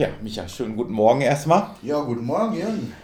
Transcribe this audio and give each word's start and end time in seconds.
Ja, 0.00 0.08
Micha, 0.22 0.48
schönen 0.48 0.76
guten 0.78 0.94
Morgen 0.94 1.20
erstmal. 1.20 1.72
Ja, 1.82 2.00
guten 2.00 2.24
Morgen, 2.24 2.56
Jürgen. 2.56 2.94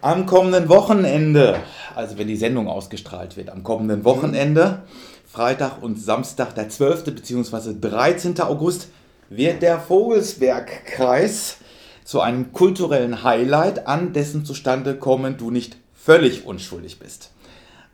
Am 0.00 0.24
kommenden 0.24 0.68
Wochenende, 0.68 1.58
also 1.96 2.16
wenn 2.16 2.28
die 2.28 2.36
Sendung 2.36 2.68
ausgestrahlt 2.68 3.36
wird, 3.36 3.50
am 3.50 3.64
kommenden 3.64 4.04
Wochenende, 4.04 4.84
Freitag 5.26 5.82
und 5.82 6.00
Samstag, 6.00 6.54
der 6.54 6.68
12. 6.68 7.06
bzw. 7.06 7.74
13. 7.80 8.40
August, 8.40 8.86
wird 9.28 9.62
der 9.62 9.80
Vogelsbergkreis 9.80 11.56
zu 12.04 12.20
einem 12.20 12.52
kulturellen 12.52 13.24
Highlight, 13.24 13.88
an 13.88 14.12
dessen 14.12 14.44
Zustande 14.44 14.94
kommen 14.94 15.36
du 15.36 15.50
nicht 15.50 15.76
völlig 15.92 16.46
unschuldig 16.46 17.00
bist. 17.00 17.32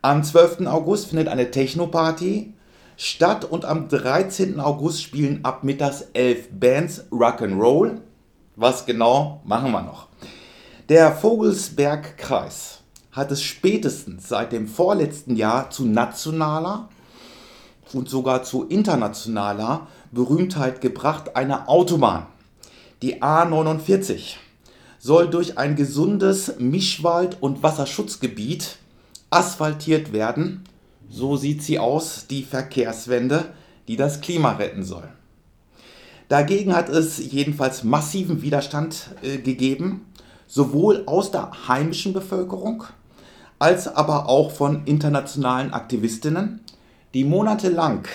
Am 0.03 0.23
12. 0.23 0.67
August 0.67 1.07
findet 1.07 1.29
eine 1.29 1.49
Techno-Party 1.49 2.53
statt 2.95 3.43
und 3.43 3.65
am 3.65 3.87
13. 3.87 4.59
August 4.59 5.01
spielen 5.01 5.39
ab 5.41 5.63
mittags 5.63 6.05
elf 6.13 6.47
Bands 6.51 7.05
Rock'n'Roll 7.11 8.01
was 8.61 8.85
genau 8.85 9.41
machen 9.43 9.71
wir 9.71 9.81
noch? 9.81 10.07
Der 10.87 11.11
Vogelsbergkreis 11.13 12.81
hat 13.11 13.31
es 13.31 13.41
spätestens 13.41 14.29
seit 14.29 14.51
dem 14.51 14.67
vorletzten 14.67 15.35
Jahr 15.35 15.71
zu 15.71 15.85
nationaler 15.85 16.87
und 17.91 18.07
sogar 18.07 18.43
zu 18.43 18.65
internationaler 18.67 19.87
Berühmtheit 20.11 20.79
gebracht, 20.79 21.35
eine 21.35 21.67
Autobahn. 21.67 22.27
Die 23.01 23.21
A49 23.21 24.35
soll 24.99 25.29
durch 25.29 25.57
ein 25.57 25.75
gesundes 25.75 26.59
Mischwald- 26.59 27.37
und 27.41 27.63
Wasserschutzgebiet 27.63 28.77
asphaltiert 29.31 30.13
werden. 30.13 30.63
So 31.09 31.35
sieht 31.35 31.63
sie 31.63 31.79
aus, 31.79 32.27
die 32.29 32.43
Verkehrswende, 32.43 33.53
die 33.87 33.97
das 33.97 34.21
Klima 34.21 34.51
retten 34.53 34.83
soll. 34.83 35.09
Dagegen 36.31 36.73
hat 36.73 36.87
es 36.87 37.17
jedenfalls 37.17 37.83
massiven 37.83 38.41
Widerstand 38.41 39.09
äh, 39.21 39.39
gegeben, 39.39 40.05
sowohl 40.47 41.03
aus 41.05 41.31
der 41.31 41.67
heimischen 41.67 42.13
Bevölkerung 42.13 42.85
als 43.59 43.93
aber 43.93 44.29
auch 44.29 44.49
von 44.49 44.85
internationalen 44.85 45.73
Aktivistinnen, 45.73 46.61
die 47.13 47.25
monatelang 47.25 48.07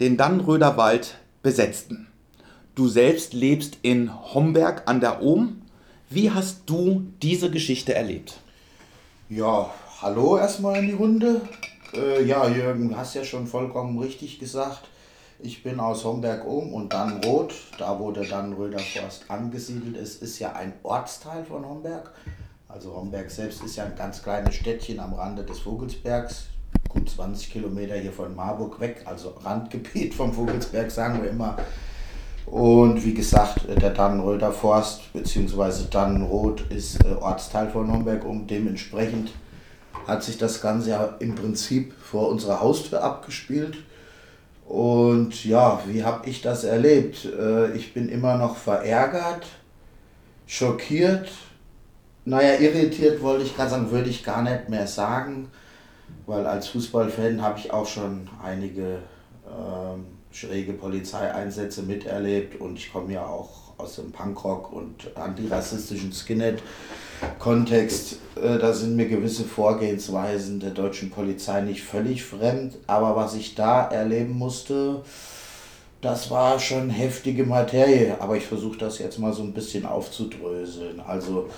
den 0.00 0.16
Dannröder 0.16 0.78
Wald 0.78 1.18
besetzten. 1.42 2.06
Du 2.74 2.88
selbst 2.88 3.34
lebst 3.34 3.76
in 3.82 4.10
Homberg 4.32 4.84
an 4.86 5.00
der 5.02 5.22
Ohm. 5.22 5.60
Wie 6.08 6.30
hast 6.30 6.62
du 6.64 7.08
diese 7.20 7.50
Geschichte 7.50 7.94
erlebt? 7.94 8.40
Ja, 9.28 9.70
hallo 10.00 10.38
erstmal 10.38 10.78
in 10.78 10.86
die 10.86 10.94
Runde. 10.94 11.42
Äh, 11.92 12.24
ja, 12.24 12.48
Jürgen, 12.48 12.96
hast 12.96 13.14
ja 13.14 13.22
schon 13.22 13.46
vollkommen 13.46 13.98
richtig 13.98 14.38
gesagt. 14.38 14.80
Ich 15.42 15.62
bin 15.62 15.80
aus 15.80 16.04
Homberg 16.04 16.46
um 16.46 16.74
und 16.74 16.92
Dannenroth, 16.92 17.54
da 17.78 17.98
wo 17.98 18.10
der 18.10 18.24
Dannenröder 18.24 18.78
Forst 18.78 19.24
angesiedelt 19.28 19.96
ist, 19.96 20.22
ist 20.22 20.38
ja 20.38 20.52
ein 20.52 20.74
Ortsteil 20.82 21.44
von 21.44 21.66
Homberg. 21.66 22.12
Also 22.68 22.94
Homberg 22.94 23.30
selbst 23.30 23.62
ist 23.64 23.76
ja 23.76 23.84
ein 23.84 23.96
ganz 23.96 24.22
kleines 24.22 24.54
Städtchen 24.54 25.00
am 25.00 25.14
Rande 25.14 25.42
des 25.42 25.60
Vogelsbergs, 25.60 26.48
gut 26.90 27.08
20 27.08 27.50
Kilometer 27.50 27.94
hier 27.94 28.12
von 28.12 28.36
Marburg 28.36 28.80
weg, 28.80 29.02
also 29.06 29.30
Randgebiet 29.42 30.12
vom 30.12 30.32
Vogelsberg, 30.32 30.90
sagen 30.90 31.22
wir 31.22 31.30
immer. 31.30 31.56
Und 32.44 33.02
wie 33.02 33.14
gesagt, 33.14 33.66
der 33.66 33.90
Dannenröder 33.90 34.52
Forst 34.52 35.10
bzw. 35.14 35.84
Dannenroth 35.90 36.70
ist 36.70 37.02
äh, 37.02 37.14
Ortsteil 37.14 37.70
von 37.70 37.90
Homberg 37.90 38.26
und 38.26 38.50
dementsprechend 38.50 39.32
hat 40.06 40.22
sich 40.22 40.36
das 40.36 40.60
Ganze 40.60 40.90
ja 40.90 41.16
im 41.18 41.34
Prinzip 41.34 41.94
vor 41.94 42.28
unserer 42.28 42.60
Haustür 42.60 43.02
abgespielt. 43.02 43.78
Und 44.70 45.44
ja, 45.44 45.82
wie 45.88 46.04
habe 46.04 46.30
ich 46.30 46.42
das 46.42 46.62
erlebt? 46.62 47.24
Äh, 47.24 47.72
ich 47.72 47.92
bin 47.92 48.08
immer 48.08 48.36
noch 48.36 48.56
verärgert, 48.56 49.44
schockiert, 50.46 51.28
naja, 52.24 52.54
irritiert 52.54 53.20
wollte 53.20 53.42
ich 53.42 53.56
gerade 53.56 53.70
sagen, 53.70 53.90
würde 53.90 54.10
ich 54.10 54.22
gar 54.22 54.42
nicht 54.42 54.68
mehr 54.68 54.86
sagen, 54.86 55.50
weil 56.24 56.46
als 56.46 56.68
Fußballfan 56.68 57.42
habe 57.42 57.58
ich 57.58 57.72
auch 57.72 57.86
schon 57.88 58.30
einige 58.40 59.00
ähm, 59.44 60.06
schräge 60.30 60.74
Polizeieinsätze 60.74 61.82
miterlebt 61.82 62.60
und 62.60 62.78
ich 62.78 62.92
komme 62.92 63.14
ja 63.14 63.26
auch 63.26 63.69
aus 63.80 63.96
dem 63.96 64.12
Punkrock 64.12 64.72
und 64.72 65.16
antirassistischen 65.16 66.12
Skinhead-Kontext. 66.12 68.18
Äh, 68.36 68.58
da 68.58 68.72
sind 68.72 68.94
mir 68.96 69.08
gewisse 69.08 69.44
Vorgehensweisen 69.44 70.60
der 70.60 70.70
deutschen 70.70 71.10
Polizei 71.10 71.60
nicht 71.62 71.82
völlig 71.82 72.24
fremd, 72.24 72.78
aber 72.86 73.16
was 73.16 73.34
ich 73.34 73.54
da 73.54 73.86
erleben 73.88 74.38
musste, 74.38 75.02
das 76.00 76.30
war 76.30 76.58
schon 76.58 76.88
heftige 76.88 77.44
Materie, 77.44 78.16
aber 78.20 78.36
ich 78.36 78.46
versuche 78.46 78.78
das 78.78 78.98
jetzt 78.98 79.18
mal 79.18 79.34
so 79.34 79.42
ein 79.42 79.52
bisschen 79.52 79.84
aufzudröseln. 79.84 81.00
Also 81.00 81.50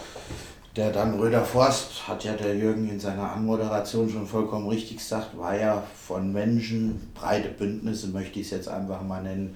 der 0.74 0.90
Dannröder 0.90 1.44
Forst, 1.44 2.08
hat 2.08 2.24
ja 2.24 2.32
der 2.32 2.56
Jürgen 2.56 2.88
in 2.88 2.98
seiner 2.98 3.32
Anmoderation 3.32 4.08
schon 4.08 4.26
vollkommen 4.26 4.68
richtig 4.68 4.96
gesagt, 4.96 5.36
war 5.36 5.54
ja 5.56 5.82
von 6.06 6.32
Menschen, 6.32 7.12
breite 7.14 7.50
Bündnisse 7.50 8.08
möchte 8.08 8.40
ich 8.40 8.46
es 8.46 8.52
jetzt 8.52 8.68
einfach 8.68 9.02
mal 9.02 9.22
nennen, 9.22 9.54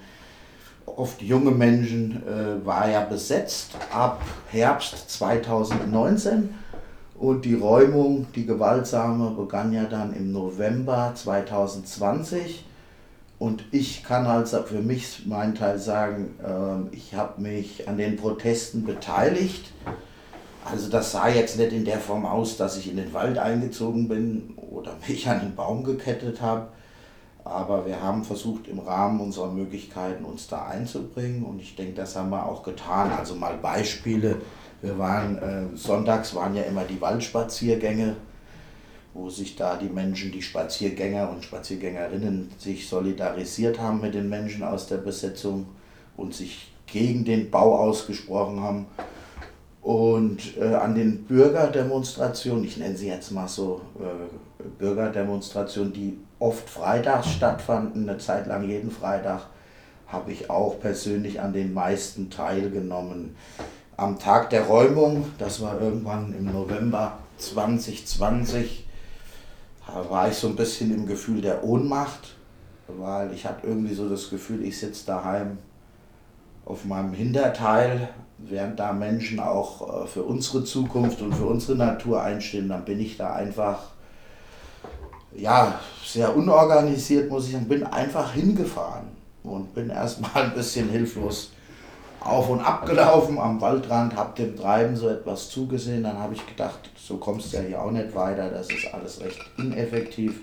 oft 0.87 1.21
junge 1.21 1.51
Menschen, 1.51 2.23
äh, 2.27 2.65
war 2.65 2.89
ja 2.89 3.01
besetzt 3.01 3.75
ab 3.93 4.21
Herbst 4.49 5.09
2019 5.11 6.53
und 7.15 7.45
die 7.45 7.55
Räumung, 7.55 8.27
die 8.35 8.45
gewaltsame, 8.45 9.31
begann 9.31 9.73
ja 9.73 9.85
dann 9.85 10.15
im 10.15 10.31
November 10.31 11.11
2020 11.13 12.63
und 13.39 13.65
ich 13.71 14.03
kann 14.03 14.25
also 14.25 14.63
für 14.63 14.81
mich 14.81 15.25
meinen 15.27 15.53
Teil 15.53 15.77
sagen, 15.77 16.35
äh, 16.43 16.95
ich 16.95 17.13
habe 17.13 17.41
mich 17.41 17.87
an 17.87 17.97
den 17.97 18.17
Protesten 18.17 18.83
beteiligt. 18.83 19.71
Also 20.65 20.89
das 20.89 21.11
sah 21.11 21.29
jetzt 21.29 21.57
nicht 21.57 21.71
in 21.71 21.85
der 21.85 21.99
Form 21.99 22.25
aus, 22.25 22.57
dass 22.57 22.77
ich 22.77 22.89
in 22.89 22.97
den 22.97 23.13
Wald 23.13 23.37
eingezogen 23.37 24.07
bin 24.07 24.55
oder 24.57 24.95
mich 25.07 25.27
an 25.29 25.41
den 25.41 25.55
Baum 25.55 25.83
gekettet 25.83 26.41
habe, 26.41 26.67
aber 27.49 27.85
wir 27.85 28.01
haben 28.01 28.23
versucht, 28.23 28.67
im 28.67 28.79
Rahmen 28.79 29.19
unserer 29.19 29.51
Möglichkeiten 29.51 30.25
uns 30.25 30.47
da 30.47 30.65
einzubringen 30.65 31.43
und 31.43 31.59
ich 31.59 31.75
denke, 31.75 31.93
das 31.93 32.15
haben 32.15 32.29
wir 32.29 32.45
auch 32.45 32.63
getan. 32.63 33.11
Also 33.17 33.35
mal 33.35 33.57
Beispiele. 33.57 34.37
Wir 34.81 34.97
waren, 34.97 35.37
äh, 35.37 35.75
sonntags 35.75 36.35
waren 36.35 36.55
ja 36.55 36.63
immer 36.63 36.83
die 36.83 37.01
Waldspaziergänge, 37.01 38.15
wo 39.13 39.29
sich 39.29 39.55
da 39.55 39.75
die 39.75 39.89
Menschen, 39.89 40.31
die 40.31 40.41
Spaziergänger 40.41 41.29
und 41.29 41.43
Spaziergängerinnen 41.43 42.51
sich 42.57 42.87
solidarisiert 42.87 43.79
haben 43.79 44.01
mit 44.01 44.13
den 44.13 44.29
Menschen 44.29 44.63
aus 44.63 44.87
der 44.87 44.97
Besetzung 44.97 45.65
und 46.15 46.35
sich 46.35 46.71
gegen 46.85 47.25
den 47.25 47.49
Bau 47.49 47.77
ausgesprochen 47.77 48.61
haben. 48.61 48.85
Und 49.81 50.57
äh, 50.57 50.75
an 50.75 50.95
den 50.95 51.23
Bürgerdemonstrationen, 51.23 52.65
ich 52.65 52.77
nenne 52.77 52.97
sie 52.97 53.07
jetzt 53.07 53.31
mal 53.31 53.47
so 53.47 53.81
äh, 53.99 54.63
Bürgerdemonstrationen, 54.79 55.93
die 55.93 56.17
oft 56.39 56.69
freitags 56.69 57.29
stattfanden, 57.29 58.07
eine 58.07 58.17
Zeit 58.17 58.47
lang 58.47 58.67
jeden 58.67 58.91
Freitag, 58.91 59.41
habe 60.07 60.31
ich 60.31 60.49
auch 60.49 60.79
persönlich 60.79 61.41
an 61.41 61.53
den 61.53 61.73
meisten 61.73 62.29
teilgenommen. 62.29 63.35
Am 63.97 64.19
Tag 64.19 64.49
der 64.51 64.65
Räumung, 64.65 65.25
das 65.37 65.61
war 65.61 65.81
irgendwann 65.81 66.33
im 66.33 66.45
November 66.51 67.17
2020, 67.39 68.85
war 70.09 70.29
ich 70.29 70.35
so 70.35 70.47
ein 70.47 70.55
bisschen 70.55 70.93
im 70.93 71.07
Gefühl 71.07 71.41
der 71.41 71.63
Ohnmacht, 71.63 72.35
weil 72.87 73.33
ich 73.33 73.45
hatte 73.45 73.67
irgendwie 73.67 73.93
so 73.93 74.07
das 74.07 74.29
Gefühl, 74.29 74.63
ich 74.63 74.79
sitze 74.79 75.05
daheim 75.07 75.57
auf 76.65 76.85
meinem 76.85 77.13
Hinterteil, 77.13 78.09
während 78.37 78.79
da 78.79 78.93
Menschen 78.93 79.39
auch 79.39 80.03
äh, 80.03 80.07
für 80.07 80.23
unsere 80.23 80.63
Zukunft 80.63 81.21
und 81.21 81.33
für 81.33 81.45
unsere 81.45 81.77
Natur 81.77 82.21
einstehen, 82.21 82.69
dann 82.69 82.85
bin 82.85 82.99
ich 82.99 83.17
da 83.17 83.33
einfach 83.33 83.91
ja, 85.37 85.79
sehr 86.03 86.35
unorganisiert, 86.35 87.29
muss 87.29 87.47
ich 87.47 87.53
sagen, 87.53 87.67
bin 87.67 87.83
einfach 87.83 88.33
hingefahren 88.33 89.07
und 89.43 89.73
bin 89.73 89.89
erstmal 89.89 90.43
ein 90.43 90.53
bisschen 90.53 90.89
hilflos 90.89 91.51
auf 92.19 92.49
und 92.49 92.59
ab 92.59 92.85
gelaufen 92.85 93.39
am 93.39 93.61
Waldrand, 93.61 94.15
habe 94.15 94.35
dem 94.35 94.55
Treiben 94.57 94.95
so 94.95 95.07
etwas 95.09 95.49
zugesehen, 95.49 96.03
dann 96.03 96.19
habe 96.19 96.33
ich 96.33 96.45
gedacht, 96.45 96.89
so 96.97 97.17
kommst 97.17 97.53
du 97.53 97.57
ja 97.57 97.63
hier 97.63 97.81
auch 97.81 97.91
nicht 97.91 98.13
weiter, 98.15 98.49
das 98.49 98.69
ist 98.69 98.93
alles 98.93 99.21
recht 99.21 99.39
ineffektiv. 99.57 100.41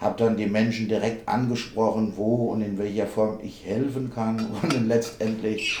Habe 0.00 0.16
dann 0.18 0.36
die 0.36 0.46
Menschen 0.46 0.88
direkt 0.88 1.28
angesprochen, 1.28 2.14
wo 2.16 2.46
und 2.52 2.62
in 2.62 2.78
welcher 2.78 3.06
Form 3.06 3.38
ich 3.42 3.64
helfen 3.64 4.10
kann 4.14 4.46
und 4.62 4.88
letztendlich 4.88 5.78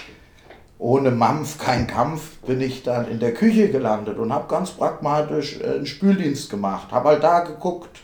ohne 0.78 1.10
Mampf 1.10 1.58
kein 1.58 1.86
Kampf 1.86 2.38
bin 2.38 2.60
ich 2.60 2.82
dann 2.82 3.06
in 3.06 3.18
der 3.18 3.34
Küche 3.34 3.68
gelandet 3.68 4.18
und 4.18 4.32
habe 4.32 4.48
ganz 4.48 4.70
pragmatisch 4.70 5.60
äh, 5.60 5.74
einen 5.74 5.86
Spüldienst 5.86 6.48
gemacht. 6.48 6.90
Habe 6.90 7.10
halt 7.10 7.22
da 7.22 7.40
geguckt, 7.40 8.00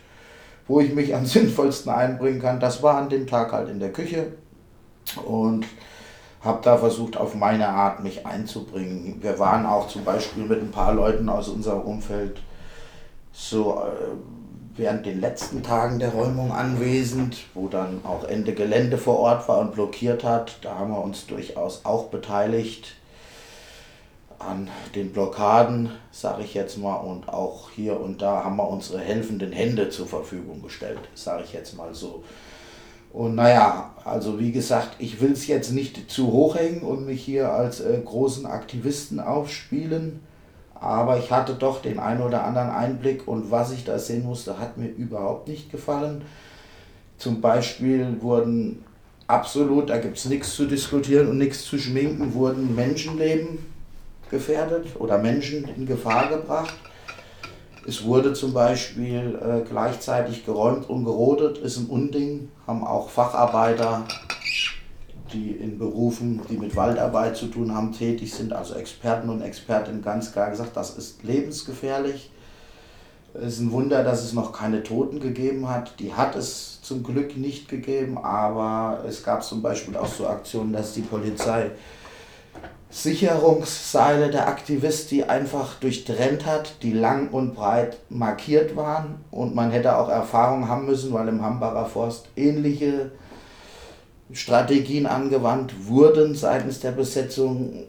wo 0.69 0.81
ich 0.81 0.95
mich 0.95 1.15
am 1.15 1.27
sinnvollsten 1.27 1.93
einbringen 1.93 2.41
kann. 2.41 2.61
Das 2.61 2.83
war 2.83 2.97
an 2.97 3.09
dem 3.09 3.27
Tag 3.27 3.53
halt 3.53 3.69
in 3.69 3.81
der 3.81 3.93
Küche 3.93 4.33
und 5.25 5.67
habe 6.43 6.61
da 6.63 6.77
versucht, 6.77 7.17
auf 7.17 7.35
meine 7.35 7.69
Art 7.69 8.03
mich 8.03 8.27
einzubringen. 8.27 9.19
Wir 9.21 9.39
waren 9.39 9.67
auch 9.67 9.89
zum 9.89 10.05
Beispiel 10.05 10.45
mit 10.45 10.61
ein 10.61 10.71
paar 10.71 10.95
Leuten 10.95 11.29
aus 11.29 11.49
unserem 11.49 11.83
Umfeld 11.83 12.41
so 13.33 13.83
äh, 13.83 14.17
während 14.77 15.07
den 15.07 15.21
letzten 15.21 15.63
Tagen 15.63 15.99
der 15.99 16.11
Räumung 16.11 16.53
anwesend, 16.53 17.45
wo 17.55 17.69
dann 17.69 18.01
auch 18.05 18.25
Ende 18.25 18.55
Gelände 18.55 18.99
vor 18.99 19.19
Ort 19.19 19.49
war 19.49 19.59
und 19.59 19.73
blockiert 19.73 20.25
hat. 20.25 20.59
Da 20.63 20.79
haben 20.79 20.91
wir 20.91 21.03
uns 21.03 21.27
durchaus 21.27 21.85
auch 21.85 22.05
beteiligt. 22.05 22.95
An 24.39 24.69
den 24.95 25.13
Blockaden, 25.13 25.91
sage 26.11 26.43
ich 26.43 26.55
jetzt 26.55 26.79
mal, 26.79 26.97
und 26.97 27.29
auch 27.29 27.71
hier 27.71 28.01
und 28.01 28.23
da 28.23 28.45
haben 28.45 28.57
wir 28.57 28.69
unsere 28.69 29.01
helfenden 29.01 29.53
Hände 29.53 29.89
zur 29.89 30.07
Verfügung 30.07 30.63
gestellt, 30.63 31.01
sage 31.15 31.45
ich 31.45 31.53
jetzt 31.53 31.77
mal 31.77 31.95
so. 31.95 32.23
Und 33.13 33.35
naja, 33.35 33.95
also 34.05 34.39
wie 34.39 34.53
gesagt, 34.53 34.97
ich 34.99 35.21
will 35.21 35.33
es 35.33 35.47
jetzt 35.47 35.73
nicht 35.73 36.11
zu 36.11 36.33
hoch 36.33 36.57
hängen 36.57 36.83
und 36.83 37.07
mich 37.07 37.25
hier 37.25 37.51
als 37.51 37.81
äh, 37.81 37.99
großen 38.05 38.45
Aktivisten 38.47 39.21
aufspielen, 39.21 40.21
aber 40.75 41.19
ich 41.19 41.31
hatte 41.31 41.55
doch 41.55 41.81
den 41.81 41.99
einen 41.99 42.21
oder 42.21 42.45
anderen 42.45 42.69
Einblick 42.69 43.27
und 43.27 43.51
was 43.51 43.73
ich 43.73 43.85
da 43.85 43.99
sehen 43.99 44.25
musste, 44.25 44.59
hat 44.59 44.77
mir 44.77 44.89
überhaupt 44.89 45.49
nicht 45.49 45.71
gefallen. 45.71 46.23
Zum 47.17 47.41
Beispiel 47.41 48.21
wurden 48.21 48.85
absolut, 49.27 49.89
da 49.89 49.97
gibt 49.97 50.19
es 50.19 50.27
nichts 50.27 50.55
zu 50.55 50.67
diskutieren 50.67 51.29
und 51.29 51.39
nichts 51.39 51.65
zu 51.65 51.79
schminken, 51.79 52.35
wurden 52.35 52.75
Menschenleben 52.75 53.76
gefährdet 54.31 54.87
oder 54.99 55.19
Menschen 55.19 55.65
in 55.77 55.87
Gefahr 55.87 56.29
gebracht. 56.29 56.75
Es 57.87 58.05
wurde 58.05 58.33
zum 58.33 58.53
Beispiel 58.53 59.39
äh, 59.41 59.69
gleichzeitig 59.69 60.45
geräumt 60.45 60.91
und 60.91 61.05
gerodet, 61.05 61.59
ist 61.59 61.77
ein 61.77 61.87
Unding, 61.87 62.49
haben 62.67 62.85
auch 62.85 63.11
Facharbeiter, 63.11 64.05
die 65.33 65.53
in 65.53 65.79
Berufen, 65.79 66.41
die 66.51 66.57
mit 66.57 66.75
Waldarbeit 66.75 67.37
zu 67.37 67.47
tun 67.47 67.73
haben, 67.73 67.93
tätig 67.93 68.35
sind, 68.35 68.53
also 68.53 68.75
Experten 68.75 69.29
und 69.29 69.41
Expertinnen 69.41 70.03
ganz 70.03 70.33
klar 70.33 70.51
gesagt, 70.51 70.77
das 70.77 70.97
ist 70.97 71.23
lebensgefährlich. 71.23 72.31
Es 73.35 73.55
ist 73.55 73.61
ein 73.61 73.71
Wunder, 73.71 74.03
dass 74.03 74.25
es 74.25 74.33
noch 74.33 74.53
keine 74.53 74.83
Toten 74.83 75.21
gegeben 75.21 75.69
hat. 75.69 76.01
Die 76.01 76.15
hat 76.15 76.37
es 76.37 76.81
zum 76.83 77.03
Glück 77.03 77.37
nicht 77.37 77.69
gegeben, 77.69 78.19
aber 78.19 79.05
es 79.07 79.23
gab 79.23 79.45
zum 79.45 79.63
Beispiel 79.63 79.97
auch 79.97 80.07
so 80.07 80.27
Aktionen, 80.27 80.73
dass 80.73 80.95
die 80.95 81.03
Polizei 81.03 81.71
Sicherungsseile 82.97 84.31
der 84.31 84.49
Aktivisten 84.49 85.29
einfach 85.29 85.75
durchtrennt 85.81 86.47
hat, 86.47 86.83
die 86.83 86.93
lang 86.93 87.29
und 87.29 87.55
breit 87.55 87.99
markiert 88.09 88.77
waren. 88.77 89.17
Und 89.31 89.55
man 89.55 89.71
hätte 89.71 89.99
auch 89.99 90.09
Erfahrung 90.09 90.69
haben 90.69 90.87
müssen, 90.87 91.13
weil 91.13 91.29
im 91.29 91.43
Hambacher 91.43 91.87
Forst 91.87 92.29
ähnliche 92.37 93.11
Strategien 94.33 95.07
angewandt 95.07 95.87
wurden 95.87 96.35
seitens 96.35 96.81
der 96.81 96.93
Besetzung. 96.93 97.85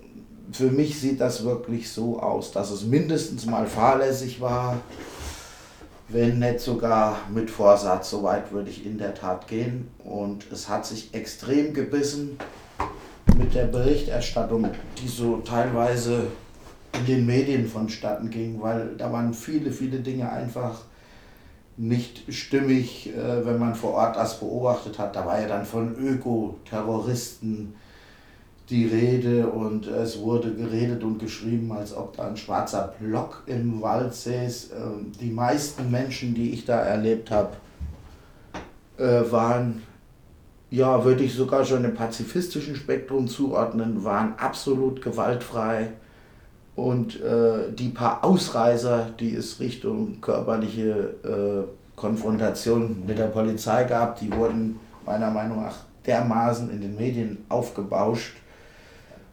Für 0.51 0.71
mich 0.71 0.99
sieht 0.99 1.21
das 1.21 1.45
wirklich 1.45 1.91
so 1.91 2.19
aus, 2.19 2.51
dass 2.51 2.71
es 2.71 2.83
mindestens 2.83 3.45
mal 3.45 3.65
fahrlässig 3.65 4.41
war, 4.41 4.77
wenn 6.09 6.39
nicht 6.39 6.59
sogar 6.59 7.17
mit 7.33 7.49
Vorsatz. 7.49 8.09
So 8.09 8.23
weit 8.23 8.51
würde 8.51 8.69
ich 8.69 8.85
in 8.85 8.97
der 8.97 9.13
Tat 9.13 9.47
gehen. 9.47 9.89
Und 10.03 10.51
es 10.51 10.67
hat 10.67 10.85
sich 10.85 11.13
extrem 11.13 11.73
gebissen 11.73 12.37
mit 13.37 13.53
der 13.53 13.65
Berichterstattung, 13.65 14.67
die 15.01 15.07
so 15.07 15.37
teilweise 15.37 16.27
in 16.97 17.05
den 17.05 17.25
Medien 17.25 17.67
vonstatten 17.67 18.29
ging, 18.29 18.61
weil 18.61 18.95
da 18.97 19.11
waren 19.11 19.33
viele, 19.33 19.71
viele 19.71 19.99
Dinge 19.99 20.31
einfach 20.31 20.81
nicht 21.77 22.33
stimmig, 22.33 23.13
äh, 23.15 23.45
wenn 23.45 23.59
man 23.59 23.75
vor 23.75 23.93
Ort 23.93 24.15
das 24.15 24.39
beobachtet 24.39 24.97
hat. 24.97 25.15
Da 25.15 25.25
war 25.25 25.39
ja 25.39 25.47
dann 25.47 25.65
von 25.65 25.95
Ökoterroristen 25.95 27.75
die 28.69 28.85
Rede 28.85 29.47
und 29.47 29.87
es 29.87 30.19
wurde 30.19 30.53
geredet 30.53 31.03
und 31.03 31.19
geschrieben, 31.19 31.71
als 31.71 31.95
ob 31.95 32.17
da 32.17 32.27
ein 32.27 32.35
schwarzer 32.35 32.93
Block 32.99 33.43
im 33.45 33.81
Wald 33.81 34.13
säß. 34.13 34.71
Ähm, 34.71 35.11
die 35.21 35.29
meisten 35.29 35.89
Menschen, 35.89 36.33
die 36.33 36.51
ich 36.51 36.65
da 36.65 36.79
erlebt 36.79 37.31
habe, 37.31 37.55
äh, 38.97 39.31
waren 39.31 39.83
ja, 40.69 41.03
würde 41.05 41.23
ich 41.23 41.33
sogar 41.33 41.63
schon 41.65 41.85
im 41.85 41.93
pazifistischen 41.93 42.75
Spektrum 42.75 43.27
zuordnen, 43.27 44.03
waren 44.03 44.33
absolut 44.37 45.01
gewaltfrei. 45.01 45.89
Und 46.75 47.21
äh, 47.21 47.71
die 47.71 47.89
paar 47.89 48.23
Ausreißer, 48.23 49.09
die 49.19 49.33
es 49.33 49.59
Richtung 49.59 50.21
körperliche 50.21 51.15
äh, 51.23 51.97
Konfrontation 51.97 53.03
mit 53.07 53.17
der 53.17 53.27
Polizei 53.27 53.85
gab, 53.85 54.19
die 54.19 54.31
wurden 54.31 54.79
meiner 55.05 55.31
Meinung 55.31 55.63
nach 55.63 55.77
dermaßen 56.05 56.69
in 56.69 56.81
den 56.81 56.95
Medien 56.95 57.45
aufgebauscht 57.49 58.35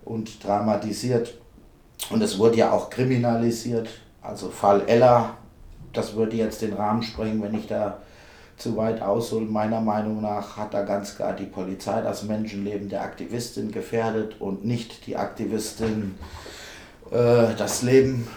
und 0.04 0.42
dramatisiert. 0.42 1.34
Und 2.10 2.22
es 2.22 2.38
wurde 2.38 2.56
ja 2.56 2.72
auch 2.72 2.88
kriminalisiert. 2.88 3.88
Also 4.22 4.48
Fall 4.48 4.82
Ella, 4.86 5.36
das 5.92 6.16
würde 6.16 6.36
jetzt 6.36 6.62
den 6.62 6.72
Rahmen 6.72 7.02
sprengen, 7.02 7.42
wenn 7.42 7.54
ich 7.54 7.66
da 7.66 7.98
zu 8.56 8.76
weit 8.76 9.02
ausholen. 9.02 9.50
Meiner 9.50 9.80
Meinung 9.80 10.20
nach 10.20 10.56
hat 10.56 10.74
da 10.74 10.82
ganz 10.82 11.16
klar 11.16 11.32
die 11.32 11.46
Polizei 11.46 12.00
das 12.00 12.22
Menschenleben 12.22 12.88
der 12.88 13.02
Aktivistin 13.02 13.72
gefährdet 13.72 14.40
und 14.40 14.64
nicht 14.64 15.06
die 15.06 15.16
Aktivistin 15.16 16.14
äh, 17.10 17.54
das 17.56 17.82
Leben 17.82 18.28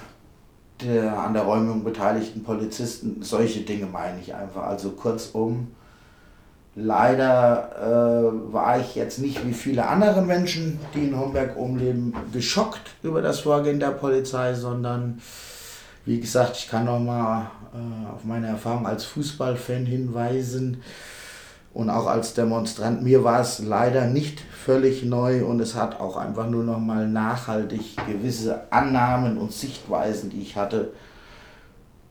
der 0.83 1.17
an 1.17 1.33
der 1.33 1.43
Räumung 1.43 1.83
beteiligten 1.83 2.43
Polizisten. 2.43 3.21
Solche 3.21 3.61
Dinge 3.61 3.87
meine 3.87 4.19
ich 4.19 4.35
einfach. 4.35 4.63
Also 4.63 4.91
kurzum, 4.91 5.71
leider 6.75 7.71
äh, 7.75 8.53
war 8.53 8.79
ich 8.79 8.95
jetzt 8.95 9.19
nicht 9.19 9.45
wie 9.45 9.53
viele 9.53 9.87
andere 9.87 10.21
Menschen, 10.21 10.79
die 10.93 11.05
in 11.05 11.19
Homberg 11.19 11.57
umleben, 11.57 12.13
geschockt 12.31 12.91
über 13.01 13.21
das 13.21 13.39
Vorgehen 13.39 13.79
der 13.79 13.91
Polizei, 13.91 14.53
sondern 14.53 15.19
wie 16.05 16.19
gesagt, 16.21 16.55
ich 16.57 16.69
kann 16.69 16.85
noch 16.85 16.99
mal 16.99 17.51
äh, 17.77 18.13
auf 18.13 18.24
meine 18.24 18.47
Erfahrung 18.47 18.88
als 18.88 19.06
Fußballfan 19.06 19.85
hinweisen 19.85 20.81
und 21.74 21.89
auch 21.91 22.07
als 22.07 22.33
Demonstrant. 22.33 23.03
Mir 23.03 23.24
war 23.24 23.39
es 23.39 23.59
leider 23.59 24.07
nicht 24.07 24.39
völlig 24.39 25.03
neu 25.06 25.45
und 25.45 25.59
es 25.59 25.75
hat 25.75 26.00
auch 26.00 26.18
einfach 26.18 26.50
nur 26.50 26.63
noch 26.63 26.79
mal 26.79 27.07
nachhaltig 27.07 27.95
gewisse 28.07 28.71
Annahmen 28.71 29.38
und 29.38 29.53
Sichtweisen, 29.53 30.31
die 30.31 30.41
ich 30.41 30.56
hatte, 30.56 30.91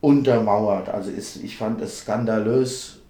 untermauert. 0.00 0.88
Also 0.88 1.10
ist, 1.10 1.36
ich 1.42 1.56
fand 1.56 1.80
es 1.80 2.00
skandalös 2.00 3.00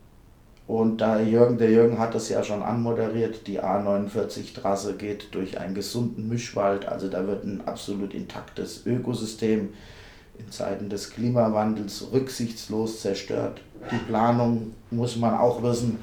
und 0.67 1.01
da 1.01 1.21
Jürgen, 1.21 1.59
der 1.59 1.71
Jürgen 1.71 1.99
hat 1.99 2.15
es 2.15 2.29
ja 2.29 2.43
schon 2.43 2.63
anmoderiert, 2.63 3.47
die 3.47 3.61
A49-Trasse 3.61 4.95
geht 4.95 5.35
durch 5.35 5.61
einen 5.61 5.75
gesunden 5.75 6.29
Mischwald, 6.29 6.89
also 6.89 7.09
da 7.09 7.27
wird 7.27 7.45
ein 7.45 7.63
absolut 7.67 8.15
intaktes 8.15 8.85
Ökosystem 8.85 9.75
in 10.39 10.51
Zeiten 10.51 10.89
des 10.89 11.11
Klimawandels 11.11 12.07
rücksichtslos 12.13 13.01
zerstört. 13.01 13.61
Die 13.91 13.99
Planung 14.09 14.73
muss 14.91 15.17
man 15.17 15.35
auch 15.35 15.63
wissen, 15.63 15.99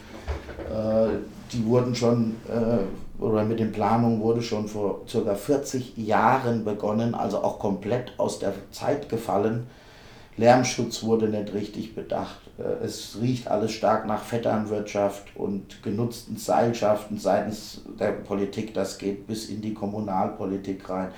äh, 0.69 1.17
die 1.51 1.65
wurden 1.65 1.95
schon, 1.95 2.35
äh, 2.47 3.21
oder 3.21 3.43
mit 3.43 3.59
den 3.59 3.71
Planungen 3.71 4.21
wurde 4.21 4.41
schon 4.41 4.67
vor 4.67 5.01
ca. 5.05 5.35
40 5.35 5.97
Jahren 5.97 6.65
begonnen, 6.65 7.15
also 7.15 7.43
auch 7.43 7.59
komplett 7.59 8.13
aus 8.17 8.39
der 8.39 8.53
Zeit 8.71 9.09
gefallen. 9.09 9.67
Lärmschutz 10.35 11.03
wurde 11.03 11.27
nicht 11.27 11.53
richtig 11.53 11.95
bedacht. 11.95 12.41
Äh, 12.57 12.85
es 12.85 13.17
riecht 13.21 13.47
alles 13.47 13.71
stark 13.71 14.07
nach 14.07 14.23
Vetternwirtschaft 14.23 15.35
und 15.35 15.83
genutzten 15.83 16.37
Seilschaften 16.37 17.17
seitens 17.17 17.81
der 17.99 18.11
Politik. 18.11 18.73
Das 18.73 18.97
geht 18.97 19.27
bis 19.27 19.49
in 19.49 19.61
die 19.61 19.73
Kommunalpolitik 19.73 20.89
rein. 20.89 21.09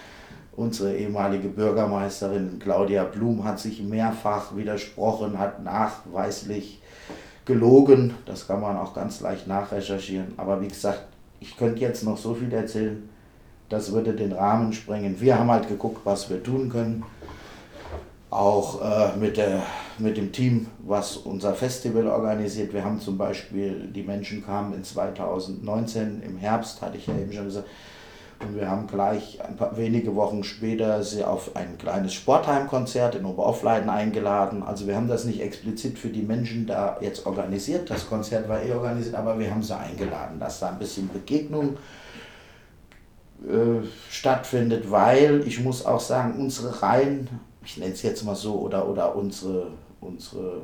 Unsere 0.57 0.95
ehemalige 0.95 1.50
Bürgermeisterin 1.50 2.59
Claudia 2.59 3.03
Blum 3.03 3.43
hat 3.43 3.59
sich 3.59 3.83
mehrfach 3.83 4.55
widersprochen, 4.55 5.38
hat 5.38 5.63
nachweislich 5.63 6.81
gelogen. 7.43 8.13
Das 8.25 8.47
kann 8.47 8.62
man 8.62 8.77
auch 8.77 8.93
ganz 8.93 9.19
leicht 9.19 9.47
nachrecherchieren. 9.47 10.33
Aber 10.38 10.62
wie 10.62 10.69
gesagt, 10.69 11.03
ich 11.41 11.57
könnte 11.57 11.81
jetzt 11.81 12.03
noch 12.03 12.17
so 12.17 12.33
viel 12.33 12.51
erzählen, 12.53 13.09
das 13.69 13.91
würde 13.91 14.13
den 14.13 14.31
Rahmen 14.31 14.71
sprengen. 14.74 15.19
Wir 15.19 15.38
haben 15.38 15.51
halt 15.51 15.67
geguckt, 15.67 16.01
was 16.05 16.29
wir 16.29 16.41
tun 16.41 16.69
können. 16.69 17.03
Auch 18.29 18.81
äh, 18.81 19.17
mit, 19.17 19.38
der, 19.38 19.62
mit 19.97 20.17
dem 20.17 20.31
Team, 20.31 20.67
was 20.79 21.17
unser 21.17 21.53
Festival 21.53 22.07
organisiert. 22.07 22.74
Wir 22.74 22.83
haben 22.83 23.00
zum 23.00 23.17
Beispiel, 23.17 23.89
die 23.93 24.03
Menschen 24.03 24.45
kamen 24.45 24.74
in 24.74 24.83
2019 24.83 26.21
im 26.21 26.38
Herbst, 26.38 26.81
hatte 26.81 26.97
ich 26.97 27.07
ja 27.07 27.15
eben 27.15 27.31
schon 27.31 27.45
gesagt, 27.45 27.67
und 28.39 28.55
wir 28.55 28.69
haben 28.69 28.87
gleich 28.87 29.39
ein 29.43 29.55
paar 29.55 29.77
wenige 29.77 30.15
Wochen 30.15 30.43
später 30.43 31.03
sie 31.03 31.23
auf 31.23 31.55
ein 31.55 31.77
kleines 31.77 32.13
Sportheimkonzert 32.13 33.15
in 33.15 33.25
Oberaufleiten 33.25 33.89
eingeladen. 33.89 34.61
Also 34.61 34.87
wir 34.87 34.95
haben 34.95 35.07
das 35.07 35.23
nicht 35.23 35.41
explizit 35.41 35.97
für 35.97 36.09
die 36.09 36.21
Menschen 36.21 36.67
da 36.67 36.97
jetzt 36.99 37.25
organisiert. 37.25 37.89
Das 37.89 38.09
Konzert 38.09 38.49
war 38.49 38.61
eh 38.61 38.73
organisiert, 38.73 39.15
aber 39.15 39.39
wir 39.39 39.49
haben 39.49 39.63
sie 39.63 39.77
eingeladen, 39.77 40.39
dass 40.39 40.59
da 40.59 40.69
ein 40.69 40.79
bisschen 40.79 41.09
Begegnung 41.11 41.77
äh, 43.47 43.85
stattfindet, 44.09 44.91
weil 44.91 45.43
ich 45.47 45.61
muss 45.61 45.85
auch 45.85 46.01
sagen, 46.01 46.39
unsere 46.39 46.81
Reihen, 46.81 47.29
ich 47.63 47.77
nenne 47.77 47.93
es 47.93 48.01
jetzt 48.01 48.25
mal 48.25 48.35
so, 48.35 48.55
oder, 48.59 48.87
oder 48.87 49.15
unsere, 49.15 49.67
unsere, 50.01 50.61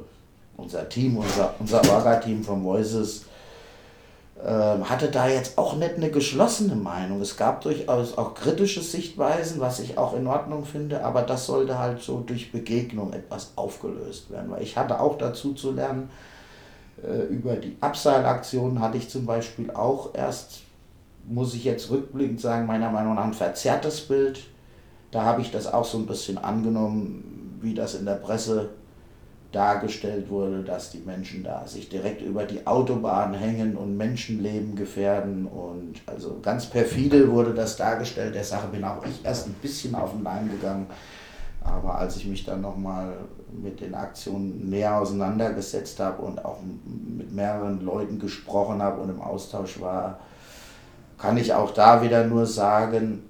unser 0.58 0.90
Team, 0.90 1.18
unser, 1.18 1.54
unser 1.60 1.82
Orga-Team 1.90 2.44
von 2.44 2.64
Voices, 2.64 3.26
hatte 4.50 5.12
da 5.12 5.28
jetzt 5.28 5.58
auch 5.58 5.76
nicht 5.76 5.96
eine 5.96 6.10
geschlossene 6.10 6.76
Meinung. 6.76 7.22
Es 7.22 7.38
gab 7.38 7.62
durchaus 7.62 8.18
auch 8.18 8.34
kritische 8.34 8.82
Sichtweisen, 8.82 9.60
was 9.60 9.80
ich 9.80 10.00
auch 10.00 10.16
in 10.16 10.26
Ordnung 10.26 10.66
finde, 10.66 11.04
aber 11.04 11.22
das 11.22 11.46
sollte 11.46 11.78
halt 11.78 12.02
so 12.02 12.22
durch 12.22 12.52
Begegnung 12.52 13.14
etwas 13.14 13.52
aufgelöst 13.56 14.32
werden, 14.32 14.50
weil 14.50 14.64
ich 14.64 14.78
hatte 14.78 15.00
auch 15.00 15.18
dazu 15.18 15.54
zu 15.54 15.72
lernen, 15.72 16.10
äh, 17.04 17.24
über 17.26 17.56
die 17.56 17.78
Abseilaktion 17.82 18.80
hatte 18.80 18.98
ich 18.98 19.10
zum 19.10 19.26
Beispiel 19.26 19.72
auch 19.72 20.14
erst, 20.14 20.62
muss 21.28 21.54
ich 21.54 21.64
jetzt 21.64 21.90
rückblickend 21.90 22.42
sagen, 22.42 22.66
meiner 22.66 22.90
Meinung 22.90 23.16
nach 23.16 23.26
ein 23.26 23.34
verzerrtes 23.34 24.02
Bild. 24.02 24.40
Da 25.12 25.24
habe 25.24 25.42
ich 25.42 25.52
das 25.52 25.72
auch 25.72 25.86
so 25.86 25.98
ein 25.98 26.08
bisschen 26.08 26.38
angenommen, 26.38 27.60
wie 27.62 27.74
das 27.74 27.96
in 27.96 28.06
der 28.06 28.16
Presse 28.16 28.70
dargestellt 29.52 30.30
wurde, 30.30 30.64
dass 30.64 30.92
die 30.92 31.00
Menschen 31.00 31.44
da 31.44 31.68
sich 31.68 31.90
direkt 31.90 32.22
über 32.22 32.46
die 32.46 32.66
Autobahn 32.66 33.34
hängen 33.34 33.76
und 33.76 33.98
Menschenleben 33.98 34.76
gefährden. 34.76 35.46
Und 35.46 35.96
also 36.06 36.40
ganz 36.42 36.66
perfide 36.66 37.32
wurde 37.32 37.54
das 37.54 37.76
dargestellt. 37.76 38.36
Der 38.36 38.44
Sache 38.44 38.68
bin 38.68 38.84
auch 38.84 39.06
ich 39.06 39.26
erst 39.26 39.48
ein 39.48 39.56
bisschen 39.62 39.96
auf 39.96 40.12
den 40.12 40.24
Leim 40.24 40.50
gegangen. 40.50 40.88
Aber 41.64 42.00
als 42.00 42.16
ich 42.16 42.26
mich 42.26 42.44
dann 42.44 42.62
nochmal 42.62 43.14
mit 43.52 43.82
den 43.82 43.94
Aktionen 43.94 44.70
näher 44.70 44.98
auseinandergesetzt 44.98 46.00
habe 46.00 46.22
und 46.22 46.44
auch 46.44 46.58
mit 47.18 47.32
mehreren 47.32 47.82
Leuten 47.82 48.20
gesprochen 48.20 48.82
habe 48.82 49.02
und 49.02 49.10
im 49.10 49.22
Austausch 49.22 49.80
war, 49.80 50.20
kann 51.18 51.38
ich 51.38 51.54
auch 51.54 51.72
da 51.72 52.02
wieder 52.02 52.26
nur 52.26 52.48
sagen, 52.48 53.24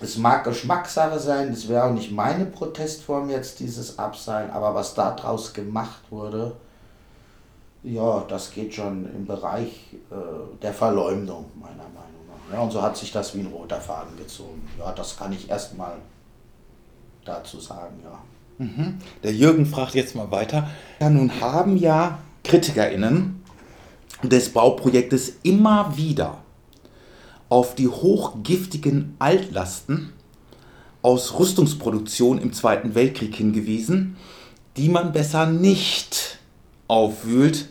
es 0.00 0.18
mag 0.18 0.44
Geschmackssache 0.44 1.18
sein, 1.18 1.50
das 1.50 1.68
wäre 1.68 1.84
auch 1.84 1.92
nicht 1.92 2.12
meine 2.12 2.46
Protestform 2.46 3.30
jetzt, 3.30 3.60
dieses 3.60 3.98
Abseilen, 3.98 4.50
aber 4.50 4.74
was 4.74 4.94
daraus 4.94 5.52
gemacht 5.52 6.02
wurde, 6.10 6.56
ja, 7.82 8.24
das 8.28 8.50
geht 8.50 8.74
schon 8.74 9.06
im 9.14 9.26
Bereich 9.26 9.94
äh, 10.10 10.60
der 10.62 10.72
Verleumdung, 10.72 11.46
meiner 11.54 11.76
Meinung 11.76 12.24
nach. 12.28 12.54
Ja, 12.54 12.62
und 12.62 12.70
so 12.70 12.80
hat 12.80 12.96
sich 12.96 13.12
das 13.12 13.34
wie 13.34 13.40
ein 13.40 13.46
roter 13.46 13.80
Faden 13.80 14.16
gezogen. 14.16 14.66
Ja, 14.78 14.92
das 14.92 15.16
kann 15.18 15.32
ich 15.32 15.50
erstmal 15.50 15.96
dazu 17.24 17.60
sagen, 17.60 18.00
ja. 18.02 18.18
Mhm. 18.64 18.98
Der 19.22 19.32
Jürgen 19.32 19.66
fragt 19.66 19.94
jetzt 19.94 20.14
mal 20.14 20.30
weiter. 20.30 20.68
Ja, 20.98 21.10
nun 21.10 21.40
haben 21.40 21.76
ja 21.76 22.18
KritikerInnen 22.44 23.42
des 24.22 24.52
Bauprojektes 24.52 25.34
immer 25.42 25.94
wieder 25.96 26.38
auf 27.48 27.74
die 27.74 27.88
hochgiftigen 27.88 29.14
Altlasten 29.18 30.12
aus 31.02 31.38
Rüstungsproduktion 31.38 32.38
im 32.38 32.52
Zweiten 32.52 32.94
Weltkrieg 32.94 33.34
hingewiesen, 33.34 34.16
die 34.76 34.88
man 34.88 35.12
besser 35.12 35.46
nicht 35.46 36.38
aufwühlt. 36.88 37.68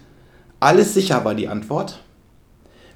Alles 0.60 0.94
sicher 0.94 1.25
war 1.25 1.36
die 1.36 1.48
Antwort. 1.48 2.00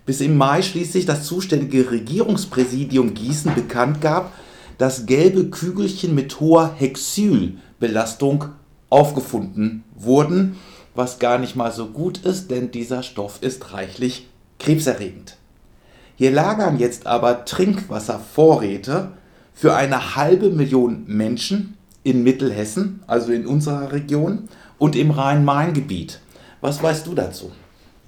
Bis 0.05 0.22
im 0.22 0.38
Mai 0.38 0.62
schließlich 0.62 1.05
das 1.05 1.25
zuständige 1.25 1.91
Regierungspräsidium 1.91 3.13
Gießen 3.13 3.55
bekannt 3.55 4.00
gab, 4.00 4.31
dass 4.77 5.05
gelbe 5.05 5.50
Kügelchen 5.50 6.15
mit 6.15 6.39
hoher 6.39 6.74
Hexylbelastung 6.77 8.46
aufgefunden 8.89 9.84
wurden, 9.96 10.55
was 10.96 11.19
gar 11.19 11.39
nicht 11.39 11.55
mal 11.55 11.72
so 11.72 11.88
gut 11.88 12.19
ist, 12.19 12.51
denn 12.51 12.72
dieser 12.72 13.03
Stoff 13.03 13.39
ist 13.41 13.74
reichlich 13.74 14.27
krebserregend. 14.60 15.37
Hier 16.17 16.31
lagern 16.31 16.79
jetzt 16.79 17.05
aber 17.05 17.45
Trinkwasservorräte 17.45 19.12
für 19.53 19.75
eine 19.75 20.15
halbe 20.15 20.50
Million 20.50 21.03
Menschen 21.05 21.77
in 22.01 22.24
Mittelhessen, 22.24 23.03
also 23.05 23.31
in 23.31 23.45
unserer 23.45 23.91
Region, 23.91 24.50
und 24.79 24.95
im 24.95 25.12
Rhein-Main-Gebiet. 25.12 26.19
Was 26.59 26.81
weißt 26.81 27.05
du 27.05 27.13
dazu? 27.13 27.51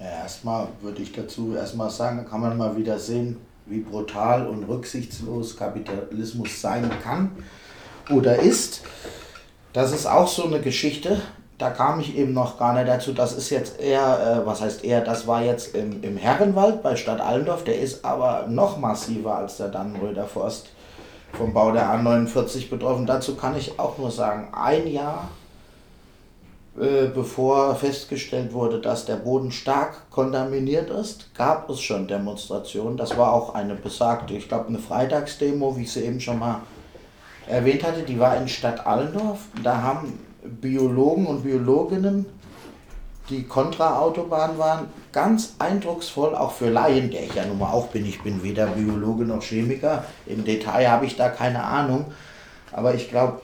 Ja, 0.00 0.22
erstmal 0.22 0.66
würde 0.80 1.02
ich 1.02 1.12
dazu 1.12 1.54
erstmal 1.54 1.88
sagen, 1.88 2.26
kann 2.28 2.40
man 2.40 2.58
mal 2.58 2.76
wieder 2.76 2.98
sehen, 2.98 3.36
wie 3.66 3.78
brutal 3.78 4.44
und 4.44 4.64
rücksichtslos 4.64 5.56
Kapitalismus 5.56 6.60
sein 6.60 6.90
kann 7.04 7.30
oder 8.10 8.40
ist. 8.40 8.82
Das 9.72 9.92
ist 9.92 10.06
auch 10.06 10.26
so 10.26 10.46
eine 10.46 10.58
Geschichte 10.60 11.20
da 11.60 11.70
kam 11.70 12.00
ich 12.00 12.16
eben 12.16 12.32
noch 12.32 12.58
gar 12.58 12.72
nicht 12.72 12.88
dazu. 12.88 13.12
Das 13.12 13.32
ist 13.32 13.50
jetzt 13.50 13.78
eher, 13.80 14.42
äh, 14.42 14.46
was 14.46 14.62
heißt 14.62 14.82
eher, 14.82 15.02
das 15.02 15.26
war 15.26 15.42
jetzt 15.42 15.74
im, 15.74 16.02
im 16.02 16.16
Herrenwald 16.16 16.82
bei 16.82 16.96
Stadt 16.96 17.20
Allendorf. 17.20 17.64
Der 17.64 17.78
ist 17.78 18.04
aber 18.04 18.46
noch 18.48 18.78
massiver 18.78 19.36
als 19.36 19.58
der 19.58 19.68
Dannenröder 19.68 20.24
Forst 20.24 20.70
vom 21.34 21.52
Bau 21.52 21.70
der 21.72 21.84
A49 21.84 22.70
betroffen. 22.70 23.06
Dazu 23.06 23.36
kann 23.36 23.56
ich 23.56 23.78
auch 23.78 23.98
nur 23.98 24.10
sagen, 24.10 24.48
ein 24.52 24.86
Jahr 24.86 25.28
äh, 26.78 27.08
bevor 27.14 27.74
festgestellt 27.74 28.54
wurde, 28.54 28.80
dass 28.80 29.04
der 29.04 29.16
Boden 29.16 29.52
stark 29.52 30.08
kontaminiert 30.10 30.88
ist, 30.88 31.34
gab 31.34 31.68
es 31.68 31.80
schon 31.82 32.08
Demonstrationen. 32.08 32.96
Das 32.96 33.18
war 33.18 33.34
auch 33.34 33.54
eine 33.54 33.74
besagte, 33.74 34.34
ich 34.34 34.48
glaube, 34.48 34.68
eine 34.68 34.78
Freitagsdemo, 34.78 35.76
wie 35.76 35.82
ich 35.82 35.92
sie 35.92 36.04
eben 36.04 36.20
schon 36.20 36.38
mal 36.38 36.62
erwähnt 37.46 37.82
hatte. 37.84 38.02
Die 38.02 38.18
war 38.18 38.36
in 38.36 38.48
Stadt 38.48 38.86
Allendorf. 38.86 39.40
Da 39.62 39.82
haben 39.82 40.29
Biologen 40.42 41.26
und 41.26 41.42
Biologinnen, 41.42 42.26
die 43.28 43.44
Kontra-Autobahn 43.44 44.58
waren, 44.58 44.86
ganz 45.12 45.54
eindrucksvoll, 45.58 46.34
auch 46.34 46.52
für 46.52 46.68
Laien, 46.68 47.10
der 47.10 47.24
ich 47.24 47.34
ja 47.34 47.46
nun 47.46 47.58
mal 47.58 47.70
auch 47.70 47.88
bin. 47.88 48.04
Ich 48.04 48.22
bin 48.22 48.42
weder 48.42 48.66
Biologe 48.66 49.24
noch 49.24 49.42
Chemiker. 49.42 50.04
Im 50.26 50.44
Detail 50.44 50.90
habe 50.90 51.06
ich 51.06 51.16
da 51.16 51.28
keine 51.28 51.62
Ahnung. 51.62 52.06
Aber 52.72 52.94
ich 52.94 53.08
glaube, 53.08 53.40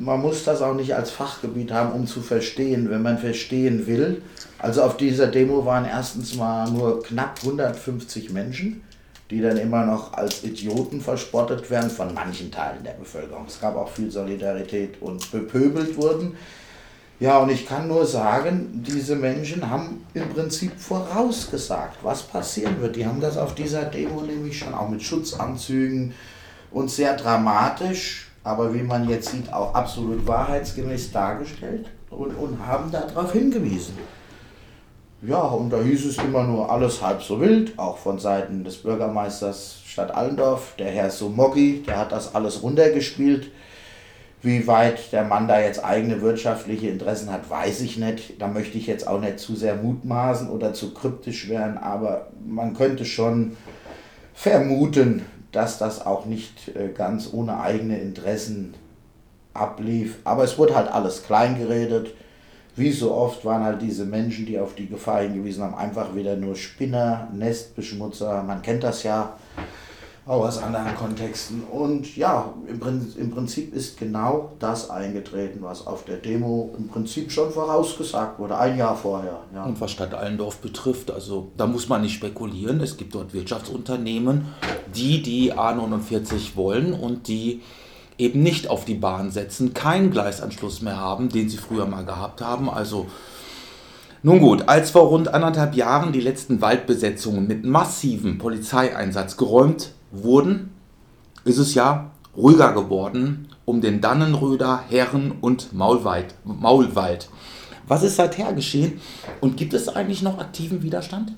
man 0.00 0.20
muss 0.20 0.44
das 0.44 0.62
auch 0.62 0.74
nicht 0.74 0.94
als 0.94 1.10
Fachgebiet 1.10 1.72
haben, 1.72 1.92
um 1.92 2.06
zu 2.06 2.20
verstehen, 2.20 2.90
wenn 2.90 3.02
man 3.02 3.18
verstehen 3.18 3.86
will. 3.86 4.22
Also 4.58 4.82
auf 4.82 4.96
dieser 4.96 5.26
Demo 5.26 5.64
waren 5.64 5.84
erstens 5.84 6.34
mal 6.36 6.70
nur 6.70 7.02
knapp 7.02 7.38
150 7.42 8.30
Menschen 8.30 8.82
die 9.30 9.40
dann 9.40 9.56
immer 9.56 9.86
noch 9.86 10.12
als 10.12 10.42
Idioten 10.42 11.00
verspottet 11.00 11.70
werden 11.70 11.88
von 11.88 12.12
manchen 12.12 12.50
Teilen 12.50 12.82
der 12.82 12.92
Bevölkerung. 12.92 13.44
Es 13.46 13.60
gab 13.60 13.76
auch 13.76 13.88
viel 13.88 14.10
Solidarität 14.10 15.00
und 15.00 15.30
bepöbelt 15.30 15.96
wurden. 15.96 16.36
Ja, 17.20 17.38
und 17.38 17.50
ich 17.50 17.66
kann 17.66 17.86
nur 17.86 18.06
sagen, 18.06 18.82
diese 18.86 19.14
Menschen 19.14 19.68
haben 19.68 20.06
im 20.14 20.30
Prinzip 20.30 20.72
vorausgesagt, 20.80 21.98
was 22.02 22.22
passieren 22.22 22.80
wird. 22.80 22.96
Die 22.96 23.06
haben 23.06 23.20
das 23.20 23.36
auf 23.36 23.54
dieser 23.54 23.84
Demo 23.84 24.22
nämlich 24.22 24.58
schon 24.58 24.74
auch 24.74 24.88
mit 24.88 25.02
Schutzanzügen 25.02 26.14
und 26.70 26.90
sehr 26.90 27.16
dramatisch, 27.16 28.30
aber 28.42 28.72
wie 28.72 28.82
man 28.82 29.08
jetzt 29.08 29.30
sieht, 29.30 29.52
auch 29.52 29.74
absolut 29.74 30.26
wahrheitsgemäß 30.26 31.12
dargestellt 31.12 31.90
und, 32.08 32.34
und 32.34 32.66
haben 32.66 32.90
darauf 32.90 33.32
hingewiesen. 33.32 33.98
Ja, 35.22 35.42
und 35.42 35.68
da 35.68 35.82
hieß 35.82 36.06
es 36.06 36.16
immer 36.16 36.44
nur 36.44 36.70
alles 36.70 37.02
halb 37.02 37.22
so 37.22 37.42
wild, 37.42 37.78
auch 37.78 37.98
von 37.98 38.18
Seiten 38.18 38.64
des 38.64 38.78
Bürgermeisters 38.78 39.80
Stadt 39.84 40.14
Allendorf, 40.14 40.74
der 40.78 40.90
Herr 40.90 41.10
Somoggi, 41.10 41.82
der 41.86 41.98
hat 41.98 42.12
das 42.12 42.34
alles 42.34 42.62
runtergespielt. 42.62 43.50
Wie 44.40 44.66
weit 44.66 45.12
der 45.12 45.24
Mann 45.24 45.46
da 45.46 45.60
jetzt 45.60 45.84
eigene 45.84 46.22
wirtschaftliche 46.22 46.88
Interessen 46.88 47.30
hat, 47.30 47.50
weiß 47.50 47.82
ich 47.82 47.98
nicht. 47.98 48.40
Da 48.40 48.48
möchte 48.48 48.78
ich 48.78 48.86
jetzt 48.86 49.06
auch 49.06 49.20
nicht 49.20 49.38
zu 49.38 49.54
sehr 49.54 49.74
mutmaßen 49.74 50.48
oder 50.48 50.72
zu 50.72 50.94
kryptisch 50.94 51.50
werden, 51.50 51.76
aber 51.76 52.28
man 52.46 52.72
könnte 52.72 53.04
schon 53.04 53.58
vermuten, 54.32 55.26
dass 55.52 55.76
das 55.76 56.06
auch 56.06 56.24
nicht 56.24 56.74
äh, 56.74 56.88
ganz 56.88 57.28
ohne 57.30 57.60
eigene 57.60 57.98
Interessen 57.98 58.72
ablief. 59.52 60.16
Aber 60.24 60.44
es 60.44 60.56
wurde 60.56 60.76
halt 60.76 60.88
alles 60.90 61.24
kleingeredet 61.24 62.14
wie 62.80 62.90
so 62.90 63.12
oft 63.12 63.44
waren 63.44 63.62
halt 63.62 63.82
diese 63.82 64.04
Menschen, 64.04 64.46
die 64.46 64.58
auf 64.58 64.74
die 64.74 64.88
Gefahr 64.88 65.22
hingewiesen 65.22 65.62
haben, 65.62 65.74
einfach 65.74 66.14
wieder 66.14 66.36
nur 66.36 66.56
Spinner, 66.56 67.28
Nestbeschmutzer. 67.32 68.42
Man 68.42 68.62
kennt 68.62 68.82
das 68.82 69.02
ja 69.02 69.36
auch 70.26 70.46
aus 70.46 70.58
anderen 70.58 70.94
Kontexten. 70.94 71.64
Und 71.64 72.16
ja, 72.16 72.52
im, 72.68 72.78
Prinzip 73.30 73.74
ist 73.74 73.98
genau 73.98 74.52
das 74.58 74.88
eingetreten, 74.88 75.58
was 75.62 75.86
auf 75.86 76.04
der 76.04 76.18
Demo 76.18 76.72
im 76.78 76.88
Prinzip 76.88 77.32
schon 77.32 77.50
vorausgesagt 77.50 78.38
wurde, 78.38 78.56
ein 78.56 78.78
Jahr 78.78 78.96
vorher. 78.96 79.40
Ja. 79.54 79.64
Und 79.64 79.80
was 79.80 79.90
Stadt 79.90 80.14
Allendorf 80.14 80.58
betrifft, 80.58 81.10
also 81.10 81.50
da 81.56 81.66
muss 81.66 81.88
man 81.88 82.02
nicht 82.02 82.14
spekulieren. 82.14 82.80
Es 82.80 82.96
gibt 82.96 83.14
dort 83.14 83.34
Wirtschaftsunternehmen, 83.34 84.46
die 84.94 85.22
die 85.22 85.52
A49 85.52 86.54
wollen 86.54 86.92
und 86.92 87.26
die 87.26 87.62
eben 88.20 88.42
nicht 88.42 88.68
auf 88.68 88.84
die 88.84 88.94
Bahn 88.94 89.30
setzen, 89.30 89.74
keinen 89.74 90.10
Gleisanschluss 90.10 90.82
mehr 90.82 90.98
haben, 90.98 91.28
den 91.28 91.48
sie 91.48 91.56
früher 91.56 91.86
mal 91.86 92.04
gehabt 92.04 92.40
haben. 92.40 92.70
Also 92.70 93.06
nun 94.22 94.40
gut, 94.40 94.68
als 94.68 94.90
vor 94.90 95.08
rund 95.08 95.32
anderthalb 95.32 95.74
Jahren 95.74 96.12
die 96.12 96.20
letzten 96.20 96.60
Waldbesetzungen 96.60 97.46
mit 97.46 97.64
massivem 97.64 98.38
Polizeieinsatz 98.38 99.36
geräumt 99.36 99.92
wurden, 100.10 100.70
ist 101.44 101.58
es 101.58 101.74
ja 101.74 102.10
ruhiger 102.36 102.72
geworden 102.72 103.48
um 103.64 103.80
den 103.80 104.00
Dannenröder, 104.00 104.82
Herren- 104.88 105.32
und 105.40 105.72
Maulwald. 105.72 106.34
Maulwald. 106.44 107.28
Was 107.86 108.02
ist 108.02 108.16
seither 108.16 108.52
geschehen 108.52 109.00
und 109.40 109.56
gibt 109.56 109.74
es 109.74 109.88
eigentlich 109.88 110.22
noch 110.22 110.38
aktiven 110.38 110.82
Widerstand? 110.82 111.34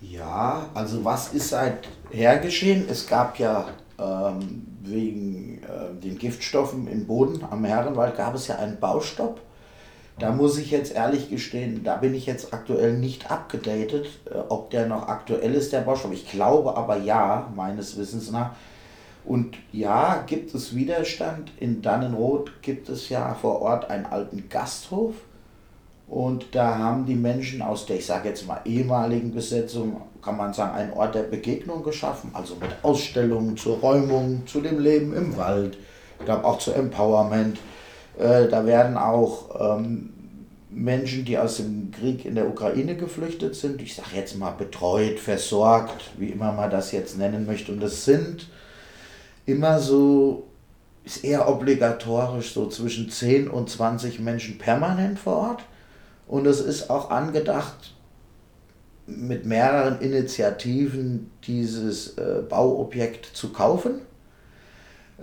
Ja, 0.00 0.68
also 0.74 1.04
was 1.04 1.32
ist 1.32 1.50
seither 1.50 2.38
geschehen? 2.38 2.86
Es 2.88 3.06
gab 3.06 3.38
ja 3.38 3.66
ähm, 3.98 4.66
wegen 4.90 5.62
äh, 5.62 6.00
den 6.02 6.18
Giftstoffen 6.18 6.86
im 6.88 7.06
Boden 7.06 7.44
am 7.48 7.64
Herrenwald 7.64 8.16
gab 8.16 8.34
es 8.34 8.48
ja 8.48 8.56
einen 8.56 8.78
Baustopp. 8.78 9.40
Da 10.18 10.32
muss 10.32 10.56
ich 10.56 10.70
jetzt 10.70 10.94
ehrlich 10.94 11.28
gestehen, 11.28 11.84
da 11.84 11.96
bin 11.96 12.14
ich 12.14 12.24
jetzt 12.24 12.54
aktuell 12.54 12.96
nicht 12.96 13.30
abgedatet, 13.30 14.06
äh, 14.24 14.38
ob 14.48 14.70
der 14.70 14.86
noch 14.86 15.08
aktuell 15.08 15.54
ist, 15.54 15.72
der 15.72 15.80
Baustopp. 15.80 16.12
Ich 16.12 16.30
glaube 16.30 16.76
aber 16.76 16.96
ja, 16.98 17.52
meines 17.54 17.96
Wissens 17.96 18.30
nach. 18.30 18.52
Und 19.24 19.56
ja, 19.72 20.22
gibt 20.26 20.54
es 20.54 20.74
Widerstand. 20.74 21.50
In 21.58 21.82
Dannenroth 21.82 22.62
gibt 22.62 22.88
es 22.88 23.08
ja 23.08 23.34
vor 23.34 23.60
Ort 23.60 23.90
einen 23.90 24.06
alten 24.06 24.48
Gasthof. 24.48 25.14
Und 26.08 26.54
da 26.54 26.78
haben 26.78 27.04
die 27.04 27.16
Menschen 27.16 27.62
aus 27.62 27.86
der, 27.86 27.96
ich 27.96 28.06
sage 28.06 28.28
jetzt 28.28 28.46
mal, 28.46 28.60
ehemaligen 28.64 29.32
Besetzung, 29.32 30.02
kann 30.22 30.36
man 30.36 30.52
sagen, 30.52 30.76
einen 30.76 30.92
Ort 30.92 31.14
der 31.14 31.24
Begegnung 31.24 31.82
geschaffen. 31.82 32.30
Also 32.32 32.54
mit 32.56 32.70
Ausstellungen 32.82 33.56
zur 33.56 33.78
Räumung, 33.78 34.42
zu 34.46 34.60
dem 34.60 34.78
Leben 34.78 35.14
im 35.14 35.36
Wald, 35.36 35.78
glaube 36.24 36.44
auch 36.44 36.58
zu 36.58 36.72
Empowerment. 36.72 37.58
Äh, 38.18 38.48
da 38.48 38.64
werden 38.66 38.96
auch 38.96 39.76
ähm, 39.78 40.12
Menschen, 40.70 41.24
die 41.24 41.38
aus 41.38 41.56
dem 41.56 41.90
Krieg 41.90 42.24
in 42.24 42.34
der 42.34 42.48
Ukraine 42.48 42.96
geflüchtet 42.96 43.56
sind, 43.56 43.80
ich 43.82 43.94
sage 43.94 44.10
jetzt 44.14 44.36
mal 44.36 44.50
betreut, 44.50 45.18
versorgt, 45.18 46.10
wie 46.18 46.30
immer 46.30 46.52
man 46.52 46.70
das 46.70 46.92
jetzt 46.92 47.18
nennen 47.18 47.46
möchte. 47.46 47.72
Und 47.72 47.82
es 47.82 48.04
sind 48.04 48.48
immer 49.44 49.80
so, 49.80 50.44
ist 51.04 51.24
eher 51.24 51.48
obligatorisch, 51.48 52.52
so 52.52 52.68
zwischen 52.68 53.10
10 53.10 53.48
und 53.48 53.70
20 53.70 54.20
Menschen 54.20 54.58
permanent 54.58 55.18
vor 55.18 55.36
Ort. 55.36 55.62
Und 56.26 56.46
es 56.46 56.60
ist 56.60 56.90
auch 56.90 57.10
angedacht, 57.10 57.94
mit 59.06 59.46
mehreren 59.46 60.00
Initiativen 60.00 61.30
dieses 61.44 62.18
äh, 62.18 62.42
Bauobjekt 62.48 63.26
zu 63.26 63.52
kaufen. 63.52 64.00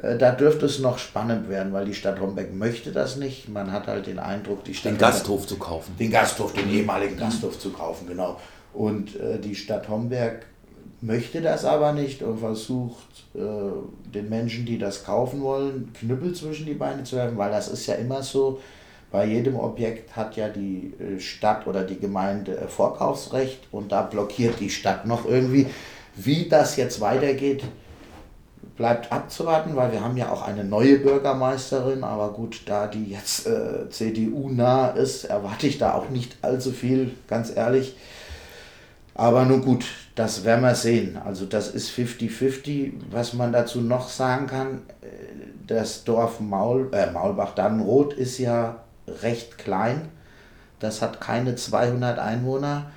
Äh, 0.01 0.17
da 0.17 0.31
dürfte 0.31 0.65
es 0.65 0.79
noch 0.79 0.97
spannend 0.97 1.49
werden, 1.49 1.73
weil 1.73 1.85
die 1.85 1.93
Stadt 1.93 2.19
Homberg 2.21 2.53
möchte 2.53 2.91
das 2.91 3.17
nicht. 3.17 3.49
Man 3.49 3.71
hat 3.71 3.87
halt 3.87 4.07
den 4.07 4.19
Eindruck, 4.19 4.63
die 4.63 4.73
Stadt. 4.73 4.93
Den 4.93 4.97
Gasthof 4.97 5.45
zu 5.45 5.57
kaufen. 5.57 5.95
Den 5.99 6.11
Gasthof, 6.11 6.53
den 6.53 6.69
ehemaligen 6.69 7.17
Gasthof 7.17 7.59
zu 7.59 7.71
kaufen, 7.71 8.07
genau. 8.07 8.39
Und 8.73 9.19
äh, 9.19 9.37
die 9.39 9.55
Stadt 9.55 9.89
Homberg 9.89 10.45
möchte 11.01 11.41
das 11.41 11.65
aber 11.65 11.91
nicht 11.91 12.23
und 12.23 12.39
versucht 12.39 13.25
äh, 13.35 13.39
den 14.15 14.29
Menschen, 14.29 14.65
die 14.65 14.77
das 14.77 15.03
kaufen 15.03 15.41
wollen, 15.41 15.91
Knüppel 15.93 16.33
zwischen 16.33 16.65
die 16.65 16.73
Beine 16.73 17.03
zu 17.03 17.17
werfen, 17.17 17.37
weil 17.37 17.51
das 17.51 17.67
ist 17.67 17.85
ja 17.85 17.95
immer 17.95 18.23
so, 18.23 18.61
bei 19.13 19.25
jedem 19.25 19.57
Objekt 19.57 20.15
hat 20.15 20.35
ja 20.37 20.49
die 20.49 20.91
äh, 20.99 21.19
Stadt 21.19 21.67
oder 21.67 21.83
die 21.83 21.99
Gemeinde 21.99 22.57
äh, 22.57 22.67
Vorkaufsrecht 22.67 23.67
und 23.71 23.91
da 23.91 24.01
blockiert 24.01 24.59
die 24.59 24.71
Stadt 24.71 25.05
noch 25.05 25.25
irgendwie. 25.25 25.67
Wie 26.15 26.49
das 26.49 26.77
jetzt 26.77 26.99
weitergeht, 26.99 27.63
bleibt 28.75 29.11
abzuwarten, 29.11 29.75
weil 29.75 29.91
wir 29.91 30.03
haben 30.03 30.17
ja 30.17 30.31
auch 30.31 30.41
eine 30.41 30.63
neue 30.63 30.97
Bürgermeisterin, 30.97 32.03
aber 32.03 32.33
gut, 32.33 32.63
da 32.65 32.87
die 32.87 33.11
jetzt 33.11 33.45
äh, 33.45 33.87
CDU-nah 33.87 34.89
ist, 34.89 35.25
erwarte 35.25 35.67
ich 35.67 35.77
da 35.77 35.93
auch 35.93 36.09
nicht 36.09 36.37
allzu 36.41 36.71
viel, 36.71 37.11
ganz 37.27 37.55
ehrlich. 37.55 37.95
Aber 39.13 39.45
nun 39.45 39.63
gut, 39.63 39.85
das 40.15 40.43
werden 40.43 40.61
wir 40.61 40.73
sehen. 40.73 41.19
Also 41.23 41.45
das 41.45 41.69
ist 41.69 41.91
50-50. 41.91 42.93
Was 43.11 43.33
man 43.33 43.53
dazu 43.53 43.79
noch 43.79 44.09
sagen 44.09 44.47
kann, 44.47 44.81
äh, 45.01 45.05
das 45.67 46.03
Dorf 46.03 46.39
Maul, 46.39 46.89
äh, 46.93 47.11
Maulbach-Dannenroth 47.11 48.13
ist 48.13 48.39
ja 48.39 48.79
recht 49.21 49.57
klein. 49.57 50.09
Das 50.79 51.01
hat 51.01 51.21
keine 51.21 51.55
200 51.55 52.19
Einwohner. 52.19 52.91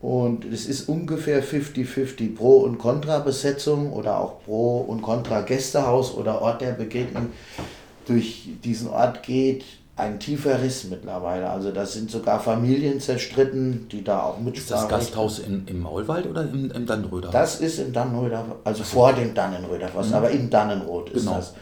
Und 0.00 0.44
es 0.44 0.66
ist 0.66 0.88
ungefähr 0.88 1.42
50-50 1.42 2.36
Pro- 2.36 2.58
und 2.58 2.78
Kontra-Besetzung 2.78 3.92
oder 3.92 4.18
auch 4.20 4.44
Pro- 4.44 4.80
und 4.80 5.00
Kontra-Gästehaus 5.00 6.14
oder 6.14 6.42
Ort 6.42 6.60
der 6.60 6.72
Begegnung. 6.72 7.28
Durch 8.06 8.48
diesen 8.62 8.88
Ort 8.88 9.22
geht 9.22 9.64
ein 9.96 10.18
tiefer 10.18 10.60
Riss 10.60 10.84
mittlerweile. 10.84 11.48
Also 11.48 11.70
das 11.70 11.92
sind 11.92 12.10
sogar 12.10 12.40
Familien 12.40 13.00
zerstritten, 13.00 13.86
die 13.90 14.02
da 14.02 14.22
auch 14.22 14.38
mit 14.40 14.58
Ist 14.58 14.70
das 14.70 14.88
Gasthaus 14.88 15.38
in, 15.38 15.66
im 15.68 15.80
Maulwald 15.80 16.26
oder 16.26 16.42
im, 16.42 16.70
im 16.70 16.86
Dannenröder? 16.86 17.30
Das 17.30 17.60
ist 17.60 17.78
im 17.78 17.92
Dannenröder, 17.92 18.44
also 18.64 18.82
vor 18.82 19.12
dem 19.12 19.34
Dannenröder, 19.34 19.88
mhm. 19.88 20.14
aber 20.14 20.30
in 20.30 20.50
Dannenroth 20.50 21.10
ist 21.10 21.24
genau. 21.24 21.36
das. 21.36 21.54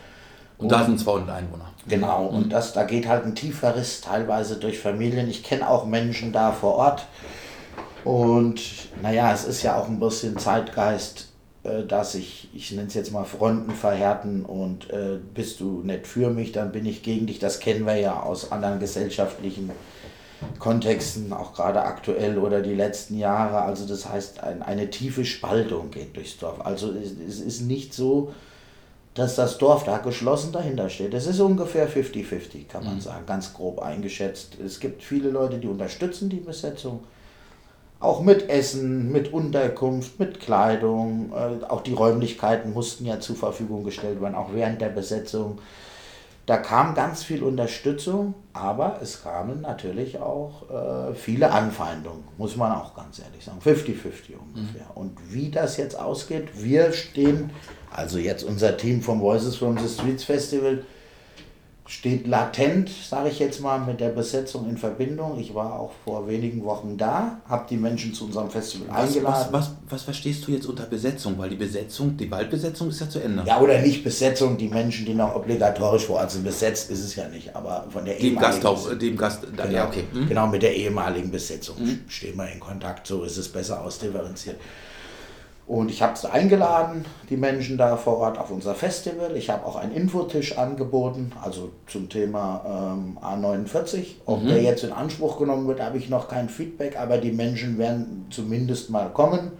Und, 0.62 0.72
und 0.72 0.72
da 0.72 0.84
sind 0.84 0.98
200 0.98 1.36
Einwohner. 1.36 1.70
Genau, 1.88 2.30
mhm. 2.30 2.36
und 2.36 2.52
das, 2.52 2.72
da 2.72 2.84
geht 2.84 3.08
halt 3.08 3.24
ein 3.24 3.34
tiefer 3.34 3.76
Riss 3.76 4.00
teilweise 4.00 4.56
durch 4.56 4.78
Familien. 4.78 5.28
Ich 5.28 5.42
kenne 5.42 5.68
auch 5.68 5.86
Menschen 5.86 6.32
da 6.32 6.52
vor 6.52 6.76
Ort. 6.76 7.06
Und 8.04 8.60
naja, 9.00 9.32
es 9.32 9.44
ist 9.44 9.62
ja 9.62 9.76
auch 9.76 9.88
ein 9.88 10.00
bisschen 10.00 10.38
Zeitgeist 10.38 11.32
äh, 11.64 11.84
dass 11.84 12.16
ich, 12.16 12.48
ich 12.54 12.72
nenne 12.72 12.88
es 12.88 12.94
jetzt 12.94 13.12
mal 13.12 13.24
Fronten 13.24 13.70
verhärten 13.70 14.44
und 14.44 14.90
äh, 14.90 15.18
bist 15.32 15.60
du 15.60 15.82
nicht 15.84 16.08
für 16.08 16.30
mich, 16.30 16.50
dann 16.50 16.72
bin 16.72 16.86
ich 16.86 17.04
gegen 17.04 17.26
dich. 17.26 17.38
Das 17.38 17.60
kennen 17.60 17.86
wir 17.86 17.96
ja 17.96 18.20
aus 18.20 18.50
anderen 18.50 18.80
gesellschaftlichen 18.80 19.70
Kontexten, 20.58 21.32
auch 21.32 21.54
gerade 21.54 21.82
aktuell 21.82 22.38
oder 22.38 22.62
die 22.62 22.74
letzten 22.74 23.16
Jahre. 23.16 23.62
Also 23.62 23.86
das 23.86 24.08
heißt, 24.08 24.42
ein, 24.42 24.62
eine 24.62 24.90
tiefe 24.90 25.24
Spaltung 25.24 25.92
geht 25.92 26.16
durchs 26.16 26.36
Dorf. 26.38 26.66
Also 26.66 26.90
es, 26.90 27.12
es 27.12 27.40
ist 27.40 27.60
nicht 27.60 27.94
so, 27.94 28.34
dass 29.14 29.36
das 29.36 29.58
Dorf 29.58 29.84
da 29.84 29.98
geschlossen 29.98 30.52
dahinter 30.52 30.88
steht. 30.88 31.12
Es 31.12 31.26
ist 31.26 31.40
ungefähr 31.40 31.88
50-50, 31.88 32.66
kann 32.68 32.84
man 32.84 32.94
mhm. 32.96 33.00
sagen, 33.00 33.26
ganz 33.26 33.52
grob 33.52 33.80
eingeschätzt. 33.80 34.56
Es 34.64 34.80
gibt 34.80 35.02
viele 35.02 35.28
Leute, 35.28 35.58
die 35.58 35.68
unterstützen 35.68 36.30
die 36.30 36.40
Besetzung 36.40 37.00
auch 38.02 38.20
mit 38.20 38.50
Essen, 38.50 39.12
mit 39.12 39.32
Unterkunft, 39.32 40.18
mit 40.18 40.40
Kleidung. 40.40 41.32
Äh, 41.32 41.64
auch 41.66 41.82
die 41.82 41.92
Räumlichkeiten 41.92 42.72
mussten 42.72 43.06
ja 43.06 43.20
zur 43.20 43.36
Verfügung 43.36 43.84
gestellt 43.84 44.20
werden, 44.20 44.34
auch 44.34 44.52
während 44.52 44.80
der 44.80 44.88
Besetzung. 44.88 45.60
Da 46.46 46.56
kam 46.56 46.96
ganz 46.96 47.22
viel 47.22 47.44
Unterstützung, 47.44 48.34
aber 48.52 48.98
es 49.00 49.22
kamen 49.22 49.60
natürlich 49.60 50.18
auch 50.18 50.68
äh, 50.68 51.14
viele 51.14 51.52
Anfeindungen, 51.52 52.24
muss 52.36 52.56
man 52.56 52.72
auch 52.72 52.96
ganz 52.96 53.20
ehrlich 53.20 53.44
sagen. 53.44 53.58
50-50 53.64 54.34
ungefähr. 54.36 54.86
Mhm. 54.86 54.96
Und 54.96 55.18
wie 55.32 55.52
das 55.52 55.76
jetzt 55.76 55.96
ausgeht, 55.96 56.48
wir 56.54 56.92
stehen, 56.92 57.50
also 57.94 58.18
jetzt 58.18 58.44
unser 58.44 58.76
Team 58.76 59.02
vom 59.02 59.20
Voices 59.20 59.56
from 59.56 59.78
the 59.78 59.88
Streets 59.88 60.24
Festival, 60.24 60.84
steht 61.92 62.26
latent, 62.26 62.88
sage 62.88 63.28
ich 63.28 63.38
jetzt 63.38 63.60
mal, 63.60 63.78
mit 63.78 64.00
der 64.00 64.10
Besetzung 64.10 64.68
in 64.68 64.78
Verbindung. 64.78 65.38
Ich 65.38 65.54
war 65.54 65.78
auch 65.78 65.90
vor 66.04 66.28
wenigen 66.28 66.64
Wochen 66.64 66.96
da, 66.96 67.40
habe 67.48 67.66
die 67.68 67.76
Menschen 67.76 68.14
zu 68.14 68.26
unserem 68.26 68.48
Festival 68.50 68.86
was, 68.88 69.08
eingeladen. 69.08 69.46
Was, 69.50 69.68
was, 69.68 69.70
was, 69.88 70.02
verstehst 70.02 70.46
du 70.46 70.52
jetzt 70.52 70.66
unter 70.66 70.84
Besetzung? 70.84 71.36
Weil 71.36 71.50
die 71.50 71.56
Besetzung, 71.56 72.16
die 72.16 72.30
Waldbesetzung 72.30 72.88
ist 72.88 73.00
ja 73.00 73.10
zu 73.10 73.18
Ende. 73.18 73.42
Ja, 73.46 73.60
oder 73.60 73.78
nicht 73.80 74.04
Besetzung, 74.04 74.56
die 74.56 74.68
Menschen, 74.68 75.04
die 75.04 75.14
noch 75.14 75.34
obligatorisch 75.34 76.06
vor 76.06 76.16
Ort 76.16 76.30
sind. 76.30 76.44
Besetzt 76.44 76.90
ist 76.90 77.04
es 77.04 77.16
ja 77.16 77.28
nicht, 77.28 77.54
aber 77.54 77.86
von 77.90 78.04
der 78.04 78.14
dem 78.14 78.38
Gasthaus, 78.38 78.88
dem 78.98 79.16
Gast, 79.16 79.42
genau, 79.42 79.68
ja, 79.68 79.86
okay. 79.86 80.04
Hm? 80.12 80.28
genau, 80.28 80.46
mit 80.46 80.62
der 80.62 80.74
ehemaligen 80.74 81.30
Besetzung 81.30 81.76
hm? 81.76 82.00
stehen 82.08 82.36
wir 82.36 82.50
in 82.50 82.60
Kontakt, 82.60 83.06
so 83.06 83.24
ist 83.24 83.36
es 83.36 83.48
besser 83.48 83.82
ausdifferenziert. 83.82 84.56
Und 85.66 85.90
ich 85.90 86.02
habe 86.02 86.18
sie 86.18 86.30
eingeladen, 86.30 87.04
die 87.30 87.36
Menschen 87.36 87.78
da 87.78 87.96
vor 87.96 88.18
Ort 88.18 88.36
auf 88.36 88.50
unser 88.50 88.74
Festival. 88.74 89.36
Ich 89.36 89.48
habe 89.48 89.64
auch 89.64 89.76
einen 89.76 89.92
Infotisch 89.92 90.58
angeboten, 90.58 91.32
also 91.40 91.70
zum 91.86 92.08
Thema 92.08 92.96
ähm, 92.96 93.18
A49. 93.22 94.16
Ob 94.26 94.42
mhm. 94.42 94.48
der 94.48 94.62
jetzt 94.62 94.82
in 94.82 94.92
Anspruch 94.92 95.38
genommen 95.38 95.68
wird, 95.68 95.80
habe 95.80 95.98
ich 95.98 96.08
noch 96.08 96.28
kein 96.28 96.48
Feedback, 96.48 96.98
aber 96.98 97.18
die 97.18 97.30
Menschen 97.30 97.78
werden 97.78 98.26
zumindest 98.30 98.90
mal 98.90 99.10
kommen, 99.10 99.52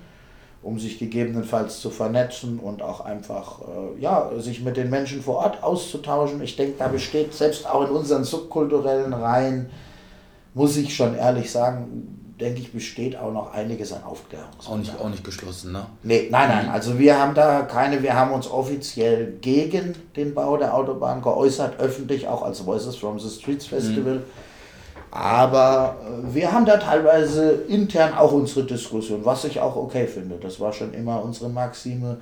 um 0.60 0.80
sich 0.80 0.98
gegebenenfalls 0.98 1.80
zu 1.80 1.90
vernetzen 1.90 2.58
und 2.58 2.82
auch 2.82 3.00
einfach 3.00 3.60
äh, 3.60 4.00
ja, 4.00 4.32
sich 4.38 4.62
mit 4.62 4.76
den 4.76 4.90
Menschen 4.90 5.22
vor 5.22 5.36
Ort 5.36 5.62
auszutauschen. 5.62 6.42
Ich 6.42 6.56
denke, 6.56 6.74
da 6.80 6.88
besteht 6.88 7.32
selbst 7.32 7.64
auch 7.66 7.88
in 7.88 7.90
unseren 7.90 8.24
subkulturellen 8.24 9.12
Reihen, 9.12 9.70
muss 10.52 10.76
ich 10.76 10.94
schon 10.96 11.14
ehrlich 11.14 11.50
sagen, 11.50 12.21
denke 12.42 12.60
ich, 12.60 12.72
besteht 12.72 13.16
auch 13.16 13.32
noch 13.32 13.54
einiges 13.54 13.92
an 13.92 14.02
Aufklärung. 14.02 14.48
Auch 14.66 14.76
nicht, 14.76 14.98
auch 14.98 15.08
nicht 15.08 15.24
geschlossen, 15.24 15.72
ne? 15.72 15.86
Nee, 16.02 16.28
nein, 16.30 16.48
nein. 16.48 16.68
Also 16.68 16.98
wir 16.98 17.18
haben 17.18 17.34
da 17.34 17.62
keine, 17.62 18.02
wir 18.02 18.14
haben 18.14 18.32
uns 18.32 18.50
offiziell 18.50 19.34
gegen 19.40 19.94
den 20.16 20.34
Bau 20.34 20.56
der 20.56 20.74
Autobahn 20.74 21.22
geäußert, 21.22 21.78
öffentlich 21.78 22.26
auch 22.26 22.42
als 22.42 22.66
Voices 22.66 22.96
from 22.96 23.18
the 23.18 23.30
Streets 23.30 23.66
Festival. 23.66 24.16
Mhm. 24.16 24.22
Aber 25.12 25.96
äh, 26.02 26.34
wir 26.34 26.52
haben 26.52 26.66
da 26.66 26.78
teilweise 26.78 27.52
intern 27.68 28.14
auch 28.14 28.32
unsere 28.32 28.66
Diskussion, 28.66 29.24
was 29.24 29.44
ich 29.44 29.60
auch 29.60 29.76
okay 29.76 30.06
finde. 30.06 30.36
Das 30.36 30.58
war 30.58 30.72
schon 30.72 30.92
immer 30.94 31.22
unsere 31.22 31.48
Maxime. 31.48 32.16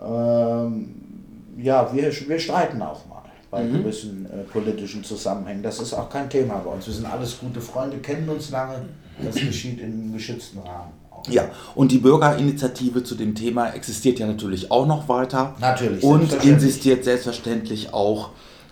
Ähm, 0.00 0.94
ja, 1.56 1.92
wir, 1.92 2.12
wir 2.28 2.38
streiten 2.38 2.80
auch 2.82 3.07
bei 3.50 3.62
mhm. 3.62 3.78
gewissen 3.78 4.26
äh, 4.26 4.44
politischen 4.44 5.02
Zusammenhängen. 5.02 5.62
Das 5.62 5.80
ist 5.80 5.94
auch 5.94 6.10
kein 6.10 6.28
Thema 6.28 6.58
bei 6.64 6.70
uns. 6.70 6.86
Wir 6.86 6.94
sind 6.94 7.06
alles 7.06 7.38
gute 7.38 7.60
Freunde, 7.60 7.98
kennen 7.98 8.28
uns 8.28 8.50
lange. 8.50 8.80
Das 9.22 9.34
geschieht 9.34 9.80
im 9.80 10.12
geschützten 10.12 10.60
Rahmen. 10.60 10.92
Ja, 11.28 11.50
und 11.74 11.90
die 11.90 11.98
Bürgerinitiative 11.98 13.02
zu 13.02 13.14
dem 13.16 13.34
Thema 13.34 13.70
existiert 13.70 14.18
ja 14.18 14.26
natürlich 14.26 14.70
auch 14.70 14.86
noch 14.86 15.08
weiter. 15.08 15.56
Natürlich. 15.60 16.02
Und 16.04 16.32
insistiert 16.44 17.04
selbstverständlich 17.04 17.92
auch 17.92 18.30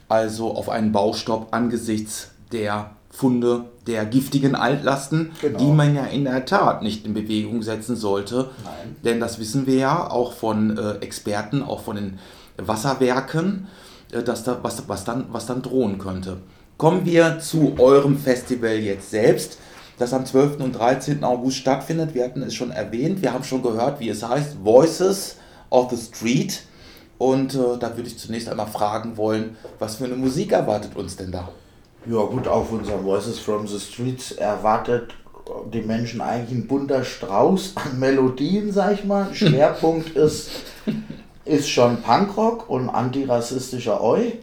also 0.08 0.54
auf 0.54 0.68
einen 0.68 0.92
Baustopp 0.92 1.48
angesichts 1.50 2.30
der 2.52 2.90
Funde 3.10 3.64
der 3.86 4.04
giftigen 4.04 4.54
Altlasten, 4.54 5.32
genau. 5.40 5.58
die 5.58 5.72
man 5.72 5.94
ja 5.94 6.04
in 6.04 6.24
der 6.24 6.44
Tat 6.44 6.82
nicht 6.82 7.06
in 7.06 7.14
Bewegung 7.14 7.62
setzen 7.62 7.96
sollte. 7.96 8.50
Nein. 8.62 8.96
Denn 9.04 9.20
das 9.20 9.38
wissen 9.38 9.66
wir 9.66 9.76
ja 9.76 10.10
auch 10.10 10.32
von 10.32 10.76
äh, 10.76 10.98
Experten, 10.98 11.62
auch 11.62 11.80
von 11.80 11.96
den 11.96 12.18
Wasserwerken 12.58 13.66
dass 14.10 14.44
da, 14.44 14.58
was, 14.62 14.88
was, 14.88 15.04
dann, 15.04 15.26
was 15.30 15.46
dann 15.46 15.62
drohen 15.62 15.98
könnte. 15.98 16.38
Kommen 16.78 17.04
wir 17.04 17.38
zu 17.40 17.74
eurem 17.78 18.18
Festival 18.18 18.76
jetzt 18.76 19.10
selbst, 19.10 19.58
das 19.98 20.12
am 20.12 20.26
12. 20.26 20.60
und 20.60 20.72
13. 20.72 21.24
August 21.24 21.56
stattfindet. 21.56 22.14
Wir 22.14 22.24
hatten 22.24 22.42
es 22.42 22.54
schon 22.54 22.70
erwähnt, 22.70 23.22
wir 23.22 23.32
haben 23.32 23.44
schon 23.44 23.62
gehört, 23.62 23.98
wie 24.00 24.10
es 24.10 24.26
heißt, 24.26 24.58
Voices 24.62 25.36
of 25.70 25.90
the 25.90 25.96
Street. 25.96 26.62
Und 27.18 27.54
äh, 27.54 27.78
da 27.80 27.96
würde 27.96 28.08
ich 28.08 28.18
zunächst 28.18 28.48
einmal 28.48 28.66
fragen 28.66 29.16
wollen, 29.16 29.56
was 29.78 29.96
für 29.96 30.04
eine 30.04 30.16
Musik 30.16 30.52
erwartet 30.52 30.94
uns 30.96 31.16
denn 31.16 31.32
da? 31.32 31.48
Ja 32.08 32.22
gut, 32.24 32.46
auf 32.46 32.70
unserem 32.70 33.04
Voices 33.04 33.38
from 33.38 33.66
the 33.66 33.80
Streets 33.80 34.32
erwartet 34.32 35.14
die 35.72 35.80
Menschen 35.80 36.20
eigentlich 36.20 36.58
ein 36.58 36.66
bunter 36.66 37.04
Strauß 37.04 37.72
an 37.76 37.98
Melodien, 37.98 38.72
sag 38.72 38.94
ich 38.94 39.04
mal. 39.04 39.28
Schwerpunkt 39.34 40.10
ist, 40.10 40.50
ist 41.46 41.68
schon 41.68 42.02
Punkrock 42.02 42.68
und 42.68 42.88
antirassistischer 42.88 44.02
Oi. 44.02 44.40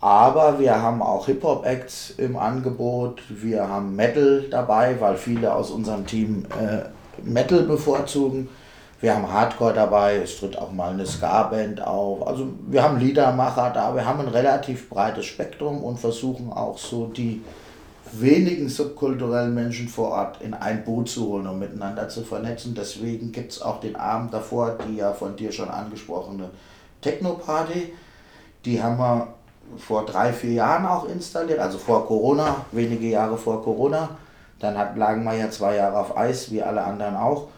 Aber 0.00 0.58
wir 0.58 0.82
haben 0.82 1.02
auch 1.02 1.26
Hip-Hop-Acts 1.26 2.14
im 2.18 2.36
Angebot. 2.36 3.22
Wir 3.28 3.68
haben 3.68 3.96
Metal 3.96 4.44
dabei, 4.50 5.00
weil 5.00 5.16
viele 5.16 5.54
aus 5.54 5.70
unserem 5.70 6.06
Team 6.06 6.44
äh, 6.60 6.88
Metal 7.22 7.62
bevorzugen. 7.62 8.48
Wir 9.00 9.14
haben 9.14 9.30
Hardcore 9.30 9.74
dabei, 9.74 10.16
es 10.16 10.38
tritt 10.38 10.56
auch 10.58 10.72
mal 10.72 10.92
eine 10.92 11.06
Ska-Band 11.06 11.82
auf. 11.82 12.26
Also 12.26 12.48
wir 12.66 12.82
haben 12.82 12.98
Liedermacher 12.98 13.70
da, 13.70 13.94
wir 13.94 14.06
haben 14.06 14.20
ein 14.20 14.28
relativ 14.28 14.88
breites 14.88 15.26
Spektrum 15.26 15.84
und 15.84 15.98
versuchen 15.98 16.50
auch 16.52 16.78
so 16.78 17.06
die 17.06 17.42
wenigen 18.20 18.68
subkulturellen 18.68 19.54
Menschen 19.54 19.88
vor 19.88 20.10
Ort 20.10 20.40
in 20.42 20.54
ein 20.54 20.84
Boot 20.84 21.08
zu 21.08 21.26
holen 21.26 21.46
und 21.46 21.58
miteinander 21.58 22.08
zu 22.08 22.22
vernetzen. 22.22 22.74
Deswegen 22.74 23.32
gibt 23.32 23.52
es 23.52 23.62
auch 23.62 23.80
den 23.80 23.96
Abend 23.96 24.32
davor, 24.32 24.76
die 24.86 24.96
ja 24.96 25.12
von 25.12 25.36
dir 25.36 25.52
schon 25.52 25.68
angesprochene 25.68 26.50
Techno-Party. 27.00 27.92
Die 28.64 28.82
haben 28.82 28.98
wir 28.98 29.28
vor 29.76 30.06
drei, 30.06 30.32
vier 30.32 30.52
Jahren 30.52 30.86
auch 30.86 31.08
installiert, 31.08 31.58
also 31.58 31.78
vor 31.78 32.06
Corona, 32.06 32.64
wenige 32.72 33.06
Jahre 33.08 33.36
vor 33.36 33.62
Corona. 33.62 34.10
Dann 34.58 34.74
lagen 34.96 35.24
wir 35.24 35.34
ja 35.34 35.50
zwei 35.50 35.76
Jahre 35.76 35.98
auf 35.98 36.16
Eis, 36.16 36.50
wie 36.50 36.62
alle 36.62 36.82
anderen 36.82 37.16
auch. 37.16 37.48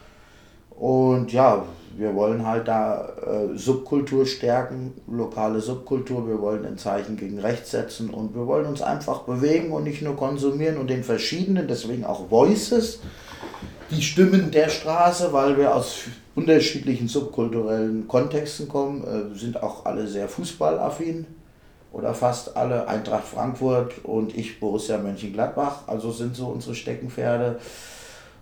Und 0.71 1.33
ja, 1.33 1.63
wir 1.99 2.15
wollen 2.15 2.47
halt 2.47 2.69
da 2.69 3.09
äh, 3.27 3.59
Subkultur 3.59 4.25
stärken, 4.25 4.95
lokale 5.09 5.61
Subkultur. 5.61 6.29
Wir 6.29 6.41
wollen 6.41 6.65
ein 6.65 6.79
Zeichen 6.79 7.17
gegen 7.17 7.41
rechts 7.41 7.73
setzen 7.73 8.11
und 8.11 8.37
wir 8.37 8.47
wollen 8.47 8.67
uns 8.67 8.83
einfach 8.83 9.23
bewegen 9.23 9.73
und 9.73 9.83
nicht 9.83 10.03
nur 10.03 10.17
konsumieren 10.17 10.79
und 10.79 10.89
den 10.89 11.03
verschiedenen, 11.03 11.67
deswegen 11.67 12.05
auch 12.05 12.31
Voices, 12.31 13.01
die 13.91 14.03
Stimmen 14.03 14.53
der 14.53 14.69
Straße, 14.69 15.33
weil 15.33 15.57
wir 15.57 15.75
aus 15.75 16.03
unterschiedlichen 16.37 17.09
subkulturellen 17.09 18.07
Kontexten 18.07 18.69
kommen, 18.69 19.03
äh, 19.03 19.37
sind 19.37 19.61
auch 19.61 19.85
alle 19.85 20.07
sehr 20.07 20.29
fußballaffin 20.29 21.27
oder 21.93 22.15
fast 22.15 22.57
alle 22.57 22.87
Eintracht 22.87 23.27
Frankfurt 23.27 24.05
und 24.05 24.37
ich 24.37 24.61
Borussia 24.61 24.99
Mönchengladbach, 24.99 25.89
also 25.89 26.13
sind 26.13 26.37
so 26.37 26.47
unsere 26.47 26.77
Steckenpferde. 26.77 27.59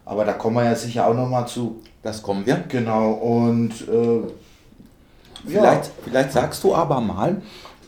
Aber 0.06 0.24
da 0.24 0.32
kommen 0.34 0.56
wir 0.56 0.64
ja 0.64 0.74
sicher 0.74 1.06
auch 1.06 1.14
nochmal 1.14 1.46
zu. 1.46 1.82
Das 2.02 2.22
kommen 2.22 2.46
wir. 2.46 2.64
Genau, 2.68 3.10
und 3.12 3.72
äh, 3.72 4.20
vielleicht, 5.44 5.86
ja. 5.86 5.92
vielleicht 6.04 6.32
sagst 6.32 6.62
du 6.62 6.74
aber 6.74 7.00
mal, 7.00 7.42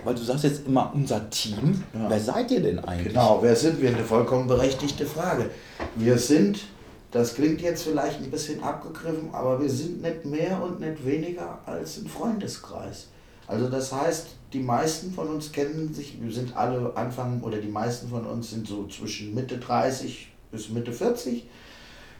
weil 0.05 0.15
du 0.17 0.23
sagst 0.23 0.43
jetzt 0.43 0.67
immer 0.67 0.91
unser 0.93 1.31
Team, 1.31 1.85
ja. 1.95 2.11
wer 2.11 2.19
seid 2.21 2.51
ihr 2.51 2.61
denn 2.61 2.81
eigentlich? 2.81 3.15
Genau, 3.15 3.39
wer 3.41 3.55
sind 3.55 3.81
wir? 3.81 3.91
Eine 3.91 4.05
vollkommen 4.05 4.49
berechtigte 4.49 5.07
Frage. 5.07 5.49
Wir 5.95 6.19
sind, 6.19 6.65
das 7.13 7.37
klingt 7.37 7.61
jetzt 7.61 7.85
vielleicht 7.85 8.21
ein 8.21 8.31
bisschen 8.33 8.65
abgegriffen, 8.65 9.29
aber 9.33 9.63
wir 9.63 9.71
sind 9.71 10.03
nicht 10.03 10.25
mehr 10.25 10.61
und 10.61 10.81
nicht 10.81 11.07
weniger 11.07 11.61
als 11.67 11.99
ein 11.99 12.09
Freundeskreis. 12.09 13.07
Also 13.47 13.69
das 13.69 13.93
heißt, 13.93 14.27
die 14.53 14.61
meisten 14.61 15.13
von 15.13 15.29
uns 15.29 15.53
kennen 15.53 15.95
sich, 15.95 16.21
wir 16.21 16.33
sind 16.33 16.57
alle 16.57 16.97
Anfang 16.97 17.41
oder 17.43 17.59
die 17.59 17.69
meisten 17.69 18.09
von 18.09 18.27
uns 18.27 18.51
sind 18.51 18.67
so 18.67 18.89
zwischen 18.89 19.37
Mitte 19.37 19.59
30 19.59 20.33
bis 20.51 20.69
Mitte 20.69 20.93
40 20.93 21.45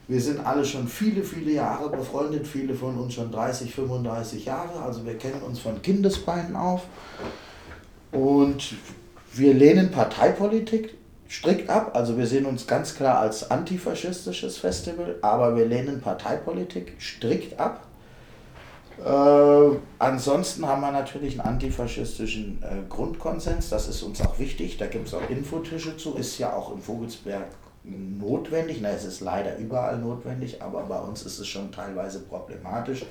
wir 0.09 0.21
sind 0.23 0.45
alle 0.45 0.65
schon 0.65 0.89
viele, 0.89 1.23
viele 1.23 1.53
Jahre 1.53 1.91
befreundet, 1.91 2.47
viele 2.47 2.75
von 2.75 2.97
uns 2.97 3.15
schon 3.15 3.31
30, 3.31 3.75
35 3.75 4.47
Jahre. 4.47 4.81
Also 4.81 5.05
wir 5.05 5.19
kennen 5.19 5.43
uns 5.43 5.61
von 5.61 5.83
Kindesbeinen 5.83 6.57
auf. 6.57 6.85
Und 8.11 8.75
wir 9.35 9.53
lehnen 9.53 9.91
Parteipolitik 9.91 10.95
strikt 11.29 11.69
ab. 11.69 11.91
Also 11.95 12.17
wir 12.17 12.27
sehen 12.27 12.47
uns 12.47 12.67
ganz 12.67 12.95
klar 12.95 13.19
als 13.19 13.51
antifaschistisches 13.51 14.57
Festival, 14.57 15.17
aber 15.21 15.55
wir 15.55 15.67
lehnen 15.67 16.01
Parteipolitik 16.01 16.95
strikt 16.99 17.61
ab. 17.61 17.85
Äh, 19.05 19.77
ansonsten 19.99 20.67
haben 20.67 20.81
wir 20.81 20.91
natürlich 20.91 21.39
einen 21.39 21.49
antifaschistischen 21.49 22.63
äh, 22.63 22.89
Grundkonsens, 22.89 23.69
das 23.69 23.87
ist 23.89 24.03
uns 24.03 24.23
auch 24.23 24.39
wichtig. 24.39 24.79
Da 24.79 24.87
gibt 24.87 25.07
es 25.07 25.13
auch 25.13 25.29
Infotische 25.29 25.99
zu, 25.99 26.15
ist 26.15 26.39
ja 26.39 26.55
auch 26.55 26.75
in 26.75 26.81
Vogelsberg 26.81 27.47
notwendig. 27.85 28.79
Na, 28.81 28.91
es 28.91 29.05
ist 29.05 29.21
leider 29.21 29.57
überall 29.57 29.99
notwendig, 29.99 30.63
aber 30.63 30.83
bei 30.83 30.99
uns 30.99 31.23
ist 31.23 31.39
es 31.39 31.47
schon 31.47 31.73
teilweise 31.73 32.21
problematisch. 32.21 33.05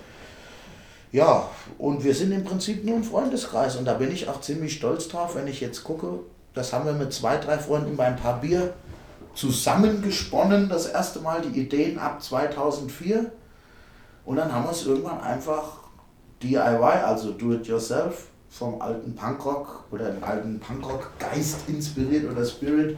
Ja, 1.12 1.50
und 1.78 2.04
wir 2.04 2.14
sind 2.14 2.32
im 2.34 2.44
Prinzip 2.44 2.84
nur 2.84 2.98
ein 2.98 3.04
Freundeskreis 3.04 3.78
und 3.78 3.86
da 3.86 3.94
bin 3.94 4.12
ich 4.12 4.28
auch 4.28 4.42
ziemlich 4.42 4.74
stolz 4.74 5.08
drauf, 5.08 5.36
wenn 5.36 5.48
ich 5.48 5.62
jetzt 5.62 5.84
gucke, 5.84 6.20
das 6.54 6.74
haben 6.74 6.86
wir 6.86 6.94
mit 6.94 7.14
zwei, 7.14 7.38
drei 7.38 7.58
Freunden 7.58 7.96
bei 7.96 8.08
ein 8.08 8.18
paar 8.18 8.42
Bier 8.42 8.74
zusammengesponnen, 9.34 10.68
das 10.68 10.88
erste 10.88 11.20
Mal 11.20 11.42
die 11.42 11.60
Ideen 11.62 11.98
ab 11.98 12.22
2004 12.22 13.32
und 14.26 14.36
dann 14.36 14.52
haben 14.52 14.66
wir 14.66 14.72
es 14.72 14.86
irgendwann 14.86 15.22
einfach 15.22 15.78
DIY, 16.44 17.04
also 17.06 17.32
Do 17.32 17.54
It 17.54 17.68
Yourself, 17.68 18.26
vom 18.50 18.82
alten 18.82 19.16
Punkrock 19.16 19.86
oder 19.92 20.12
dem 20.12 20.24
alten 20.24 20.60
Punkrock-Geist 20.60 21.68
inspiriert 21.68 22.30
oder 22.30 22.46
Spirit 22.46 22.98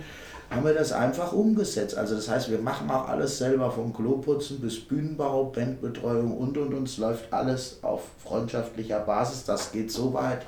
haben 0.50 0.66
wir 0.66 0.74
das 0.74 0.92
einfach 0.92 1.32
umgesetzt. 1.32 1.96
Also 1.96 2.16
das 2.16 2.28
heißt, 2.28 2.50
wir 2.50 2.60
machen 2.60 2.90
auch 2.90 3.08
alles 3.08 3.38
selber, 3.38 3.72
vom 3.72 3.94
Kloputzen 3.94 4.60
bis 4.60 4.80
Bühnenbau, 4.80 5.46
Bandbetreuung 5.46 6.36
und 6.36 6.58
und 6.58 6.74
uns 6.74 6.98
läuft 6.98 7.32
alles 7.32 7.80
auf 7.84 8.02
freundschaftlicher 8.24 9.00
Basis. 9.02 9.46
Das 9.46 9.72
geht 9.72 9.92
so 9.92 10.14
weit. 10.14 10.42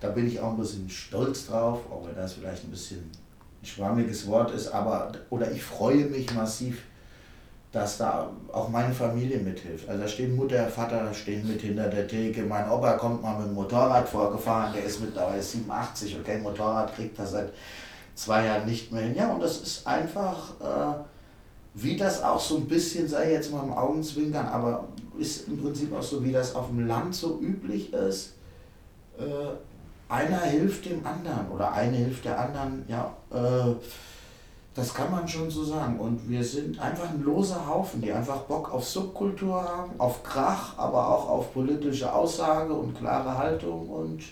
Da 0.00 0.10
bin 0.10 0.26
ich 0.26 0.38
auch 0.38 0.50
ein 0.50 0.58
bisschen 0.58 0.88
stolz 0.88 1.46
drauf, 1.46 1.80
auch 1.90 2.06
wenn 2.06 2.14
das 2.14 2.34
vielleicht 2.34 2.64
ein 2.64 2.70
bisschen 2.70 3.10
ein 3.62 3.66
schwammiges 3.66 4.26
Wort 4.28 4.52
ist, 4.52 4.68
aber 4.68 5.12
oder 5.30 5.50
ich 5.50 5.62
freue 5.62 6.04
mich 6.04 6.32
massiv, 6.34 6.82
dass 7.72 7.98
da 7.98 8.30
auch 8.52 8.68
meine 8.68 8.94
Familie 8.94 9.38
mithilft. 9.38 9.88
Also 9.88 10.02
da 10.02 10.06
stehen 10.06 10.36
Mutter, 10.36 10.68
Vater 10.68 11.12
stehen 11.12 11.48
mit 11.48 11.60
hinter 11.62 11.88
der 11.88 12.06
Theke. 12.06 12.42
Mein 12.42 12.70
Opa 12.70 12.92
kommt 12.92 13.22
mal 13.22 13.36
mit 13.38 13.48
dem 13.48 13.54
Motorrad 13.54 14.08
vorgefahren, 14.08 14.74
der 14.74 14.84
ist 14.84 15.00
mittlerweile 15.00 15.42
87 15.42 16.16
und 16.16 16.24
kein 16.24 16.42
Motorrad 16.42 16.94
kriegt 16.94 17.18
er 17.18 17.26
seit 17.26 17.52
zwei 18.14 18.46
Jahren 18.46 18.66
nicht 18.66 18.92
mehr 18.92 19.02
hin. 19.02 19.14
Ja, 19.14 19.32
und 19.32 19.42
das 19.42 19.60
ist 19.60 19.86
einfach, 19.86 20.60
äh, 20.60 21.04
wie 21.74 21.96
das 21.96 22.22
auch 22.22 22.40
so 22.40 22.56
ein 22.56 22.66
bisschen, 22.66 23.08
sei 23.08 23.32
jetzt 23.32 23.52
mal 23.52 23.64
im 23.64 23.72
Augenzwinkern, 23.72 24.46
aber 24.46 24.88
ist 25.18 25.48
im 25.48 25.60
Prinzip 25.60 25.92
auch 25.92 26.02
so, 26.02 26.22
wie 26.24 26.32
das 26.32 26.54
auf 26.54 26.68
dem 26.68 26.86
Land 26.86 27.14
so 27.14 27.40
üblich 27.40 27.92
ist. 27.92 28.34
Äh, 29.18 29.22
einer 30.08 30.40
hilft 30.40 30.84
dem 30.84 31.04
anderen 31.04 31.50
oder 31.50 31.72
eine 31.72 31.96
hilft 31.96 32.24
der 32.24 32.38
anderen, 32.38 32.84
ja, 32.88 33.12
äh, 33.30 33.74
das 34.74 34.92
kann 34.92 35.10
man 35.10 35.26
schon 35.26 35.50
so 35.50 35.64
sagen. 35.64 35.98
Und 35.98 36.28
wir 36.28 36.42
sind 36.42 36.80
einfach 36.80 37.08
ein 37.08 37.22
loser 37.22 37.66
Haufen, 37.66 38.00
die 38.00 38.12
einfach 38.12 38.38
Bock 38.42 38.72
auf 38.72 38.84
Subkultur 38.84 39.62
haben, 39.62 39.92
auf 39.98 40.22
Krach, 40.24 40.76
aber 40.76 41.08
auch 41.08 41.28
auf 41.28 41.54
politische 41.54 42.12
Aussage 42.12 42.74
und 42.74 42.96
klare 42.98 43.38
Haltung 43.38 43.88
und 43.88 44.22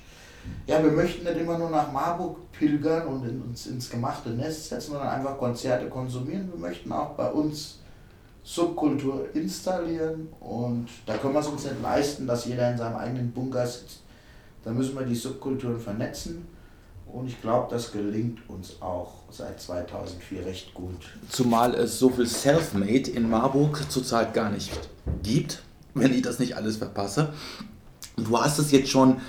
ja, 0.66 0.83
wir 0.83 0.92
möchten 0.92 1.24
nicht 1.24 1.37
immer 1.37 1.59
nur 1.59 1.70
nach 1.70 1.92
Marburg 1.92 2.50
pilgern 2.52 3.07
und 3.07 3.28
in, 3.28 3.42
uns 3.42 3.66
ins 3.66 3.90
gemachte 3.90 4.31
Nest 4.31 4.68
setzen, 4.68 4.92
sondern 4.92 5.09
einfach 5.09 5.38
Konzerte 5.38 5.88
konsumieren. 5.88 6.50
Wir 6.52 6.61
möchten 6.61 6.92
auch 6.92 7.11
bei 7.11 7.31
uns 7.31 7.78
Subkultur 8.44 9.28
installieren 9.35 10.28
und 10.40 10.88
da 11.07 11.16
können 11.16 11.35
wir 11.35 11.40
es 11.40 11.46
uns 11.46 11.64
nicht 11.64 11.81
leisten, 11.83 12.26
dass 12.26 12.44
jeder 12.44 12.70
in 12.70 12.78
seinem 12.78 12.96
eigenen 12.96 13.31
Bunker 13.33 13.66
sitzt. 13.66 14.00
Da 14.64 14.72
müssen 14.72 14.96
wir 14.96 15.05
die 15.05 15.14
Subkulturen 15.14 15.78
vernetzen 15.78 16.46
und 17.07 17.26
ich 17.26 17.40
glaube, 17.40 17.68
das 17.70 17.92
gelingt 17.92 18.48
uns 18.48 18.81
auch 18.81 19.12
seit 19.31 19.61
2004 19.61 20.46
recht 20.46 20.74
gut. 20.74 21.11
Zumal 21.28 21.74
es 21.74 21.98
so 21.98 22.11
viel 22.11 22.26
Selfmade 22.26 23.11
in 23.11 23.28
Marburg 23.28 23.85
zurzeit 23.90 24.35
gar 24.35 24.50
nicht 24.50 24.72
gibt, 25.22 25.62
wenn 25.94 26.12
ich 26.12 26.22
das 26.22 26.38
nicht 26.38 26.57
alles 26.57 26.78
verpasse. 26.78 27.33
Du 28.16 28.40
hast 28.40 28.59
es 28.59 28.72
jetzt 28.72 28.88
schon 28.88 29.20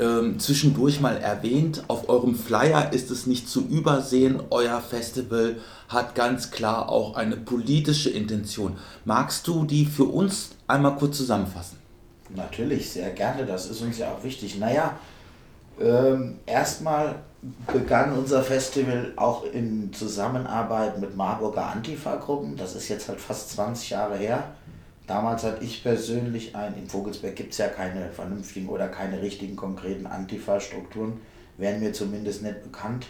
ähm, 0.00 0.38
zwischendurch 0.38 1.00
mal 1.00 1.16
erwähnt. 1.16 1.84
Auf 1.88 2.08
eurem 2.08 2.34
Flyer 2.34 2.92
ist 2.92 3.10
es 3.10 3.26
nicht 3.26 3.48
zu 3.48 3.66
übersehen. 3.66 4.42
Euer 4.50 4.80
Festival 4.80 5.56
hat 5.88 6.14
ganz 6.14 6.50
klar 6.50 6.88
auch 6.88 7.16
eine 7.16 7.36
politische 7.36 8.10
Intention. 8.10 8.76
Magst 9.04 9.46
du 9.46 9.64
die 9.64 9.86
für 9.86 10.04
uns 10.04 10.50
einmal 10.66 10.96
kurz 10.96 11.16
zusammenfassen? 11.16 11.78
Natürlich, 12.34 12.90
sehr 12.90 13.10
gerne. 13.10 13.46
Das 13.46 13.66
ist 13.66 13.82
uns 13.82 13.98
ja 13.98 14.12
auch 14.12 14.24
wichtig. 14.24 14.58
Naja, 14.58 14.98
ähm, 15.80 16.38
erstmal 16.46 17.16
begann 17.72 18.16
unser 18.16 18.42
Festival 18.42 19.12
auch 19.16 19.44
in 19.44 19.92
Zusammenarbeit 19.92 20.98
mit 21.00 21.16
Marburger 21.16 21.66
Antifa-Gruppen. 21.66 22.56
Das 22.56 22.74
ist 22.74 22.88
jetzt 22.88 23.08
halt 23.08 23.20
fast 23.20 23.50
20 23.50 23.90
Jahre 23.90 24.16
her. 24.16 24.44
Damals 25.06 25.44
hatte 25.44 25.62
ich 25.62 25.82
persönlich 25.82 26.56
ein, 26.56 26.76
in 26.78 26.88
Vogelsberg 26.88 27.36
gibt 27.36 27.52
es 27.52 27.58
ja 27.58 27.68
keine 27.68 28.10
vernünftigen 28.10 28.68
oder 28.68 28.88
keine 28.88 29.20
richtigen 29.20 29.54
konkreten 29.54 30.06
Antifa-Strukturen, 30.06 31.20
wären 31.58 31.80
mir 31.80 31.92
zumindest 31.92 32.42
nicht 32.42 32.62
bekannt, 32.62 33.06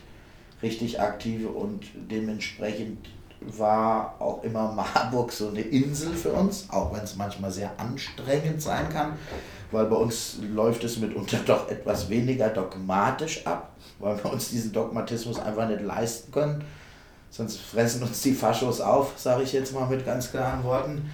richtig 0.61 1.01
aktive 1.01 1.49
und 1.49 1.85
dementsprechend 1.95 3.09
war 3.41 4.17
auch 4.19 4.43
immer 4.43 4.73
Marburg 4.95 5.31
so 5.31 5.49
eine 5.49 5.61
Insel 5.61 6.15
für 6.15 6.33
uns, 6.33 6.69
auch 6.71 6.93
wenn 6.93 7.05
es 7.05 7.15
manchmal 7.15 7.53
sehr 7.53 7.71
anstrengend 7.79 8.61
sein 8.61 8.89
kann, 8.89 9.13
weil 9.71 9.87
bei 9.87 9.97
uns 9.97 10.39
läuft 10.53 10.83
es 10.83 10.99
mitunter 10.99 11.39
doch 11.47 11.71
etwas 11.71 12.09
weniger 12.09 12.49
dogmatisch 12.49 13.47
ab, 13.47 13.71
weil 14.01 14.23
wir 14.23 14.33
uns 14.33 14.51
diesen 14.51 14.73
Dogmatismus 14.73 15.39
einfach 15.39 15.69
nicht 15.69 15.83
leisten 15.83 16.33
können. 16.33 16.65
Sonst 17.31 17.61
fressen 17.61 18.03
uns 18.03 18.23
die 18.23 18.33
Faschos 18.33 18.81
auf, 18.81 19.13
sage 19.17 19.43
ich 19.43 19.53
jetzt 19.53 19.75
mal 19.75 19.87
mit 19.87 20.05
ganz 20.05 20.31
klaren 20.31 20.63
Worten. 20.65 21.11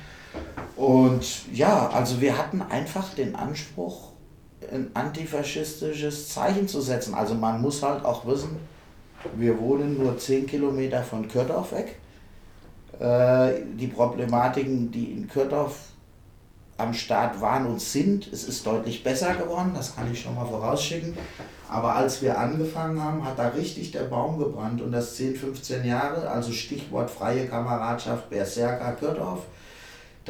Und 0.81 1.53
ja, 1.53 1.91
also 1.91 2.23
wir 2.23 2.39
hatten 2.39 2.63
einfach 2.63 3.13
den 3.13 3.37
Anspruch, 3.37 4.13
ein 4.73 4.91
antifaschistisches 4.95 6.31
Zeichen 6.31 6.69
zu 6.69 6.81
setzen. 6.81 7.13
Also 7.13 7.35
man 7.35 7.61
muss 7.61 7.83
halt 7.83 8.03
auch 8.03 8.25
wissen, 8.25 8.57
wir 9.37 9.61
wohnen 9.61 9.99
nur 9.99 10.17
10 10.17 10.47
Kilometer 10.47 11.03
von 11.03 11.29
Kürtorf 11.29 11.73
weg. 11.73 11.97
Äh, 12.99 13.61
die 13.77 13.89
Problematiken, 13.89 14.91
die 14.91 15.13
in 15.13 15.29
Kürtorf 15.29 15.77
am 16.79 16.95
Start 16.95 17.39
waren 17.43 17.67
und 17.67 17.83
sind, 17.83 18.33
es 18.33 18.45
ist 18.45 18.67
deutlich 18.67 19.05
besser 19.05 19.35
geworden, 19.35 19.73
das 19.75 19.95
kann 19.95 20.11
ich 20.11 20.23
schon 20.23 20.35
mal 20.35 20.47
vorausschicken. 20.47 21.15
Aber 21.69 21.95
als 21.95 22.23
wir 22.23 22.39
angefangen 22.39 23.05
haben, 23.05 23.23
hat 23.23 23.39
da 23.39 23.49
richtig 23.49 23.91
der 23.91 24.05
Baum 24.05 24.39
gebrannt 24.39 24.81
und 24.81 24.93
das 24.93 25.15
10, 25.17 25.37
15 25.37 25.85
Jahre, 25.85 26.27
also 26.31 26.51
Stichwort 26.53 27.11
freie 27.11 27.47
Kameradschaft 27.47 28.31
Berserker 28.31 28.93
Kürtorf. 28.93 29.41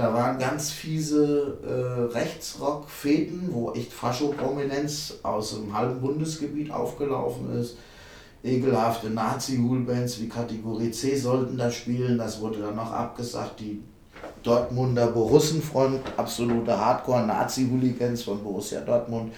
Da 0.00 0.14
waren 0.14 0.38
ganz 0.38 0.70
fiese 0.70 1.58
äh, 1.62 2.16
Rechtsrock-Fäden, 2.16 3.50
wo 3.52 3.72
echt 3.72 3.92
Fascho-Prominenz 3.92 5.18
aus 5.22 5.56
dem 5.56 5.76
halben 5.76 6.00
Bundesgebiet 6.00 6.70
aufgelaufen 6.70 7.54
ist. 7.60 7.76
Ekelhafte 8.42 9.10
Nazi-Hulbands 9.10 10.18
wie 10.22 10.30
Kategorie 10.30 10.90
C 10.90 11.14
sollten 11.16 11.58
da 11.58 11.70
spielen. 11.70 12.16
Das 12.16 12.40
wurde 12.40 12.60
dann 12.60 12.76
noch 12.76 12.90
abgesagt. 12.90 13.60
Die 13.60 13.82
Dortmunder 14.42 15.08
Borussenfront, 15.08 16.00
absolute 16.16 16.78
Hardcore-Nazi-Hooligans 16.78 18.22
von 18.22 18.42
Borussia 18.42 18.80
Dortmund, 18.80 19.34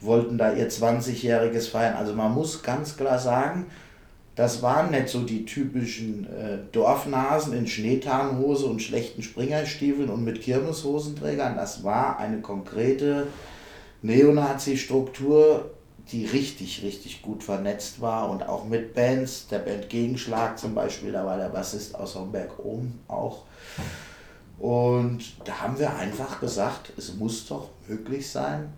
wollten 0.00 0.36
da 0.36 0.52
ihr 0.52 0.68
20-jähriges 0.68 1.68
feiern. 1.68 1.94
Also 1.94 2.14
man 2.14 2.34
muss 2.34 2.64
ganz 2.64 2.96
klar 2.96 3.20
sagen, 3.20 3.66
das 4.36 4.62
waren 4.62 4.90
nicht 4.90 5.08
so 5.08 5.22
die 5.22 5.44
typischen 5.44 6.26
äh, 6.26 6.58
Dorfnasen 6.72 7.52
in 7.52 7.66
Schneetarnhose 7.66 8.66
und 8.66 8.80
schlechten 8.80 9.22
Springerstiefeln 9.22 10.08
und 10.08 10.24
mit 10.24 10.40
Kirmeshosenträgern. 10.40 11.56
Das 11.56 11.84
war 11.84 12.18
eine 12.18 12.40
konkrete 12.40 13.26
Neonazi-Struktur, 14.02 15.70
die 16.12 16.24
richtig, 16.26 16.82
richtig 16.82 17.22
gut 17.22 17.44
vernetzt 17.44 18.00
war 18.00 18.30
und 18.30 18.42
auch 18.42 18.64
mit 18.64 18.94
Bands. 18.94 19.48
Der 19.48 19.58
Band 19.58 19.88
Gegenschlag 19.88 20.58
zum 20.58 20.74
Beispiel, 20.74 21.12
da 21.12 21.24
war 21.26 21.36
der 21.36 21.50
Bassist 21.50 21.94
aus 21.94 22.14
Homberg 22.14 22.58
oben 22.58 23.00
auch. 23.08 23.42
Und 24.58 25.20
da 25.44 25.60
haben 25.60 25.78
wir 25.78 25.94
einfach 25.96 26.40
gesagt, 26.40 26.92
es 26.96 27.14
muss 27.14 27.46
doch 27.46 27.70
möglich 27.88 28.28
sein, 28.30 28.72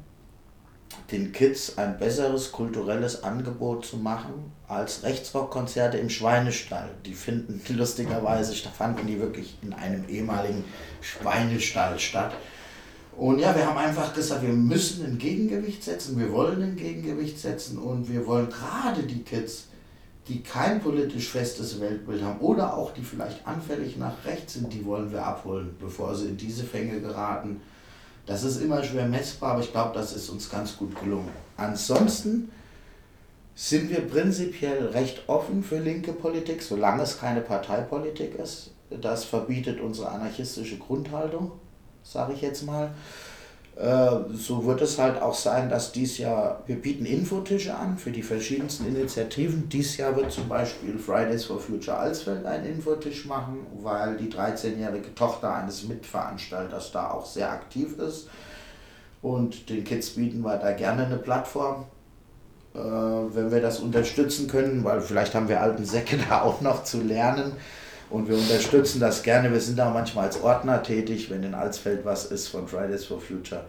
den 1.12 1.32
Kids 1.32 1.76
ein 1.76 1.98
besseres 1.98 2.52
kulturelles 2.52 3.22
Angebot 3.22 3.84
zu 3.84 3.98
machen 3.98 4.52
als 4.66 5.02
Rechtsrockkonzerte 5.02 5.98
im 5.98 6.08
Schweinestall. 6.08 6.90
Die 7.04 7.14
finden 7.14 7.60
lustigerweise, 7.76 8.54
fanden 8.54 9.06
die 9.06 9.20
wirklich 9.20 9.58
in 9.62 9.74
einem 9.74 10.08
ehemaligen 10.08 10.64
Schweinestall 11.00 11.98
statt. 11.98 12.32
Und 13.16 13.38
ja, 13.38 13.54
wir 13.54 13.66
haben 13.66 13.76
einfach 13.76 14.14
gesagt, 14.14 14.42
wir 14.42 14.54
müssen 14.54 15.04
ein 15.04 15.18
Gegengewicht 15.18 15.84
setzen, 15.84 16.18
wir 16.18 16.32
wollen 16.32 16.62
ein 16.62 16.76
Gegengewicht 16.76 17.38
setzen 17.38 17.76
und 17.76 18.10
wir 18.10 18.26
wollen 18.26 18.48
gerade 18.48 19.02
die 19.02 19.22
Kids, 19.22 19.68
die 20.28 20.42
kein 20.42 20.80
politisch 20.80 21.28
festes 21.28 21.78
Weltbild 21.78 22.22
haben 22.22 22.40
oder 22.40 22.74
auch 22.74 22.94
die 22.94 23.02
vielleicht 23.02 23.46
anfällig 23.46 23.98
nach 23.98 24.24
rechts 24.24 24.54
sind, 24.54 24.72
die 24.72 24.84
wollen 24.86 25.12
wir 25.12 25.26
abholen, 25.26 25.76
bevor 25.78 26.14
sie 26.14 26.28
in 26.28 26.38
diese 26.38 26.64
Fänge 26.64 27.00
geraten 27.00 27.60
das 28.26 28.44
ist 28.44 28.60
immer 28.60 28.82
schwer 28.84 29.06
messbar, 29.06 29.52
aber 29.52 29.60
ich 29.60 29.72
glaube, 29.72 29.94
das 29.94 30.14
ist 30.14 30.28
uns 30.30 30.48
ganz 30.48 30.76
gut 30.76 30.98
gelungen. 31.00 31.30
Ansonsten 31.56 32.50
sind 33.54 33.90
wir 33.90 34.00
prinzipiell 34.00 34.86
recht 34.86 35.28
offen 35.28 35.62
für 35.62 35.78
linke 35.78 36.12
Politik, 36.12 36.62
solange 36.62 37.02
es 37.02 37.18
keine 37.18 37.40
Parteipolitik 37.40 38.36
ist. 38.36 38.70
Das 38.90 39.24
verbietet 39.24 39.80
unsere 39.80 40.10
anarchistische 40.10 40.78
Grundhaltung, 40.78 41.52
sage 42.02 42.34
ich 42.34 42.42
jetzt 42.42 42.64
mal. 42.64 42.94
Äh, 43.76 44.34
so 44.34 44.66
wird 44.66 44.82
es 44.82 44.98
halt 44.98 45.20
auch 45.22 45.34
sein, 45.34 45.70
dass 45.70 45.92
dies 45.92 46.18
Jahr, 46.18 46.62
wir 46.66 46.76
bieten 46.76 47.06
Infotische 47.06 47.74
an 47.74 47.96
für 47.96 48.10
die 48.10 48.22
verschiedensten 48.22 48.86
Initiativen. 48.86 49.68
Dies 49.68 49.96
Jahr 49.96 50.14
wird 50.14 50.30
zum 50.30 50.48
Beispiel 50.48 50.98
Fridays 50.98 51.46
for 51.46 51.58
Future 51.58 51.96
Alsfeld 51.96 52.44
einen 52.44 52.66
Infotisch 52.66 53.24
machen, 53.24 53.66
weil 53.82 54.16
die 54.16 54.30
13-jährige 54.30 55.14
Tochter 55.14 55.54
eines 55.54 55.84
Mitveranstalters 55.84 56.92
da 56.92 57.10
auch 57.10 57.24
sehr 57.24 57.50
aktiv 57.50 57.98
ist. 57.98 58.28
Und 59.22 59.70
den 59.70 59.84
Kids 59.84 60.10
bieten 60.10 60.42
wir 60.42 60.58
da 60.58 60.72
gerne 60.72 61.06
eine 61.06 61.16
Plattform, 61.16 61.86
äh, 62.74 62.78
wenn 62.78 63.50
wir 63.50 63.62
das 63.62 63.80
unterstützen 63.80 64.48
können, 64.48 64.84
weil 64.84 65.00
vielleicht 65.00 65.34
haben 65.34 65.48
wir 65.48 65.62
alten 65.62 65.86
Säcke 65.86 66.18
da 66.28 66.42
auch 66.42 66.60
noch 66.60 66.84
zu 66.84 67.00
lernen 67.00 67.52
und 68.12 68.28
wir 68.28 68.36
unterstützen 68.36 69.00
das 69.00 69.22
gerne. 69.22 69.50
Wir 69.50 69.60
sind 69.60 69.78
da 69.78 69.90
manchmal 69.90 70.26
als 70.26 70.40
Ordner 70.42 70.82
tätig, 70.82 71.30
wenn 71.30 71.42
in 71.42 71.54
Alsfeld 71.54 72.04
was 72.04 72.26
ist 72.26 72.48
von 72.48 72.68
Fridays 72.68 73.06
for 73.06 73.20
Future. 73.20 73.64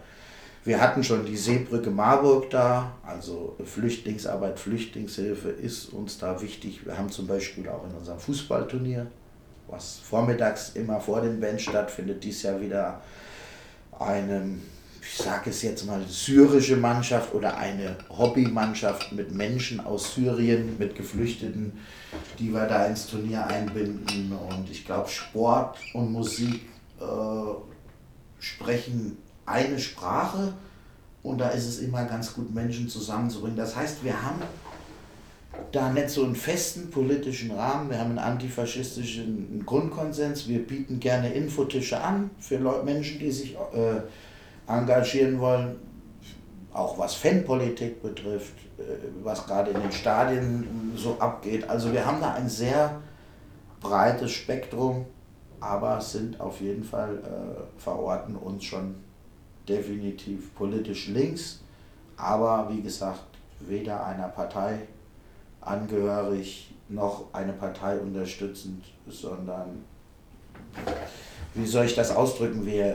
Wir 0.64 0.80
hatten 0.80 1.02
schon 1.02 1.24
die 1.24 1.36
Seebrücke 1.36 1.90
Marburg 1.90 2.50
da, 2.50 2.92
also 3.06 3.56
Flüchtlingsarbeit, 3.64 4.58
Flüchtlingshilfe 4.58 5.48
ist 5.48 5.92
uns 5.92 6.18
da 6.18 6.40
wichtig. 6.40 6.86
Wir 6.86 6.96
haben 6.96 7.10
zum 7.10 7.26
Beispiel 7.26 7.68
auch 7.68 7.84
in 7.84 7.94
unserem 7.96 8.18
Fußballturnier, 8.18 9.06
was 9.68 9.98
vormittags 9.98 10.70
immer 10.74 11.00
vor 11.00 11.20
den 11.22 11.40
Bands 11.40 11.62
stattfindet, 11.62 12.22
dies 12.22 12.42
Jahr 12.42 12.60
wieder 12.60 13.00
einen 13.98 14.62
ich 15.06 15.18
sage 15.18 15.50
es 15.50 15.62
jetzt 15.62 15.86
mal, 15.86 16.02
syrische 16.08 16.76
Mannschaft 16.76 17.34
oder 17.34 17.56
eine 17.56 17.96
Hobbymannschaft 18.08 19.12
mit 19.12 19.32
Menschen 19.32 19.80
aus 19.80 20.14
Syrien, 20.14 20.76
mit 20.78 20.94
Geflüchteten, 20.94 21.72
die 22.38 22.52
wir 22.52 22.66
da 22.66 22.86
ins 22.86 23.06
Turnier 23.06 23.46
einbinden. 23.46 24.32
Und 24.32 24.70
ich 24.70 24.84
glaube, 24.84 25.08
Sport 25.08 25.78
und 25.92 26.10
Musik 26.10 26.62
äh, 27.00 27.04
sprechen 28.38 29.18
eine 29.46 29.78
Sprache 29.78 30.54
und 31.22 31.38
da 31.38 31.48
ist 31.50 31.66
es 31.66 31.78
immer 31.80 32.04
ganz 32.04 32.32
gut, 32.34 32.54
Menschen 32.54 32.88
zusammenzubringen. 32.88 33.56
Das 33.56 33.76
heißt, 33.76 34.04
wir 34.04 34.22
haben 34.22 34.40
da 35.72 35.90
nicht 35.90 36.10
so 36.10 36.24
einen 36.24 36.34
festen 36.34 36.90
politischen 36.90 37.50
Rahmen, 37.52 37.90
wir 37.90 37.98
haben 37.98 38.10
einen 38.10 38.18
antifaschistischen 38.18 39.62
Grundkonsens, 39.64 40.48
wir 40.48 40.66
bieten 40.66 40.98
gerne 40.98 41.32
Infotische 41.32 42.00
an 42.00 42.30
für 42.38 42.58
Menschen, 42.84 43.18
die 43.18 43.30
sich 43.30 43.54
äh, 43.54 44.00
engagieren 44.66 45.40
wollen, 45.40 45.76
auch 46.72 46.98
was 46.98 47.14
Fanpolitik 47.14 48.02
betrifft, 48.02 48.54
äh, 48.78 48.82
was 49.22 49.46
gerade 49.46 49.70
in 49.70 49.80
den 49.80 49.92
Stadien 49.92 50.92
so 50.96 51.16
abgeht. 51.18 51.68
Also 51.68 51.92
wir 51.92 52.04
haben 52.04 52.20
da 52.20 52.34
ein 52.34 52.48
sehr 52.48 53.00
breites 53.80 54.32
Spektrum, 54.32 55.06
aber 55.60 56.00
sind 56.00 56.40
auf 56.40 56.60
jeden 56.60 56.84
Fall 56.84 57.18
äh, 57.18 57.80
verorten 57.80 58.36
uns 58.36 58.64
schon 58.64 58.96
definitiv 59.68 60.54
politisch 60.54 61.08
links, 61.08 61.60
aber 62.16 62.68
wie 62.70 62.82
gesagt, 62.82 63.24
weder 63.60 64.04
einer 64.04 64.28
Partei 64.28 64.80
angehörig 65.60 66.74
noch 66.88 67.32
eine 67.32 67.52
Partei 67.52 67.98
unterstützend, 67.98 68.84
sondern 69.08 69.84
wie 71.54 71.66
soll 71.66 71.86
ich 71.86 71.94
das 71.94 72.10
ausdrücken, 72.10 72.66
wir 72.66 72.86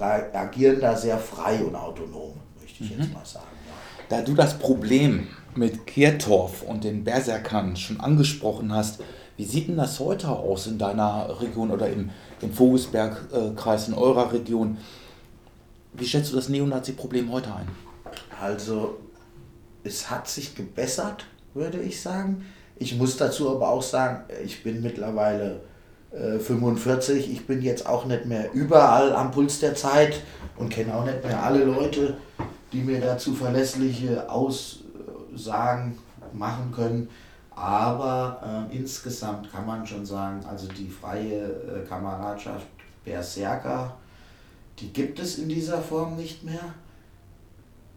äh, 0.00 0.36
agieren 0.36 0.80
da 0.80 0.96
sehr 0.96 1.18
frei 1.18 1.62
und 1.62 1.74
autonom, 1.74 2.32
möchte 2.60 2.84
ich 2.84 2.96
mhm. 2.96 3.02
jetzt 3.02 3.12
mal 3.12 3.24
sagen. 3.24 3.46
Ja. 3.66 4.16
Da 4.16 4.22
du 4.22 4.34
das 4.34 4.58
Problem 4.58 5.28
mit 5.54 5.86
Kiertorf 5.86 6.62
und 6.62 6.84
den 6.84 7.04
Berserkern 7.04 7.76
schon 7.76 8.00
angesprochen 8.00 8.72
hast, 8.72 9.00
wie 9.36 9.44
sieht 9.44 9.68
denn 9.68 9.76
das 9.76 9.98
heute 10.00 10.28
aus 10.28 10.66
in 10.66 10.78
deiner 10.78 11.40
Region 11.40 11.70
oder 11.70 11.88
im, 11.88 12.10
im 12.40 12.52
Vogelsbergkreis 12.52 13.88
in 13.88 13.94
eurer 13.94 14.32
Region? 14.32 14.78
Wie 15.94 16.06
schätzt 16.06 16.32
du 16.32 16.36
das 16.36 16.48
Neonazi-Problem 16.48 17.30
heute 17.32 17.54
ein? 17.54 17.68
Also, 18.40 18.98
es 19.84 20.10
hat 20.10 20.28
sich 20.28 20.54
gebessert, 20.54 21.26
würde 21.54 21.80
ich 21.80 22.00
sagen. 22.00 22.46
Ich 22.76 22.96
muss 22.96 23.16
dazu 23.16 23.50
aber 23.50 23.68
auch 23.68 23.82
sagen, 23.82 24.24
ich 24.44 24.62
bin 24.62 24.82
mittlerweile 24.82 25.60
45. 26.12 27.28
Äh, 27.28 27.32
ich 27.32 27.46
bin 27.46 27.62
jetzt 27.62 27.86
auch 27.86 28.04
nicht 28.04 28.26
mehr 28.26 28.52
überall 28.52 29.14
am 29.14 29.30
Puls 29.30 29.60
der 29.60 29.74
Zeit 29.74 30.20
und 30.56 30.68
kenne 30.68 30.94
auch 30.94 31.04
nicht 31.04 31.24
mehr 31.24 31.42
alle 31.42 31.64
Leute, 31.64 32.16
die 32.72 32.82
mir 32.82 33.00
dazu 33.00 33.34
verlässliche 33.34 34.30
Aussagen 34.30 35.98
machen 36.32 36.72
können. 36.74 37.08
Aber 37.54 38.68
äh, 38.70 38.76
insgesamt 38.76 39.52
kann 39.52 39.66
man 39.66 39.86
schon 39.86 40.06
sagen, 40.06 40.44
also 40.48 40.68
die 40.68 40.88
freie 40.88 41.44
äh, 41.44 41.86
Kameradschaft 41.86 42.66
Berserker, 43.04 43.96
die 44.78 44.92
gibt 44.92 45.18
es 45.18 45.38
in 45.38 45.48
dieser 45.48 45.82
Form 45.82 46.16
nicht 46.16 46.44
mehr. 46.44 46.74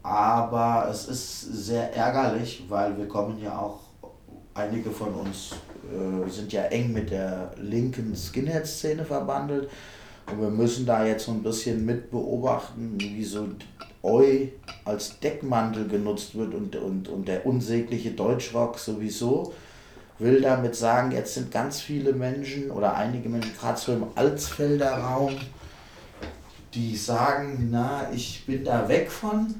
Aber 0.04 0.88
es 0.90 1.08
ist 1.08 1.42
sehr 1.42 1.96
ärgerlich, 1.96 2.66
weil 2.70 2.98
wir 2.98 3.08
kommen 3.08 3.42
ja 3.42 3.58
auch, 3.58 3.80
einige 4.54 4.92
von 4.92 5.14
uns 5.14 5.56
äh, 5.92 6.30
sind 6.30 6.52
ja 6.54 6.64
eng 6.64 6.94
mit 6.94 7.12
der 7.12 7.52
linken 7.58 8.16
Skinhead-Szene 8.16 9.06
verbandelt. 9.06 9.70
Und 10.32 10.42
wir 10.42 10.50
müssen 10.50 10.86
da 10.86 11.06
jetzt 11.06 11.26
so 11.26 11.32
ein 11.32 11.44
bisschen 11.44 11.86
mit 11.86 12.10
beobachten, 12.10 12.96
wie 13.00 13.24
so 13.24 13.48
Eu 14.04 14.48
als 14.84 15.20
Deckmantel 15.20 15.88
genutzt 15.88 16.36
wird 16.36 16.54
und, 16.54 16.76
und, 16.76 17.08
und 17.08 17.28
der 17.28 17.46
unsägliche 17.46 18.12
Deutschrock 18.12 18.80
sowieso, 18.80 19.54
will 20.20 20.42
damit 20.42 20.76
sagen, 20.76 21.12
jetzt 21.12 21.34
sind 21.34 21.52
ganz 21.52 21.82
viele 21.82 22.14
Menschen 22.14 22.72
oder 22.72 22.96
einige 22.96 23.30
Menschen, 23.30 23.52
gerade 23.60 23.80
so 23.80 23.94
im 23.94 24.06
Alsfelder 24.16 24.98
Raum, 24.98 25.36
die 26.74 26.96
sagen, 26.96 27.70
na, 27.72 28.10
ich 28.14 28.46
bin 28.46 28.64
da 28.64 28.88
weg 28.88 29.12
von 29.12 29.56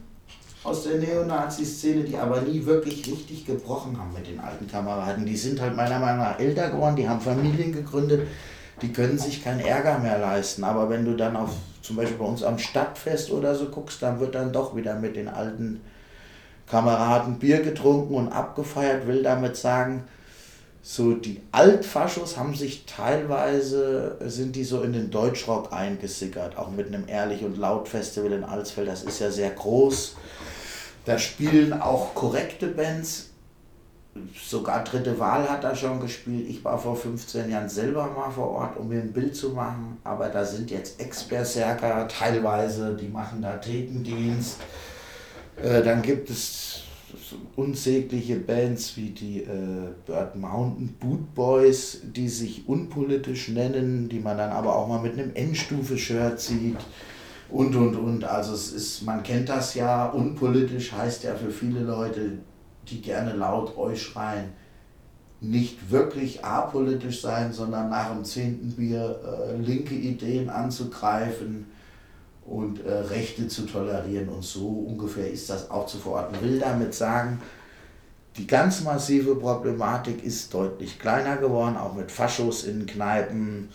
aus 0.66 0.84
der 0.84 0.98
Neonazi-Szene, 0.98 2.04
die 2.04 2.18
aber 2.18 2.42
nie 2.42 2.66
wirklich 2.66 3.08
richtig 3.08 3.46
gebrochen 3.46 3.98
haben 3.98 4.14
mit 4.14 4.28
den 4.28 4.40
alten 4.40 4.68
Kameraden. 4.68 5.26
Die 5.26 5.38
sind 5.38 5.62
halt 5.62 5.76
meiner 5.76 6.00
Meinung 6.00 6.20
nach 6.20 6.40
älter 6.40 6.70
geworden, 6.70 6.96
die 6.96 7.08
haben 7.08 7.22
Familien 7.22 7.72
gegründet, 7.72 8.28
die 8.82 8.92
können 8.92 9.18
sich 9.18 9.44
keinen 9.44 9.60
Ärger 9.60 10.00
mehr 10.00 10.18
leisten. 10.18 10.64
Aber 10.64 10.90
wenn 10.90 11.06
du 11.06 11.16
dann 11.16 11.36
auf 11.36 11.52
zum 11.82 11.96
Beispiel 11.98 12.18
bei 12.18 12.26
uns 12.26 12.44
am 12.44 12.58
Stadtfest 12.58 13.32
oder 13.32 13.54
so 13.54 13.70
guckst, 13.70 14.02
dann 14.02 14.20
wird 14.20 14.34
dann 14.34 14.52
doch 14.52 14.76
wieder 14.76 14.96
mit 14.96 15.16
den 15.16 15.28
alten 15.28 15.82
Kameraden 16.68 17.38
Bier 17.38 17.62
getrunken 17.62 18.16
und 18.16 18.30
abgefeiert, 18.30 19.06
will 19.06 19.22
damit 19.22 19.56
sagen, 19.56 20.04
so 20.82 21.14
die 21.14 21.42
Altfaschos 21.52 22.38
haben 22.38 22.56
sich 22.56 22.86
teilweise, 22.86 24.18
sind 24.26 24.56
die 24.56 24.64
so 24.64 24.82
in 24.82 24.94
den 24.94 25.12
Deutschrock 25.12 25.74
eingesickert, 25.74 26.58
auch 26.58 26.70
mit 26.70 26.88
einem 26.88 27.08
Ehrlich 27.08 27.44
und 27.44 27.58
Laut 27.58 27.88
Festival 27.88 28.32
in 28.32 28.44
Alsfeld, 28.44 28.88
das 28.88 29.04
ist 29.04 29.20
ja 29.20 29.32
sehr 29.32 29.52
groß. 29.52 30.16
Da 31.06 31.20
spielen 31.20 31.72
auch 31.72 32.16
korrekte 32.16 32.68
Bands, 32.68 33.30
sogar 34.42 34.84
Dritte 34.84 35.20
Wahl 35.20 35.48
hat 35.48 35.64
da 35.64 35.76
schon 35.76 36.00
gespielt. 36.00 36.50
Ich 36.50 36.64
war 36.64 36.80
vor 36.80 36.96
15 36.96 37.50
Jahren 37.50 37.70
selber 37.70 38.08
mal 38.08 38.32
vor 38.32 38.50
Ort, 38.50 38.78
um 38.78 38.88
mir 38.88 39.02
ein 39.02 39.14
Bild 39.14 39.36
zu 39.36 39.50
machen, 39.52 39.98
aber 40.04 40.30
da 40.30 40.44
sind 40.44 40.72
jetzt 40.72 41.00
Ex-Berserker 41.00 42.08
teilweise, 42.08 42.96
die 42.96 43.08
machen 43.08 43.42
da 43.42 43.58
Thekendienst. 43.58 44.58
Äh, 45.62 45.84
dann 45.84 46.02
gibt 46.02 46.30
es 46.30 46.82
unsägliche 47.56 48.38
Bands 48.38 48.98
wie 48.98 49.12
die 49.12 49.42
äh, 49.44 49.90
Bird 50.06 50.36
Mountain 50.36 50.96
Boot 51.00 51.36
Boys, 51.36 52.00
die 52.04 52.30
sich 52.30 52.68
unpolitisch 52.68 53.50
nennen, 53.50 54.10
die 54.10 54.20
man 54.20 54.38
dann 54.38 54.52
aber 54.52 54.76
auch 54.76 54.88
mal 54.88 55.02
mit 55.02 55.14
einem 55.14 55.36
Endstufe-Shirt 55.36 56.40
sieht 56.40 56.78
und 57.50 57.76
und 57.76 57.96
und. 57.96 58.24
Also 58.24 58.54
es 58.54 58.72
ist, 58.72 59.04
man 59.04 59.24
kennt 59.24 59.50
das 59.50 59.76
ja, 59.76 60.08
unpolitisch 60.08 60.92
heißt 60.92 61.24
ja 61.24 61.36
für 61.36 61.52
viele 61.52 61.82
Leute, 61.82 62.40
die 62.88 63.02
gerne 63.02 63.34
laut 63.34 63.78
euch 63.78 64.02
schreien, 64.02 64.54
nicht 65.42 65.92
wirklich 65.92 66.44
apolitisch 66.44 67.22
sein, 67.22 67.52
sondern 67.52 67.90
nach 67.90 68.12
dem 68.12 68.24
zehnten 68.24 68.72
Bier 68.72 69.20
äh, 69.24 69.58
linke 69.58 69.94
Ideen 69.94 70.50
anzugreifen 70.50 71.68
und 72.46 72.86
äh, 72.86 72.92
Rechte 72.92 73.48
zu 73.48 73.64
tolerieren. 73.64 74.30
Und 74.30 74.44
so 74.44 74.68
ungefähr 74.68 75.30
ist 75.30 75.50
das 75.50 75.70
auch 75.70 75.86
zu 75.88 75.98
verorten. 75.98 76.42
Will 76.42 76.60
damit 76.60 76.94
sagen, 76.94 77.42
die 78.38 78.48
ganz 78.48 78.84
massive 78.84 79.36
Problematik 79.36 80.24
ist 80.24 80.54
deutlich 80.54 81.00
kleiner 81.00 81.38
geworden, 81.38 81.78
auch 81.78 81.96
mit 81.96 82.12
Faschos 82.12 82.66
in 82.66 82.86
Kneipen, 82.86 83.70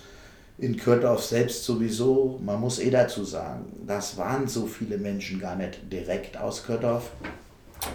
in 0.61 0.77
Kürtorf 0.77 1.25
selbst 1.25 1.65
sowieso. 1.65 2.39
Man 2.45 2.61
muss 2.61 2.79
eh 2.79 2.91
dazu 2.91 3.25
sagen, 3.25 3.65
das 3.87 4.17
waren 4.17 4.47
so 4.47 4.67
viele 4.67 4.99
Menschen 4.99 5.41
gar 5.41 5.57
nicht 5.57 5.81
direkt 5.91 6.37
aus 6.37 6.65
Kürtorf, 6.65 7.11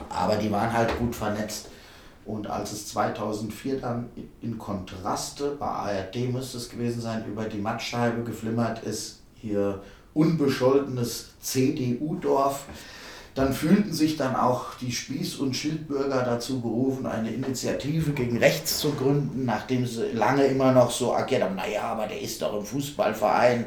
aber 0.10 0.36
die 0.36 0.51
waren 0.51 0.73
halt 0.73 0.97
gut 0.97 1.15
vernetzt. 1.15 1.69
Und 2.25 2.47
als 2.47 2.71
es 2.71 2.88
2004 2.88 3.80
dann 3.80 4.10
in 4.41 4.58
Kontraste, 4.58 5.56
bei 5.60 5.67
ARD 5.67 6.32
müsste 6.34 6.58
es 6.58 6.69
gewesen 6.69 6.99
sein, 6.99 7.23
über 7.28 7.43
die 7.45 7.60
Mattscheibe 7.60 8.23
geflimmert 8.23 8.84
ist, 8.84 9.19
hier 9.36 9.84
unbescholtenes 10.15 11.30
CDU-Dorf. 11.41 12.65
Dann 13.36 13.54
fühlten 13.54 13.91
sich 13.91 14.15
dann 14.15 14.36
auch 14.36 14.76
die 14.80 14.93
Spieß- 14.93 15.39
und 15.39 15.56
Schildbürger 15.56 16.24
dazu 16.24 16.62
berufen, 16.62 17.06
eine 17.06 17.32
Initiative 17.32 18.12
gegen 18.13 18.38
rechts 18.38 18.80
zu 18.80 18.93
gründen, 18.93 19.43
nachdem 19.43 19.86
sie 19.86 20.13
lange 20.13 20.45
immer 20.45 20.71
noch 20.71 20.89
so 20.89 21.13
agiert 21.13 21.43
haben, 21.43 21.56
naja, 21.56 21.82
aber 21.84 22.08
der 22.08 22.21
ist 22.21 22.41
doch 22.41 22.58
im 22.58 22.65
Fußballverein 22.65 23.65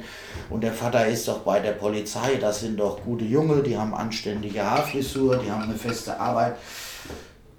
und 0.48 0.62
der 0.62 0.72
Vater 0.72 1.06
ist 1.06 1.28
doch 1.28 1.40
bei 1.40 1.60
der 1.60 1.72
Polizei, 1.72 2.36
das 2.40 2.60
sind 2.60 2.80
doch 2.80 3.04
gute 3.04 3.26
Junge, 3.26 3.62
die 3.62 3.76
haben 3.76 3.94
anständige 3.94 4.64
Haarfrisur, 4.64 5.36
die 5.36 5.50
haben 5.50 5.64
eine 5.64 5.74
feste 5.74 6.18
Arbeit 6.18 6.56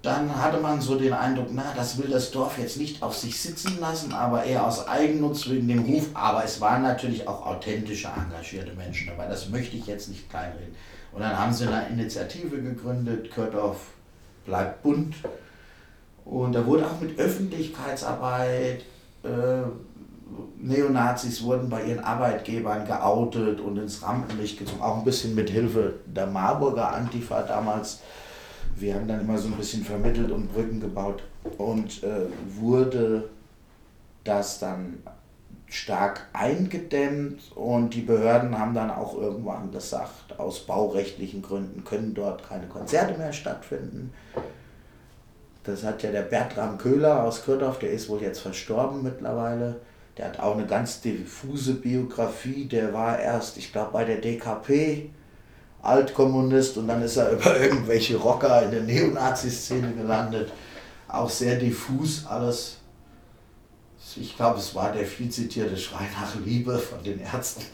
dann 0.01 0.33
hatte 0.41 0.59
man 0.59 0.79
so 0.79 0.97
den 0.97 1.11
Eindruck, 1.11 1.49
na, 1.51 1.73
das 1.75 1.97
will 1.97 2.09
das 2.09 2.31
Dorf 2.31 2.57
jetzt 2.57 2.77
nicht 2.77 3.03
auf 3.03 3.17
sich 3.17 3.39
sitzen 3.39 3.79
lassen, 3.81 4.13
aber 4.13 4.45
eher 4.45 4.65
aus 4.65 4.87
Eigennutz 4.87 5.49
wegen 5.49 5.67
dem 5.67 5.83
Ruf. 5.83 6.07
Aber 6.13 6.43
es 6.45 6.61
waren 6.61 6.83
natürlich 6.83 7.27
auch 7.27 7.45
authentische, 7.45 8.07
engagierte 8.07 8.73
Menschen 8.75 9.07
dabei. 9.07 9.27
Das 9.27 9.49
möchte 9.49 9.75
ich 9.75 9.87
jetzt 9.87 10.07
nicht 10.07 10.29
kleinreden. 10.29 10.73
Und 11.11 11.21
dann 11.21 11.37
haben 11.37 11.53
sie 11.53 11.67
eine 11.67 11.87
Initiative 11.89 12.61
gegründet, 12.61 13.31
Kördorf 13.31 13.77
bleibt 14.45 14.83
bunt. 14.83 15.15
Und 16.25 16.53
da 16.53 16.65
wurde 16.65 16.85
auch 16.85 16.99
mit 17.01 17.17
Öffentlichkeitsarbeit, 17.17 18.83
äh, 19.23 19.61
Neonazis 20.59 21.41
wurden 21.41 21.69
bei 21.69 21.85
ihren 21.85 22.03
Arbeitgebern 22.03 22.85
geoutet 22.85 23.59
und 23.59 23.77
ins 23.77 24.03
Rampenlicht 24.03 24.59
gezogen, 24.59 24.81
auch 24.81 24.97
ein 24.97 25.03
bisschen 25.03 25.33
mit 25.33 25.49
Hilfe 25.49 25.95
der 26.05 26.27
Marburger 26.27 26.93
Antifa 26.93 27.41
damals 27.41 28.01
wir 28.79 28.95
haben 28.95 29.07
dann 29.07 29.21
immer 29.21 29.37
so 29.37 29.47
ein 29.47 29.55
bisschen 29.55 29.83
vermittelt 29.83 30.31
und 30.31 30.53
Brücken 30.53 30.79
gebaut 30.79 31.23
und 31.57 32.03
äh, 32.03 32.27
wurde 32.59 33.29
das 34.23 34.59
dann 34.59 34.99
stark 35.69 36.27
eingedämmt 36.33 37.55
und 37.55 37.93
die 37.93 38.01
Behörden 38.01 38.57
haben 38.57 38.73
dann 38.73 38.89
auch 38.89 39.15
irgendwann 39.15 39.71
gesagt, 39.71 40.39
aus 40.39 40.65
baurechtlichen 40.65 41.41
Gründen 41.41 41.83
können 41.83 42.13
dort 42.15 42.47
keine 42.47 42.67
Konzerte 42.67 43.17
mehr 43.17 43.33
stattfinden. 43.33 44.11
Das 45.63 45.83
hat 45.83 46.01
ja 46.01 46.11
der 46.11 46.23
Bertram 46.23 46.77
Köhler 46.79 47.23
aus 47.23 47.43
Kürdorf, 47.43 47.77
der 47.79 47.91
ist 47.91 48.09
wohl 48.09 48.21
jetzt 48.21 48.39
verstorben 48.39 49.03
mittlerweile. 49.03 49.81
Der 50.17 50.25
hat 50.25 50.39
auch 50.39 50.55
eine 50.55 50.65
ganz 50.65 51.01
diffuse 51.01 51.75
Biografie. 51.75 52.65
Der 52.65 52.93
war 52.93 53.19
erst, 53.19 53.57
ich 53.57 53.71
glaube, 53.71 53.91
bei 53.93 54.03
der 54.03 54.17
DKP 54.17 55.11
Altkommunist 55.81 56.77
und 56.77 56.87
dann 56.87 57.01
ist 57.03 57.17
er 57.17 57.31
über 57.33 57.59
irgendwelche 57.59 58.17
Rocker 58.17 58.63
in 58.63 58.71
der 58.71 58.81
Neonazi-Szene 58.81 59.93
gelandet. 59.93 60.51
Auch 61.07 61.29
sehr 61.29 61.57
diffus 61.57 62.25
alles. 62.25 62.78
Ich 64.17 64.35
glaube, 64.35 64.59
es 64.59 64.73
war 64.75 64.91
der 64.91 65.05
viel 65.05 65.29
zitierte 65.29 65.77
Schrei 65.77 66.07
nach 66.19 66.35
Liebe 66.43 66.77
von 66.77 67.03
den 67.03 67.19
Ärzten. 67.19 67.63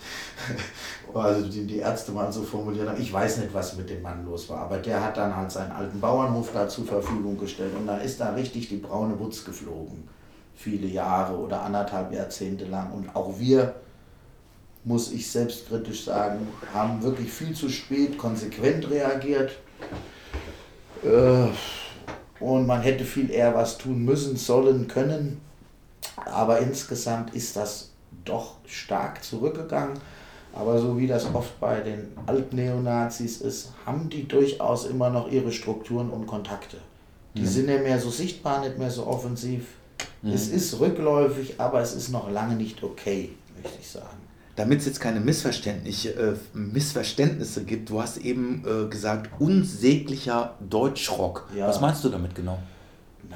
Also 1.13 1.48
die, 1.48 1.65
die 1.65 1.78
Ärzte 1.78 2.12
mal 2.12 2.30
so 2.34 2.43
formuliert 2.43 2.89
haben. 2.89 3.00
Ich 3.00 3.13
weiß 3.13 3.38
nicht, 3.38 3.54
was 3.54 3.78
mit 3.78 3.89
dem 3.89 4.02
Mann 4.02 4.26
los 4.26 4.50
war, 4.50 4.63
aber 4.63 4.80
der 4.80 5.02
hat 5.02 5.15
dann 5.15 5.34
halt 5.34 5.50
seinen 5.50 5.71
alten 5.71 6.02
Bauernhof 6.02 6.50
da 6.52 6.67
zur 6.67 6.84
Verfügung 6.86 7.38
gestellt 7.38 7.74
und 7.80 7.88
da 7.88 8.00
ist 8.00 8.19
da 8.19 8.34
richtig 8.34 8.67
die 8.67 8.78
braune 8.78 9.17
Wutz 9.17 9.45
geflogen. 9.45 10.10
Viele 10.56 10.88
Jahre 10.88 11.38
oder 11.38 11.62
anderthalb 11.62 12.12
Jahrzehnte 12.12 12.65
lang. 12.65 12.91
Und 12.91 13.15
auch 13.15 13.39
wir 13.39 13.76
muss 14.84 15.12
ich 15.12 15.30
selbstkritisch 15.32 16.04
sagen, 16.04 16.48
haben 16.74 17.02
wirklich 17.02 17.32
viel 17.32 17.54
zu 17.54 17.69
spät 17.69 18.17
konsequent 18.17 18.89
reagiert. 18.89 19.52
Äh, 21.02 21.48
und 22.39 22.67
man 22.67 22.82
hätte 22.82 23.06
viel 23.06 23.32
eher 23.32 23.56
was 23.56 23.78
tun 23.78 24.04
müssen, 24.04 24.36
sollen, 24.36 24.88
können. 24.88 25.39
Aber 26.17 26.60
insgesamt 26.60 27.34
ist 27.34 27.56
das 27.56 27.91
doch 28.23 28.56
stark 28.65 29.23
zurückgegangen. 29.23 29.97
Aber 30.54 30.80
so 30.80 30.97
wie 30.97 31.08
das 31.08 31.28
oft 31.34 31.60
bei 31.60 31.82
den 31.82 32.08
Altneonazis 32.25 33.41
ist, 33.41 33.73
haben 33.86 34.10
die 34.10 34.28
durchaus 34.28 34.86
immer 34.86 35.10
noch 35.10 35.30
ihre 35.30 35.51
Strukturen 35.51 36.10
und 36.10 36.28
Kontakte. 36.28 36.78
Die 37.36 37.41
mhm. 37.41 37.45
sind 37.45 37.65
nicht 37.65 37.84
mehr 37.84 37.99
so 37.99 38.10
sichtbar, 38.10 38.62
nicht 38.62 38.78
mehr 38.78 38.89
so 38.89 39.06
offensiv. 39.06 39.65
Mhm. 40.21 40.32
Es 40.32 40.47
ist 40.47 40.80
rückläufig, 40.80 41.60
aber 41.60 41.82
es 41.82 41.93
ist 41.93 42.10
noch 42.10 42.32
lange 42.32 42.56
nicht 42.56 42.82
okay, 42.84 43.34
möchte 43.62 43.80
ich 43.80 43.89
sagen 43.89 44.25
damit 44.56 44.80
es 44.80 44.86
jetzt 44.86 44.99
keine 44.99 45.19
Missverständnisse, 45.19 46.10
äh, 46.12 46.36
Missverständnisse 46.54 47.63
gibt, 47.63 47.89
du 47.89 48.01
hast 48.01 48.17
eben 48.17 48.63
äh, 48.65 48.89
gesagt, 48.89 49.30
unsäglicher 49.39 50.56
Deutschrock. 50.62 51.49
Ja. 51.56 51.67
Was 51.67 51.82
meinst 51.82 52.04
du 52.04 52.10
damit 52.10 52.36
genau? 52.36 52.60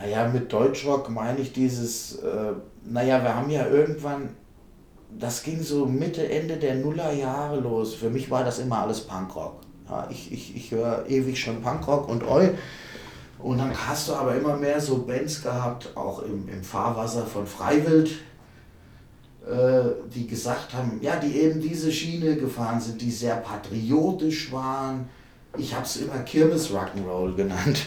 Naja, 0.01 0.29
mit 0.29 0.51
Deutschrock 0.51 1.09
meine 1.09 1.39
ich 1.39 1.51
dieses, 1.51 2.15
äh, 2.19 2.53
naja, 2.85 3.21
wir 3.21 3.35
haben 3.35 3.49
ja 3.49 3.67
irgendwann, 3.67 4.29
das 5.17 5.43
ging 5.43 5.61
so 5.61 5.85
Mitte, 5.85 6.29
Ende 6.29 6.55
der 6.55 6.75
Nullerjahre 6.75 7.59
los. 7.59 7.95
Für 7.95 8.09
mich 8.09 8.31
war 8.31 8.45
das 8.45 8.59
immer 8.59 8.79
alles 8.79 9.01
Punkrock. 9.01 9.59
Ja, 9.89 10.07
ich 10.09 10.31
ich, 10.31 10.55
ich 10.55 10.71
höre 10.71 11.05
ewig 11.09 11.39
schon 11.39 11.61
Punkrock 11.61 12.07
und 12.07 12.23
Eu. 12.23 12.49
Und 13.39 13.57
dann 13.57 13.73
hast 13.73 14.07
du 14.07 14.13
aber 14.13 14.35
immer 14.35 14.55
mehr 14.55 14.79
so 14.79 14.99
Bands 14.99 15.41
gehabt, 15.41 15.95
auch 15.95 16.23
im, 16.23 16.47
im 16.47 16.63
Fahrwasser 16.63 17.25
von 17.25 17.45
Freiwild, 17.45 18.11
äh, 19.45 19.81
die 20.13 20.27
gesagt 20.27 20.73
haben, 20.73 20.99
ja, 21.01 21.15
die 21.17 21.39
eben 21.39 21.59
diese 21.59 21.91
Schiene 21.91 22.35
gefahren 22.35 22.79
sind, 22.79 23.01
die 23.01 23.11
sehr 23.11 23.37
patriotisch 23.37 24.51
waren. 24.51 25.09
Ich 25.59 25.73
habe 25.73 25.85
es 25.85 25.97
immer 25.97 26.19
Kirmes 26.19 26.71
Rock'n'Roll 26.71 27.35
genannt. 27.35 27.81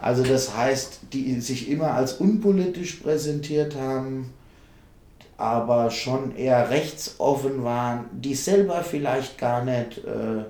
Also 0.00 0.22
das 0.22 0.56
heißt, 0.56 1.00
die 1.12 1.40
sich 1.40 1.68
immer 1.68 1.92
als 1.92 2.14
unpolitisch 2.14 2.96
präsentiert 2.96 3.76
haben, 3.76 4.32
aber 5.36 5.90
schon 5.90 6.36
eher 6.36 6.70
rechtsoffen 6.70 7.64
waren, 7.64 8.06
die 8.12 8.34
selber 8.34 8.82
vielleicht 8.82 9.38
gar 9.38 9.64
nicht 9.64 9.98
äh, 9.98 10.44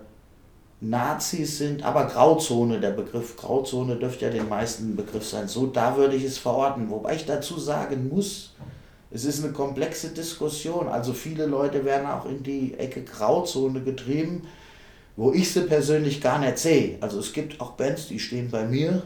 Nazis 0.80 1.58
sind, 1.58 1.84
aber 1.84 2.06
Grauzone, 2.06 2.80
der 2.80 2.92
Begriff 2.92 3.36
Grauzone 3.36 3.96
dürfte 3.96 4.26
ja 4.26 4.30
den 4.30 4.48
meisten 4.48 4.96
Begriff 4.96 5.28
sein. 5.28 5.46
So, 5.46 5.66
da 5.66 5.96
würde 5.96 6.16
ich 6.16 6.24
es 6.24 6.38
verorten. 6.38 6.88
Wobei 6.90 7.16
ich 7.16 7.26
dazu 7.26 7.58
sagen 7.58 8.08
muss, 8.08 8.54
es 9.10 9.24
ist 9.24 9.44
eine 9.44 9.52
komplexe 9.52 10.08
Diskussion. 10.08 10.88
Also 10.88 11.12
viele 11.12 11.46
Leute 11.46 11.84
werden 11.84 12.06
auch 12.06 12.24
in 12.24 12.42
die 12.42 12.74
Ecke 12.78 13.02
Grauzone 13.02 13.82
getrieben, 13.82 14.42
wo 15.20 15.34
ich 15.34 15.52
sie 15.52 15.60
persönlich 15.66 16.22
gar 16.22 16.38
nicht 16.38 16.56
sehe. 16.56 16.96
Also 17.02 17.18
es 17.18 17.34
gibt 17.34 17.60
auch 17.60 17.72
Bands, 17.72 18.08
die 18.08 18.18
stehen 18.18 18.50
bei 18.50 18.64
mir 18.64 19.02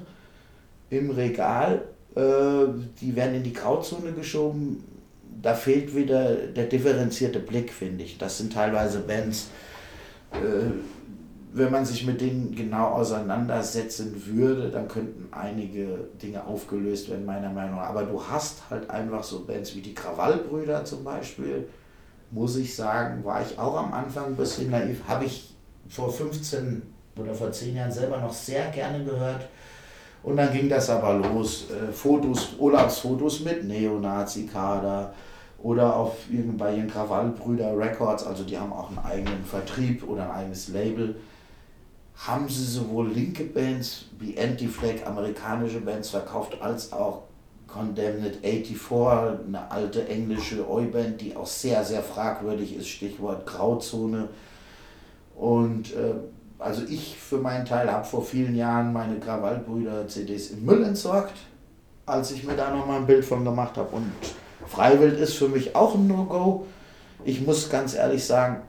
im 0.89 1.11
Regal, 1.11 1.89
äh, 2.15 2.21
die 3.01 3.17
werden 3.17 3.35
in 3.35 3.43
die 3.43 3.53
Grauzone 3.53 4.13
geschoben. 4.13 4.85
Da 5.43 5.55
fehlt 5.55 5.97
wieder 5.97 6.37
der 6.37 6.67
differenzierte 6.67 7.41
Blick, 7.41 7.73
finde 7.73 8.05
ich. 8.05 8.17
Das 8.17 8.39
sind 8.39 8.53
teilweise 8.53 9.01
Bands, 9.01 9.49
äh, 10.31 10.71
wenn 11.53 11.73
man 11.73 11.85
sich 11.85 12.07
mit 12.07 12.21
denen 12.21 12.55
genau 12.55 12.91
auseinandersetzen 12.91 14.15
würde, 14.25 14.71
dann 14.71 14.87
könnten 14.87 15.27
einige 15.33 15.99
Dinge 16.23 16.47
aufgelöst 16.47 17.11
werden, 17.11 17.27
meiner 17.27 17.51
Meinung 17.51 17.75
nach. 17.75 17.89
Aber 17.89 18.05
du 18.05 18.23
hast 18.23 18.71
halt 18.71 18.89
einfach 18.89 19.25
so 19.25 19.47
Bands 19.47 19.75
wie 19.75 19.81
die 19.81 19.95
Krawallbrüder 19.95 20.85
zum 20.85 21.03
Beispiel, 21.03 21.67
muss 22.31 22.55
ich 22.55 22.77
sagen, 22.77 23.25
war 23.25 23.43
ich 23.43 23.59
auch 23.59 23.77
am 23.77 23.93
Anfang 23.93 24.27
ein 24.27 24.37
bisschen 24.37 24.71
naiv. 24.71 25.01
Habe 25.09 25.25
ich 25.25 25.54
vor 25.95 26.13
15 26.13 26.83
oder 27.17 27.35
vor 27.35 27.53
10 27.53 27.77
Jahren 27.77 27.93
selber 27.93 28.19
noch 28.19 28.33
sehr 28.33 28.69
gerne 28.71 29.05
gehört. 29.05 29.49
Und 30.23 30.37
dann 30.37 30.53
ging 30.53 30.69
das 30.69 30.91
aber 30.91 31.15
los. 31.15 31.67
Äh, 31.71 31.93
Fotos, 31.93 32.55
Urlaubsfotos 32.59 33.41
mit 33.41 33.65
Neonazi-Kader 33.65 35.13
oder 35.63 35.97
auf 35.97 36.17
bei 36.59 36.77
ihren 36.77 36.89
Krawallbrüder 36.89 37.77
Records, 37.79 38.27
also 38.27 38.45
die 38.45 38.59
haben 38.59 38.73
auch 38.73 38.89
einen 38.89 38.99
eigenen 38.99 39.45
Vertrieb 39.45 40.07
oder 40.07 40.25
ein 40.25 40.43
eigenes 40.43 40.69
Label 40.69 41.15
haben 42.17 42.49
sie 42.49 42.65
sowohl 42.65 43.09
linke 43.09 43.45
Bands 43.45 44.07
wie 44.19 44.39
Anti-Flag, 44.39 45.07
amerikanische 45.07 45.81
Bands 45.81 46.11
verkauft, 46.11 46.57
als 46.61 46.93
auch 46.93 47.23
Condemned 47.67 48.37
84, 48.43 48.77
eine 49.47 49.71
alte 49.71 50.07
englische 50.09 50.69
Oi-Band, 50.69 51.21
die 51.21 51.35
auch 51.35 51.47
sehr, 51.47 51.85
sehr 51.85 52.03
fragwürdig 52.03 52.77
ist, 52.77 52.89
Stichwort 52.89 53.47
Grauzone. 53.47 54.29
Und 55.37 55.93
äh, 55.95 56.15
also 56.59 56.83
ich 56.89 57.17
für 57.17 57.39
meinen 57.39 57.65
Teil 57.65 57.91
habe 57.91 58.05
vor 58.05 58.25
vielen 58.25 58.55
Jahren 58.55 58.93
meine 58.93 59.19
Krawallbrüder-CDs 59.19 60.51
im 60.51 60.65
Müll 60.65 60.85
entsorgt, 60.85 61.35
als 62.07 62.31
ich 62.31 62.45
mir 62.45 62.57
da 62.57 62.75
nochmal 62.75 63.01
ein 63.01 63.07
Bild 63.07 63.25
von 63.25 63.45
gemacht 63.45 63.77
habe. 63.77 63.97
Und 63.97 64.13
Freiwild 64.67 65.19
ist 65.19 65.35
für 65.35 65.49
mich 65.49 65.75
auch 65.75 65.95
ein 65.95 66.07
No-Go. 66.07 66.67
Ich 67.25 67.45
muss 67.45 67.71
ganz 67.71 67.95
ehrlich 67.95 68.25
sagen, 68.25 68.63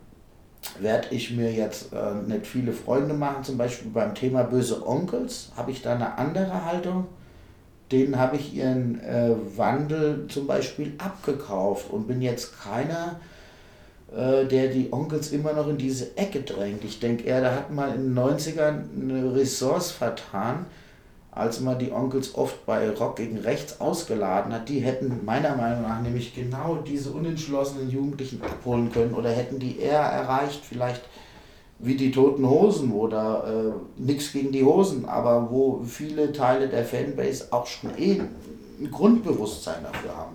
werde 0.80 1.08
ich 1.12 1.32
mir 1.32 1.52
jetzt 1.52 1.94
äh, 1.94 2.16
nicht 2.28 2.48
viele 2.48 2.74
Freunde 2.74 3.14
machen. 3.14 3.44
Zum 3.44 3.58
Beispiel 3.58 3.92
beim 3.92 4.16
Thema 4.16 4.44
böse 4.44 4.86
Onkels 4.86 5.52
habe 5.56 5.72
ich 5.72 5.82
da 5.82 5.94
eine 5.94 6.18
andere 6.18 6.66
Haltung. 6.66 7.06
Denen 7.92 8.18
habe 8.18 8.36
ich 8.38 8.54
ihren 8.54 9.00
äh, 9.02 9.36
Wandel 9.56 10.28
zum 10.28 10.48
Beispiel 10.48 10.96
abgekauft 10.98 11.92
und 11.92 12.08
bin 12.08 12.22
jetzt 12.22 12.60
keiner, 12.60 13.20
äh, 14.16 14.46
der 14.46 14.68
die 14.68 14.92
Onkels 14.92 15.32
immer 15.32 15.54
noch 15.54 15.68
in 15.68 15.78
diese 15.78 16.18
Ecke 16.18 16.42
drängt. 16.42 16.84
Ich 16.84 17.00
denke 17.00 17.24
eher, 17.26 17.42
da 17.42 17.52
hat 17.52 17.72
mal 17.72 17.94
in 17.94 18.14
den 18.14 18.18
90ern 18.18 18.84
eine 19.02 19.36
Ressource 19.36 19.92
vertan, 19.92 20.66
als 21.32 21.60
man 21.60 21.78
die 21.78 21.92
Onkels 21.92 22.34
oft 22.36 22.66
bei 22.66 22.90
Rock 22.92 23.18
gegen 23.18 23.38
Rechts 23.40 23.82
ausgeladen 23.82 24.54
hat, 24.54 24.70
die 24.70 24.80
hätten 24.80 25.26
meiner 25.26 25.56
Meinung 25.58 25.82
nach 25.82 26.02
nämlich 26.02 26.34
genau 26.34 26.76
diese 26.76 27.12
unentschlossenen 27.12 27.90
Jugendlichen 27.90 28.42
abholen 28.42 28.90
können 28.90 29.14
oder 29.14 29.32
hätten 29.32 29.60
die 29.60 29.80
eher 29.80 30.00
erreicht, 30.00 30.62
vielleicht 30.64 31.02
wie 31.80 31.96
die 31.96 32.12
Toten 32.12 32.50
Hosen 32.50 32.94
oder 32.94 33.44
äh, 33.48 34.02
nichts 34.02 34.32
gegen 34.32 34.54
die 34.54 34.64
Hosen, 34.64 35.04
aber 35.04 35.50
wo 35.52 35.84
viele 35.84 36.32
Teile 36.32 36.70
der 36.70 36.86
Fanbase 36.86 37.48
auch 37.52 37.68
schon 37.68 37.92
eh 37.98 38.22
ein 38.80 38.92
Grundbewusstsein 38.92 39.84
dafür 39.84 40.16
haben. 40.16 40.35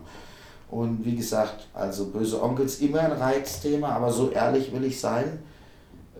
Und 0.71 1.05
wie 1.05 1.17
gesagt, 1.17 1.67
also 1.75 2.07
böse 2.07 2.43
Onkels 2.43 2.81
immer 2.81 3.01
ein 3.01 3.13
Reizthema, 3.13 3.89
aber 3.89 4.13
so 4.13 4.31
ehrlich 4.31 4.73
will 4.73 4.85
ich 4.85 5.01
sein 5.01 5.41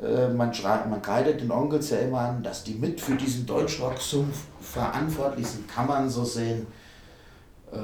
äh, 0.03 0.29
man, 0.29 0.53
man 0.89 1.03
kreidet 1.03 1.41
den 1.41 1.51
Onkels 1.51 1.91
ja 1.91 1.99
immer 1.99 2.21
an, 2.21 2.43
dass 2.43 2.65
die 2.65 2.75
mit 2.75 3.01
für 3.01 3.17
diesen 3.17 3.47
Deutschrock-Sumpf 3.47 4.45
verantwortlich 4.61 5.47
sind, 5.47 5.69
kann 5.69 5.87
man 5.87 6.09
so 6.09 6.25
sehen. 6.25 6.67
Äh, 7.71 7.77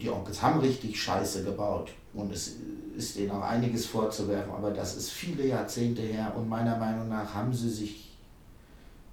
die 0.00 0.10
Onkels 0.10 0.42
haben 0.42 0.60
richtig 0.60 1.00
Scheiße 1.00 1.44
gebaut 1.44 1.90
und 2.14 2.32
es 2.32 2.56
ist 2.96 3.16
denen 3.16 3.30
auch 3.30 3.42
einiges 3.42 3.86
vorzuwerfen, 3.86 4.52
aber 4.52 4.70
das 4.70 4.96
ist 4.96 5.10
viele 5.10 5.46
Jahrzehnte 5.46 6.02
her 6.02 6.32
und 6.36 6.48
meiner 6.48 6.76
Meinung 6.76 7.08
nach 7.08 7.32
haben 7.32 7.52
sie 7.52 7.70
sich 7.70 8.16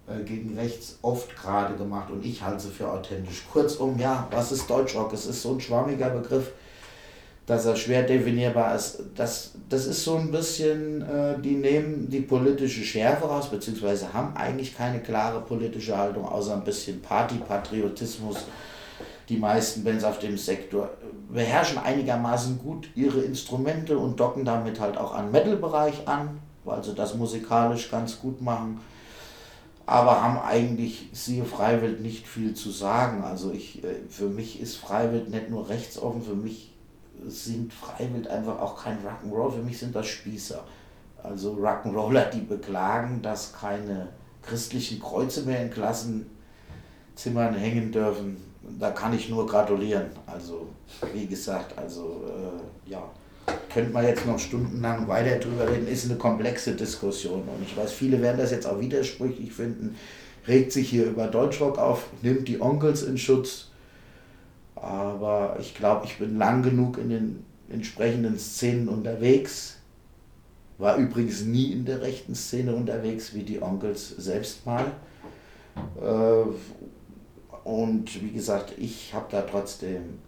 äh, 0.07 0.23
gegen 0.23 0.57
rechts 0.57 0.99
oft 1.01 1.35
gerade 1.35 1.75
gemacht 1.75 2.11
und 2.11 2.25
ich 2.25 2.41
halte 2.41 2.63
sie 2.63 2.69
für 2.69 2.91
authentisch. 2.91 3.45
Kurzum, 3.51 3.97
ja, 3.97 4.27
was 4.31 4.51
ist 4.51 4.69
Deutschrock? 4.69 5.13
Es 5.13 5.25
ist 5.25 5.41
so 5.41 5.53
ein 5.53 5.61
schwammiger 5.61 6.09
Begriff 6.09 6.51
dass 7.45 7.65
er 7.65 7.75
schwer 7.75 8.03
definierbar 8.03 8.75
ist. 8.75 9.03
Das, 9.15 9.51
das 9.69 9.85
ist 9.85 10.03
so 10.03 10.15
ein 10.15 10.31
bisschen, 10.31 11.01
äh, 11.03 11.39
die 11.39 11.55
nehmen 11.55 12.09
die 12.09 12.21
politische 12.21 12.83
Schärfe 12.83 13.25
raus, 13.25 13.49
beziehungsweise 13.51 14.13
haben 14.13 14.35
eigentlich 14.35 14.75
keine 14.75 14.99
klare 14.99 15.41
politische 15.41 15.95
Haltung, 15.95 16.25
außer 16.25 16.53
ein 16.53 16.63
bisschen 16.63 17.01
Partypatriotismus. 17.01 18.37
Die 19.29 19.37
meisten 19.37 19.83
Bands 19.83 20.03
auf 20.03 20.19
dem 20.19 20.37
Sektor 20.37 20.89
beherrschen 21.29 21.79
einigermaßen 21.79 22.59
gut 22.59 22.89
ihre 22.95 23.21
Instrumente 23.21 23.97
und 23.97 24.19
docken 24.19 24.45
damit 24.45 24.79
halt 24.79 24.97
auch 24.97 25.13
an 25.13 25.31
Metal-Bereich 25.31 26.07
an, 26.07 26.39
weil 26.63 26.83
sie 26.83 26.93
das 26.93 27.15
musikalisch 27.15 27.89
ganz 27.89 28.19
gut 28.19 28.41
machen. 28.41 28.79
Aber 29.87 30.21
haben 30.21 30.39
eigentlich, 30.39 31.09
siehe 31.11 31.45
Freiwild, 31.45 32.01
nicht 32.01 32.27
viel 32.27 32.55
zu 32.55 32.71
sagen. 32.71 33.23
Also 33.23 33.51
ich, 33.51 33.83
äh, 33.83 33.97
für 34.09 34.29
mich 34.29 34.59
ist 34.59 34.77
Freiwild 34.77 35.29
nicht 35.29 35.51
nur 35.51 35.69
rechtsoffen, 35.69 36.23
für 36.23 36.33
mich 36.33 36.74
sind 37.27 37.73
Freiwild 37.73 38.27
einfach 38.27 38.59
auch 38.59 38.83
kein 38.83 38.97
Rock'n'Roll. 38.99 39.51
Für 39.51 39.61
mich 39.61 39.79
sind 39.79 39.95
das 39.95 40.07
Spießer. 40.07 40.63
Also 41.23 41.53
Rock'n'Roller, 41.53 42.29
die 42.29 42.41
beklagen, 42.41 43.21
dass 43.21 43.53
keine 43.53 44.09
christlichen 44.41 44.99
Kreuze 44.99 45.43
mehr 45.43 45.61
in 45.63 45.71
Klassenzimmern 45.71 47.55
hängen 47.55 47.91
dürfen. 47.91 48.37
Da 48.79 48.91
kann 48.91 49.13
ich 49.13 49.29
nur 49.29 49.45
gratulieren. 49.45 50.07
Also, 50.25 50.67
wie 51.13 51.27
gesagt, 51.27 51.77
also 51.77 52.23
äh, 52.27 52.89
ja, 52.89 53.03
könnte 53.71 53.91
man 53.91 54.05
jetzt 54.05 54.25
noch 54.25 54.39
stundenlang 54.39 55.07
weiter 55.07 55.37
drüber 55.39 55.69
reden, 55.69 55.87
ist 55.87 56.05
eine 56.05 56.17
komplexe 56.17 56.73
Diskussion. 56.73 57.41
Und 57.41 57.63
ich 57.63 57.75
weiß, 57.75 57.91
viele 57.91 58.21
werden 58.21 58.37
das 58.37 58.51
jetzt 58.51 58.65
auch 58.65 58.79
widersprüchlich 58.79 59.51
finden, 59.51 59.97
regt 60.47 60.71
sich 60.71 60.89
hier 60.89 61.05
über 61.05 61.27
Deutschrock 61.27 61.77
auf, 61.77 62.07
nimmt 62.21 62.47
die 62.47 62.61
Onkels 62.61 63.03
in 63.03 63.17
Schutz 63.17 63.69
aber 64.85 65.57
ich 65.59 65.73
glaube, 65.73 66.05
ich 66.05 66.19
bin 66.19 66.37
lang 66.37 66.61
genug 66.61 66.99
in 66.99 67.09
den 67.09 67.45
entsprechenden 67.69 68.37
Szenen 68.37 68.87
unterwegs. 68.87 69.77
War 70.77 70.97
übrigens 70.97 71.41
nie 71.41 71.71
in 71.71 71.85
der 71.85 72.01
rechten 72.01 72.35
Szene 72.35 72.75
unterwegs, 72.75 73.33
wie 73.33 73.41
die 73.43 73.61
Onkels 73.61 74.09
selbst 74.09 74.65
mal. 74.65 74.85
Äh, 75.99 77.67
und 77.67 78.21
wie 78.21 78.31
gesagt, 78.31 78.73
ich 78.77 79.13
habe 79.13 79.25
da 79.31 79.41
trotzdem 79.41 80.19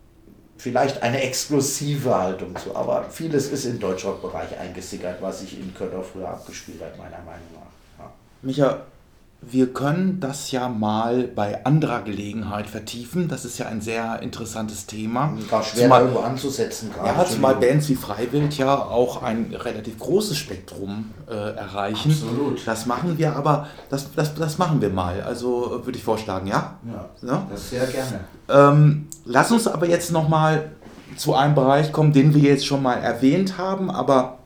vielleicht 0.58 1.03
eine 1.03 1.22
exklusive 1.22 2.16
Haltung 2.16 2.55
zu, 2.55 2.76
aber 2.76 3.03
vieles 3.12 3.51
ist 3.51 3.66
im 3.66 3.80
Deutschrock-Bereich 3.80 4.58
eingesickert, 4.58 5.22
was 5.22 5.41
sich 5.41 5.60
in 5.60 5.72
Köln 5.76 6.01
früher 6.01 6.30
abgespielt 6.30 6.82
hat, 6.82 6.97
meiner 6.97 7.20
Meinung 7.20 7.47
nach. 7.53 8.03
Ja. 8.03 8.12
Micha, 8.41 8.82
wir 9.42 9.72
können 9.72 10.20
das 10.20 10.52
ja 10.52 10.68
mal 10.68 11.24
bei 11.24 11.64
anderer 11.64 12.02
Gelegenheit 12.02 12.68
vertiefen. 12.68 13.28
Das 13.28 13.46
ist 13.46 13.60
ja 13.60 13.68
ein 13.68 13.82
sehr 13.82 14.22
interessantes 14.22 14.88
Thema. 14.88 15.34
Gar 15.50 15.64
schwer 15.64 15.84
zumal, 15.84 16.02
irgendwo 16.02 16.20
anzusetzen. 16.22 16.92
Ja, 17.04 17.24
zumal 17.26 17.56
Bands 17.56 17.88
wie 17.88 17.96
Freiwild 17.96 18.58
ja 18.58 18.76
auch 18.76 19.22
ein 19.22 19.54
relativ 19.54 20.00
großes 20.00 20.38
Spektrum 20.38 21.14
äh, 21.30 21.34
erreichen. 21.34 22.12
Absolut. 22.12 22.66
Das 22.66 22.88
machen 22.88 23.18
wir 23.18 23.36
aber, 23.36 23.68
das, 23.90 24.08
das, 24.16 24.34
das 24.34 24.58
machen 24.58 24.82
wir 24.82 24.90
mal. 24.90 25.22
Also 25.22 25.82
würde 25.84 25.98
ich 25.98 26.04
vorschlagen, 26.04 26.48
ja? 26.48 26.78
Ja, 26.86 27.10
ja? 27.28 27.48
das 27.50 27.70
sehr 27.70 27.86
gerne. 27.86 28.20
Ähm, 28.50 29.08
lass 29.24 29.52
uns 29.52 29.68
aber 29.68 29.88
jetzt 29.88 30.12
nochmal 30.12 30.72
zu 31.16 31.36
einem 31.36 31.56
Bereich 31.56 31.92
kommen, 31.92 32.12
den 32.12 32.34
wir 32.34 32.42
jetzt 32.42 32.66
schon 32.66 32.82
mal 32.82 32.96
erwähnt 32.96 33.58
haben, 33.58 33.92
aber 33.92 34.37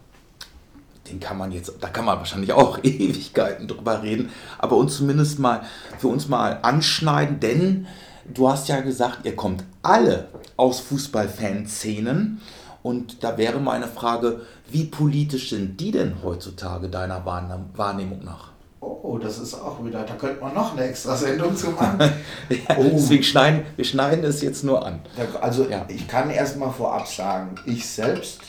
den 1.12 1.20
kann 1.20 1.38
man 1.38 1.52
jetzt, 1.52 1.74
da 1.82 1.90
kann 1.90 2.06
man 2.06 2.18
wahrscheinlich 2.18 2.54
auch 2.54 2.80
Ewigkeiten 2.84 3.68
drüber 3.68 4.02
reden, 4.02 4.30
aber 4.58 4.78
uns 4.78 4.98
zumindest 4.98 5.40
mal 5.40 5.62
für 6.00 6.08
uns 6.08 6.28
mal 6.28 6.60
anschneiden, 6.62 7.40
denn 7.40 7.88
du 8.34 8.50
hast 8.50 8.68
ja 8.70 8.82
gesagt, 8.82 9.26
ihr 9.26 9.36
kommt 9.36 9.64
alle 9.82 10.28
aus 10.58 10.80
Fußballfanszenen 10.80 12.42
und 12.84 13.24
da 13.24 13.38
wäre 13.38 13.60
meine 13.60 13.88
Frage, 13.88 14.42
wie 14.70 14.86
politisch 14.86 15.50
sind 15.50 15.80
die 15.80 15.92
denn 15.92 16.16
heutzutage 16.24 16.90
deiner 16.90 17.26
Wahrnehmung 17.26 18.24
nach? 18.24 18.52
Oh, 18.80 19.20
das 19.22 19.38
ist 19.38 19.54
auch 19.54 19.84
wieder, 19.86 20.04
da 20.04 20.16
könnte 20.16 20.42
man 20.42 20.56
noch 20.56 20.72
eine 20.72 20.86
extra 20.86 21.16
Sendung 21.16 21.56
zu 21.56 21.70
machen. 21.72 22.00
ja, 22.50 22.78
oh. 22.78 22.90
Deswegen 22.94 23.24
schneiden 23.24 23.64
wir 23.76 23.86
schneiden 23.86 24.24
es 24.24 24.42
jetzt 24.42 24.64
nur 24.64 24.84
an. 24.84 25.02
Also 25.40 25.66
ja. 25.66 25.86
ich 25.88 26.08
kann 26.08 26.32
erstmal 26.32 26.72
vorab 26.72 27.08
sagen, 27.08 27.56
ich 27.66 27.88
selbst 27.88 28.40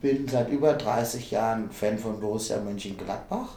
bin 0.00 0.28
seit 0.28 0.50
über 0.50 0.74
30 0.74 1.30
Jahren 1.30 1.70
Fan 1.70 1.98
von 1.98 2.20
Borussia 2.20 2.58
Mönchengladbach. 2.58 3.56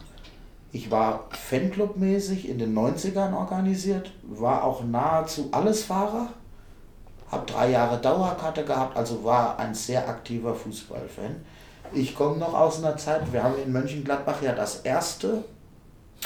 Ich 0.72 0.92
war 0.92 1.30
Fanclub-mäßig 1.32 2.50
in 2.50 2.60
den 2.60 2.78
90ern 2.78 3.34
organisiert, 3.34 4.12
war 4.24 4.64
auch 4.64 4.84
nahezu 4.84 5.50
alles 5.52 5.84
Fahrer, 5.84 6.28
habe 7.32 7.46
drei 7.46 7.72
Jahre 7.72 8.00
Dauerkarte 8.00 8.66
gehabt, 8.66 8.98
also 8.98 9.24
war 9.24 9.58
ein 9.58 9.74
sehr 9.74 10.08
aktiver 10.10 10.54
Fußballfan. 10.54 11.38
Ich 11.94 12.14
komme 12.14 12.38
noch 12.38 12.54
aus 12.54 12.80
einer 12.84 12.98
Zeit, 12.98 13.32
wir 13.32 13.44
haben 13.44 13.56
in 13.64 13.72
Mönchengladbach 13.72 14.42
ja 14.42 14.54
das 14.54 14.82
erste 14.82 15.46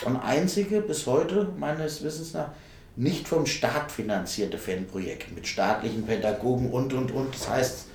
und 0.05 0.17
einzige 0.17 0.81
bis 0.81 1.05
heute 1.05 1.49
meines 1.57 2.03
Wissens 2.03 2.33
nach 2.33 2.49
nicht 2.95 3.27
vom 3.27 3.45
Staat 3.45 3.91
finanzierte 3.91 4.57
Fanprojekt 4.57 5.33
mit 5.33 5.47
staatlichen 5.47 6.05
Pädagogen 6.05 6.71
und 6.71 6.91
und 6.93 7.11
und. 7.11 7.33
Das 7.33 7.49
heißt, 7.49 7.85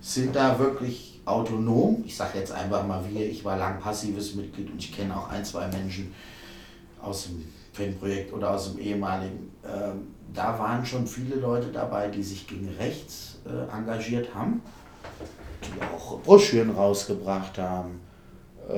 sind 0.00 0.34
da 0.34 0.58
wirklich 0.58 1.20
autonom. 1.24 2.02
Ich 2.06 2.16
sage 2.16 2.38
jetzt 2.38 2.52
einfach 2.52 2.86
mal 2.86 3.02
wir, 3.08 3.28
ich 3.28 3.44
war 3.44 3.56
lang 3.56 3.80
passives 3.80 4.34
Mitglied 4.34 4.70
und 4.70 4.78
ich 4.78 4.94
kenne 4.94 5.16
auch 5.16 5.28
ein, 5.28 5.44
zwei 5.44 5.66
Menschen 5.68 6.14
aus 7.02 7.24
dem 7.24 7.44
Fanprojekt 7.72 8.32
oder 8.32 8.50
aus 8.50 8.72
dem 8.72 8.80
ehemaligen. 8.80 9.50
Ähm, 9.64 10.14
da 10.34 10.58
waren 10.58 10.84
schon 10.84 11.06
viele 11.06 11.36
Leute 11.36 11.68
dabei, 11.68 12.08
die 12.08 12.22
sich 12.22 12.46
gegen 12.46 12.68
rechts 12.78 13.38
äh, 13.46 13.76
engagiert 13.76 14.34
haben, 14.34 14.62
die 15.64 15.82
auch 15.94 16.20
Broschüren 16.20 16.70
rausgebracht 16.70 17.58
haben, 17.58 18.00
äh, 18.68 18.74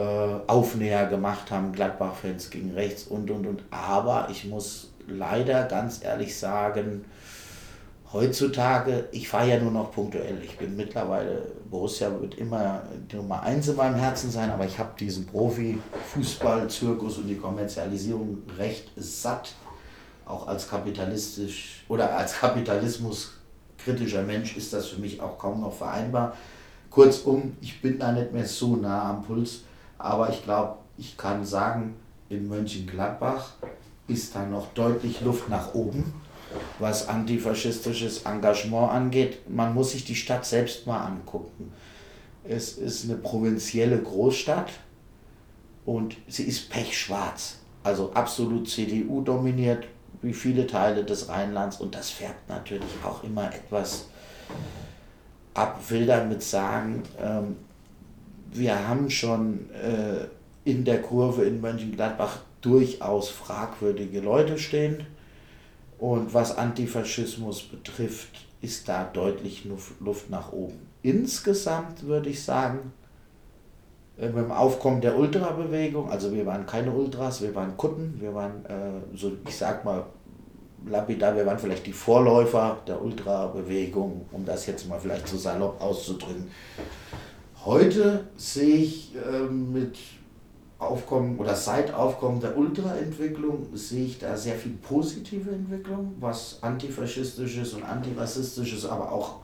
Aufnäher 0.47 1.07
gemacht 1.07 1.51
haben, 1.51 1.73
Gladbach-Fans 1.73 2.51
gegen 2.51 2.73
rechts 2.73 3.05
und 3.05 3.31
und 3.31 3.47
und. 3.47 3.63
Aber 3.71 4.29
ich 4.31 4.45
muss 4.45 4.93
leider 5.07 5.65
ganz 5.65 6.03
ehrlich 6.03 6.37
sagen, 6.37 7.05
heutzutage, 8.13 9.09
ich 9.13 9.29
fahre 9.29 9.49
ja 9.49 9.59
nur 9.59 9.71
noch 9.71 9.93
punktuell. 9.93 10.43
Ich 10.45 10.59
bin 10.59 10.77
mittlerweile, 10.77 11.53
Borussia 11.71 12.11
wird 12.21 12.35
immer 12.35 12.83
die 13.11 13.17
Nummer 13.17 13.43
eins 13.43 13.69
in 13.69 13.77
meinem 13.77 13.97
Herzen 13.97 14.31
sein, 14.31 14.51
aber 14.51 14.67
ich 14.67 14.79
habe 14.79 14.91
diesen 14.99 15.27
Profi-Fußball-Zirkus 15.27 17.19
und 17.19 17.29
die 17.29 17.37
Kommerzialisierung 17.37 18.43
recht 18.59 18.91
satt. 18.97 19.55
Auch 20.27 20.47
als 20.47 20.69
kapitalistisch 20.69 21.85
oder 21.89 22.17
als 22.17 22.39
Kapitalismus 22.39 23.33
kritischer 23.79 24.23
Mensch 24.23 24.57
ist 24.57 24.73
das 24.73 24.87
für 24.87 25.01
mich 25.01 25.21
auch 25.21 25.39
kaum 25.39 25.61
noch 25.61 25.75
vereinbar. 25.75 26.37
Kurzum, 26.91 27.57
ich 27.61 27.81
bin 27.81 27.99
da 27.99 28.13
nicht 28.13 28.33
mehr 28.33 28.47
so 28.47 28.77
nah 28.77 29.11
am 29.11 29.23
Puls, 29.25 29.63
aber 29.99 30.31
ich 30.31 30.45
glaube, 30.45 30.77
ich 30.99 31.17
kann 31.17 31.45
sagen, 31.45 31.95
in 32.29 32.49
Mönchengladbach 32.49 33.55
ist 34.09 34.35
da 34.35 34.45
noch 34.45 34.73
deutlich 34.75 35.21
Luft 35.23 35.49
nach 35.49 35.75
oben, 35.75 36.13
was 36.79 37.09
antifaschistisches 37.09 38.23
Engagement 38.23 38.91
angeht. 38.91 39.49
Man 39.49 39.75
muss 39.75 39.93
sich 39.93 40.05
die 40.05 40.15
Stadt 40.15 40.45
selbst 40.45 40.87
mal 40.87 41.05
angucken. 41.05 41.73
Es 42.45 42.73
ist 42.73 43.05
eine 43.05 43.17
provinzielle 43.17 43.99
Großstadt 43.99 44.71
und 45.85 46.17
sie 46.29 46.45
ist 46.45 46.71
pechschwarz, 46.71 47.59
also 47.85 48.13
absolut 48.13 48.69
CDU 48.69 49.23
dominiert, 49.23 49.87
wie 50.23 50.33
viele 50.33 50.67
Teile 50.67 51.05
des 51.05 51.29
Rheinlands 51.29 51.81
und 51.81 51.95
das 51.95 52.11
färbt 52.11 52.49
natürlich 52.49 52.91
auch 53.05 53.23
immer 53.25 53.53
etwas 53.53 54.07
ab, 55.55 55.81
will 55.89 56.07
damit 56.07 56.43
sagen, 56.43 57.03
ähm, 57.21 57.57
wir 58.53 58.89
haben 58.89 59.11
schon 59.11 59.71
äh, 59.71 60.27
in 60.65 60.85
der 60.85 61.03
Kurve 61.03 61.45
in 61.45 61.61
Mönchengladbach 61.61 62.39
durchaus 62.61 63.29
fragwürdige 63.29 64.21
Leute 64.21 64.59
stehen. 64.59 65.07
Und 66.03 66.35
was 66.35 66.59
Antifaschismus 66.59 67.63
betrifft, 67.63 68.45
ist 68.61 68.89
da 68.89 69.05
deutlich 69.05 69.65
Luft 70.01 70.31
nach 70.31 70.51
oben. 70.51 70.81
Insgesamt 71.03 72.03
würde 72.03 72.29
ich 72.29 72.43
sagen, 72.43 72.93
äh, 74.19 74.27
mit 74.27 74.39
dem 74.39 74.51
Aufkommen 74.51 75.01
der 75.01 75.17
Ultrabewegung, 75.17 76.11
also 76.11 76.33
wir 76.33 76.45
waren 76.45 76.67
keine 76.67 76.91
Ultras, 76.91 77.41
wir 77.41 77.55
waren 77.55 77.77
Kutten, 77.77 78.17
wir 78.19 78.35
waren, 78.35 78.65
äh, 78.65 79.17
so 79.17 79.31
ich 79.47 79.57
sag 79.57 79.85
mal, 79.85 80.05
lapidar, 80.89 81.37
wir 81.37 81.47
waren 81.47 81.61
vielleicht 81.61 81.87
die 81.87 81.93
Vorläufer 81.93 82.79
der 82.85 83.01
Ultrabewegung, 83.01 84.27
um 84.33 84.45
das 84.45 84.67
jetzt 84.67 84.89
mal 84.89 84.99
vielleicht 84.99 85.29
so 85.29 85.37
salopp 85.37 85.81
auszudrücken. 85.81 86.51
Heute 87.65 88.25
sehe 88.37 88.75
ich 88.79 89.15
äh, 89.15 89.43
mit 89.49 89.97
Aufkommen 90.83 91.39
oder 91.39 91.55
seit 91.55 91.95
Aufkommen 91.95 92.41
der 92.41 92.57
Ultraentwicklung 92.57 93.69
sehe 93.75 94.07
ich 94.07 94.19
da 94.19 94.37
sehr 94.37 94.57
viel 94.57 94.73
positive 94.73 95.51
Entwicklung, 95.51 96.15
was 96.21 96.59
antifaschistisches 96.63 97.75
und 97.75 97.85
antirassistisches, 97.85 98.87
aber 98.87 99.11
auch 99.11 99.37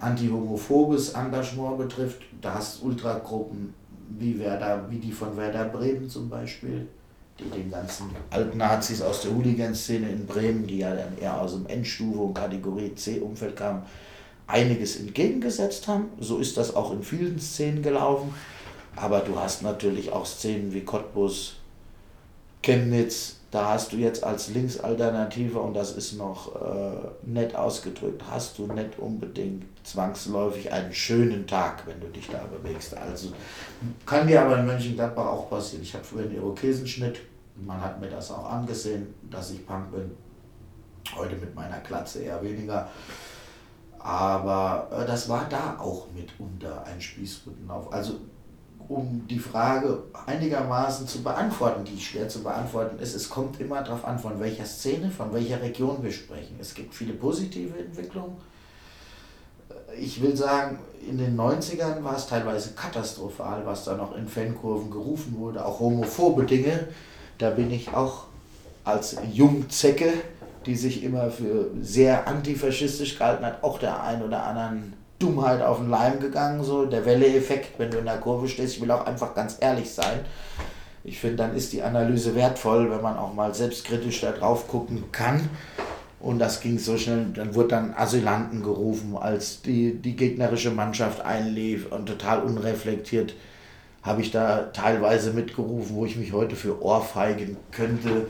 antihomophobes 0.00 1.10
Engagement 1.10 1.78
betrifft. 1.78 2.22
Da 2.40 2.54
hast 2.54 2.82
Ultragruppen 2.82 3.74
wie 4.08 4.38
Werder, 4.38 4.86
wie 4.90 4.98
die 4.98 5.12
von 5.12 5.36
Werder 5.36 5.66
Bremen 5.66 6.08
zum 6.08 6.28
Beispiel, 6.28 6.86
die 7.38 7.50
den 7.50 7.70
ganzen 7.70 8.10
alten 8.30 8.58
Nazis 8.58 9.02
aus 9.02 9.22
der 9.22 9.32
Hooligan-Szene 9.32 10.08
in 10.08 10.26
Bremen, 10.26 10.66
die 10.66 10.78
ja 10.78 10.94
dann 10.94 11.18
eher 11.20 11.40
aus 11.40 11.54
dem 11.54 11.66
Endstufe 11.66 12.18
und 12.18 12.34
Kategorie 12.34 12.94
C-Umfeld 12.94 13.56
kamen, 13.56 13.82
einiges 14.46 14.96
entgegengesetzt 15.00 15.88
haben. 15.88 16.06
So 16.20 16.38
ist 16.38 16.56
das 16.56 16.74
auch 16.74 16.92
in 16.92 17.02
vielen 17.02 17.38
Szenen 17.38 17.82
gelaufen. 17.82 18.34
Aber 18.96 19.20
du 19.20 19.38
hast 19.38 19.62
natürlich 19.62 20.12
auch 20.12 20.26
Szenen 20.26 20.72
wie 20.72 20.84
Cottbus, 20.84 21.56
Chemnitz, 22.62 23.36
da 23.50 23.68
hast 23.68 23.92
du 23.92 23.96
jetzt 23.96 24.24
als 24.24 24.48
Linksalternative, 24.48 25.60
und 25.60 25.74
das 25.74 25.92
ist 25.92 26.14
noch 26.14 26.56
äh, 26.56 26.96
nett 27.22 27.54
ausgedrückt, 27.54 28.22
hast 28.28 28.58
du 28.58 28.66
nicht 28.66 28.98
unbedingt 28.98 29.64
zwangsläufig 29.84 30.72
einen 30.72 30.92
schönen 30.92 31.46
Tag, 31.46 31.86
wenn 31.86 32.00
du 32.00 32.08
dich 32.08 32.28
da 32.28 32.40
bewegst. 32.44 32.96
Also 32.96 33.28
kann 34.06 34.26
dir 34.26 34.42
aber 34.42 34.58
in 34.58 34.66
Mönchengladbach 34.66 35.26
auch 35.26 35.50
passieren. 35.50 35.84
Ich 35.84 35.94
habe 35.94 36.04
früher 36.04 36.24
einen 36.24 36.34
Irokesenschnitt, 36.34 37.20
man 37.56 37.80
hat 37.80 38.00
mir 38.00 38.08
das 38.08 38.30
auch 38.32 38.50
angesehen, 38.50 39.14
dass 39.30 39.52
ich 39.52 39.64
Punk 39.64 39.92
bin. 39.92 40.10
Heute 41.14 41.36
mit 41.36 41.54
meiner 41.54 41.78
Klatze 41.78 42.22
eher 42.22 42.42
weniger. 42.42 42.88
Aber 43.98 44.88
äh, 44.90 45.06
das 45.06 45.28
war 45.28 45.46
da 45.48 45.76
auch 45.78 46.08
mitunter 46.12 46.84
ein 46.84 47.00
Spießrutenlauf. 47.00 47.92
Also 47.92 48.14
um 48.88 49.26
die 49.28 49.38
Frage 49.38 50.02
einigermaßen 50.26 51.06
zu 51.06 51.22
beantworten, 51.22 51.84
die 51.84 52.00
schwer 52.00 52.28
zu 52.28 52.42
beantworten 52.42 52.98
ist, 52.98 53.14
es 53.14 53.28
kommt 53.28 53.60
immer 53.60 53.82
darauf 53.82 54.04
an, 54.04 54.18
von 54.18 54.40
welcher 54.40 54.64
Szene, 54.64 55.10
von 55.10 55.32
welcher 55.32 55.62
Region 55.62 56.02
wir 56.02 56.12
sprechen. 56.12 56.56
Es 56.60 56.74
gibt 56.74 56.94
viele 56.94 57.14
positive 57.14 57.78
Entwicklungen. 57.78 58.36
Ich 59.98 60.20
will 60.20 60.36
sagen, 60.36 60.78
in 61.08 61.18
den 61.18 61.36
90ern 61.36 62.02
war 62.02 62.16
es 62.16 62.26
teilweise 62.26 62.72
katastrophal, 62.72 63.64
was 63.64 63.84
da 63.84 63.96
noch 63.96 64.16
in 64.16 64.26
Fankurven 64.26 64.90
gerufen 64.90 65.36
wurde, 65.38 65.64
auch 65.64 65.80
homophobe 65.80 66.44
Dinge. 66.44 66.88
Da 67.38 67.50
bin 67.50 67.70
ich 67.70 67.92
auch 67.94 68.24
als 68.84 69.16
Jungzecke, 69.32 70.12
die 70.66 70.76
sich 70.76 71.04
immer 71.04 71.30
für 71.30 71.70
sehr 71.80 72.26
antifaschistisch 72.26 73.18
gehalten 73.18 73.44
hat, 73.44 73.62
auch 73.62 73.78
der 73.78 74.02
ein 74.02 74.22
oder 74.22 74.44
anderen 74.44 74.94
Dummheit 75.24 75.62
auf 75.62 75.78
den 75.78 75.88
Leim 75.88 76.20
gegangen, 76.20 76.62
so 76.62 76.84
der 76.84 77.06
Welle-Effekt, 77.06 77.78
wenn 77.78 77.90
du 77.90 77.98
in 77.98 78.04
der 78.04 78.18
Kurve 78.18 78.46
stehst. 78.48 78.76
Ich 78.76 78.82
will 78.82 78.90
auch 78.90 79.06
einfach 79.06 79.34
ganz 79.34 79.56
ehrlich 79.60 79.90
sein. 79.90 80.20
Ich 81.02 81.18
finde, 81.18 81.36
dann 81.36 81.56
ist 81.56 81.72
die 81.72 81.82
Analyse 81.82 82.34
wertvoll, 82.34 82.90
wenn 82.90 83.00
man 83.00 83.16
auch 83.16 83.34
mal 83.34 83.54
selbstkritisch 83.54 84.20
da 84.20 84.32
drauf 84.32 84.68
gucken 84.68 85.04
kann. 85.12 85.48
Und 86.20 86.38
das 86.38 86.60
ging 86.60 86.78
so 86.78 86.96
schnell, 86.96 87.26
dann 87.34 87.54
wurde 87.54 87.68
dann 87.68 87.94
Asylanten 87.94 88.62
gerufen, 88.62 89.16
als 89.16 89.60
die, 89.62 89.94
die 89.94 90.16
gegnerische 90.16 90.70
Mannschaft 90.70 91.20
einlief 91.20 91.90
und 91.90 92.06
total 92.06 92.42
unreflektiert 92.42 93.34
habe 94.04 94.20
ich 94.20 94.30
da 94.30 94.70
teilweise 94.72 95.32
mitgerufen, 95.32 95.96
wo 95.96 96.04
ich 96.04 96.16
mich 96.16 96.32
heute 96.32 96.56
für 96.56 96.82
Ohrfeigen 96.82 97.56
könnte. 97.72 98.26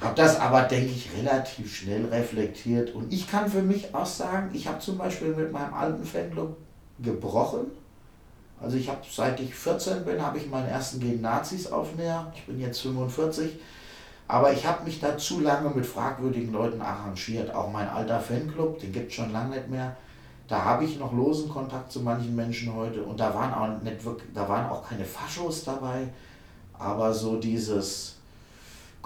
Habe 0.00 0.14
das 0.14 0.38
aber, 0.38 0.62
denke 0.62 0.92
ich, 0.92 1.10
relativ 1.16 1.74
schnell 1.74 2.04
reflektiert. 2.06 2.94
Und 2.94 3.12
ich 3.12 3.28
kann 3.28 3.50
für 3.50 3.62
mich 3.62 3.92
auch 3.94 4.06
sagen, 4.06 4.50
ich 4.52 4.68
habe 4.68 4.78
zum 4.78 4.96
Beispiel 4.96 5.34
mit 5.34 5.52
meinem 5.52 5.74
alten 5.74 6.04
Fanclub 6.04 6.56
gebrochen. 7.00 7.66
Also 8.60 8.76
ich 8.76 8.88
habe, 8.88 9.00
seit 9.10 9.40
ich 9.40 9.54
14 9.54 10.04
bin, 10.04 10.24
habe 10.24 10.38
ich 10.38 10.48
meinen 10.48 10.68
ersten 10.68 11.00
gegen 11.00 11.20
Nazis 11.20 11.70
Aufnäher. 11.70 12.32
Ich 12.34 12.44
bin 12.46 12.60
jetzt 12.60 12.80
45. 12.80 13.58
Aber 14.28 14.52
ich 14.52 14.66
habe 14.66 14.84
mich 14.84 15.00
da 15.00 15.16
zu 15.16 15.40
lange 15.40 15.70
mit 15.70 15.86
fragwürdigen 15.86 16.52
Leuten 16.52 16.80
arrangiert. 16.80 17.52
Auch 17.52 17.72
mein 17.72 17.88
alter 17.88 18.20
Fanclub, 18.20 18.78
den 18.78 18.92
gibt 18.92 19.08
es 19.08 19.14
schon 19.14 19.32
lange 19.32 19.56
nicht 19.56 19.68
mehr. 19.68 19.96
Da 20.46 20.64
habe 20.64 20.84
ich 20.84 20.98
noch 20.98 21.12
losen 21.12 21.48
Kontakt 21.48 21.90
zu 21.90 22.00
manchen 22.00 22.36
Menschen 22.36 22.74
heute. 22.74 23.02
Und 23.02 23.18
da 23.18 23.34
waren 23.34 23.52
auch, 23.52 23.82
nicht 23.82 24.04
wirklich, 24.04 24.32
da 24.32 24.48
waren 24.48 24.70
auch 24.70 24.88
keine 24.88 25.04
Faschos 25.04 25.64
dabei. 25.64 26.08
Aber 26.78 27.12
so 27.12 27.38
dieses 27.38 28.17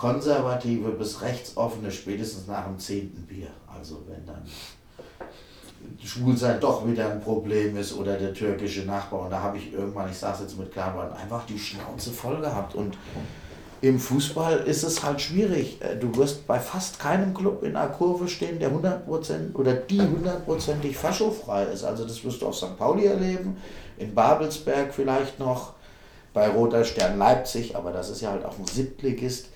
konservative 0.03 0.90
bis 0.90 1.22
rechtsoffene 1.22 1.92
spätestens 1.92 2.48
nach 2.48 2.64
dem 2.64 2.76
zehnten 2.76 3.22
Bier. 3.22 3.46
Also 3.72 4.03
wenn 4.09 4.26
dann 4.26 4.42
Schwulsein 6.05 6.59
doch 6.59 6.84
wieder 6.84 7.09
ein 7.09 7.20
Problem 7.20 7.76
ist 7.76 7.96
oder 7.96 8.16
der 8.16 8.34
türkische 8.34 8.82
Nachbar. 8.82 9.20
Und 9.20 9.30
da 9.30 9.40
habe 9.40 9.59
ich 9.59 9.72
irgendwann, 9.72 10.11
ich 10.11 10.20
es 10.20 10.40
jetzt 10.40 10.59
mit 10.59 10.72
klaren 10.72 10.96
Worten, 10.96 11.14
einfach 11.14 11.46
die 11.46 11.57
Schnauze 11.57 12.11
voll 12.11 12.40
gehabt. 12.40 12.74
Und 12.74 12.98
im 13.80 14.00
Fußball 14.00 14.64
ist 14.66 14.82
es 14.82 15.05
halt 15.05 15.20
schwierig. 15.20 15.80
Äh, 15.80 15.96
du 15.96 16.12
wirst 16.16 16.48
bei 16.48 16.59
fast 16.59 16.98
keinem 16.98 17.32
Club 17.32 17.62
in 17.62 17.76
einer 17.76 17.92
Kurve 17.92 18.26
stehen, 18.26 18.59
der 18.59 18.72
100% 18.72 19.55
oder 19.55 19.74
die 19.74 20.00
hundertprozentig 20.00 20.96
faschofrei 20.96 21.66
ist. 21.66 21.84
Also 21.84 22.05
das 22.05 22.24
wirst 22.24 22.42
du 22.42 22.48
auf 22.48 22.57
St. 22.57 22.76
Pauli 22.76 23.07
erleben, 23.07 23.57
in 23.98 24.12
Babelsberg 24.12 24.92
vielleicht 24.92 25.38
noch 25.38 25.74
bei 26.34 26.48
Roter 26.48 26.84
Stern 26.84 27.18
Leipzig, 27.18 27.76
aber 27.76 27.92
das 27.92 28.11
ist 28.11 28.20
ja 28.20 28.32
halt 28.32 28.44
auch 28.44 28.59
ein 28.59 28.66
Siebtligist. 28.66 29.51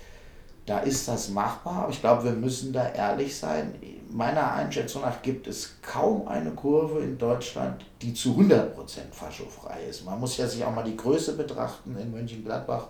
Da 0.67 0.79
ist 0.79 1.07
das 1.07 1.29
machbar, 1.29 1.83
aber 1.83 1.91
ich 1.91 2.01
glaube, 2.01 2.25
wir 2.25 2.33
müssen 2.33 2.73
da 2.73 2.89
ehrlich 2.89 3.37
sein. 3.37 3.73
Meiner 4.09 4.51
Einschätzung 4.51 5.01
nach 5.01 5.21
gibt 5.21 5.47
es 5.47 5.75
kaum 5.81 6.27
eine 6.27 6.51
Kurve 6.51 6.99
in 6.99 7.17
Deutschland, 7.17 7.85
die 8.01 8.13
zu 8.13 8.31
100% 8.31 8.67
faschofrei 9.13 9.85
ist. 9.89 10.05
Man 10.05 10.19
muss 10.19 10.35
ja 10.35 10.45
sich 10.45 10.65
auch 10.65 10.75
mal 10.75 10.83
die 10.83 10.97
Größe 10.97 11.37
betrachten 11.37 11.95
in 11.97 12.11
Mönchengladbach. 12.11 12.87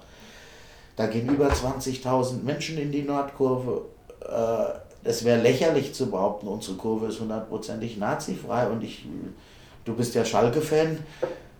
Da 0.95 1.05
gehen 1.05 1.29
über 1.29 1.49
20.000 1.49 2.41
Menschen 2.41 2.79
in 2.79 2.91
die 2.91 3.03
Nordkurve. 3.03 3.85
Äh, 4.21 5.07
es 5.07 5.23
wäre 5.23 5.39
lächerlich 5.39 5.93
zu 5.93 6.09
behaupten, 6.09 6.47
unsere 6.47 6.77
Kurve 6.77 7.05
ist 7.05 7.19
hundertprozentig 7.19 7.97
nazifrei 7.97 8.67
und 8.67 8.83
ich, 8.83 9.05
du 9.85 9.93
bist 9.93 10.15
ja 10.15 10.25
Schalke-Fan. 10.25 10.97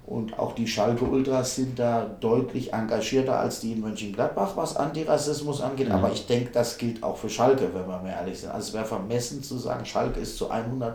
Und 0.07 0.39
auch 0.39 0.55
die 0.55 0.65
Schalke-Ultras 0.65 1.57
sind 1.57 1.77
da 1.77 2.05
deutlich 2.05 2.71
engagierter 2.71 3.37
als 3.37 3.59
die 3.59 3.73
in 3.73 3.81
Mönchengladbach, 3.81 4.55
was 4.55 4.77
Antirassismus 4.77 5.59
angeht. 5.59 5.89
Mhm. 5.89 5.95
Aber 5.95 6.13
ich 6.13 6.25
denke, 6.25 6.49
das 6.53 6.77
gilt 6.77 7.03
auch 7.03 7.17
für 7.17 7.29
Schalke, 7.29 7.69
wenn 7.73 7.85
wir 7.85 7.99
mal 7.99 8.09
ehrlich 8.09 8.39
sind. 8.39 8.51
Also 8.51 8.69
es 8.69 8.73
wäre 8.73 8.85
vermessen 8.85 9.43
zu 9.43 9.57
sagen, 9.57 9.85
Schalke 9.85 10.21
ist 10.21 10.37
zu 10.37 10.49
100% 10.49 10.93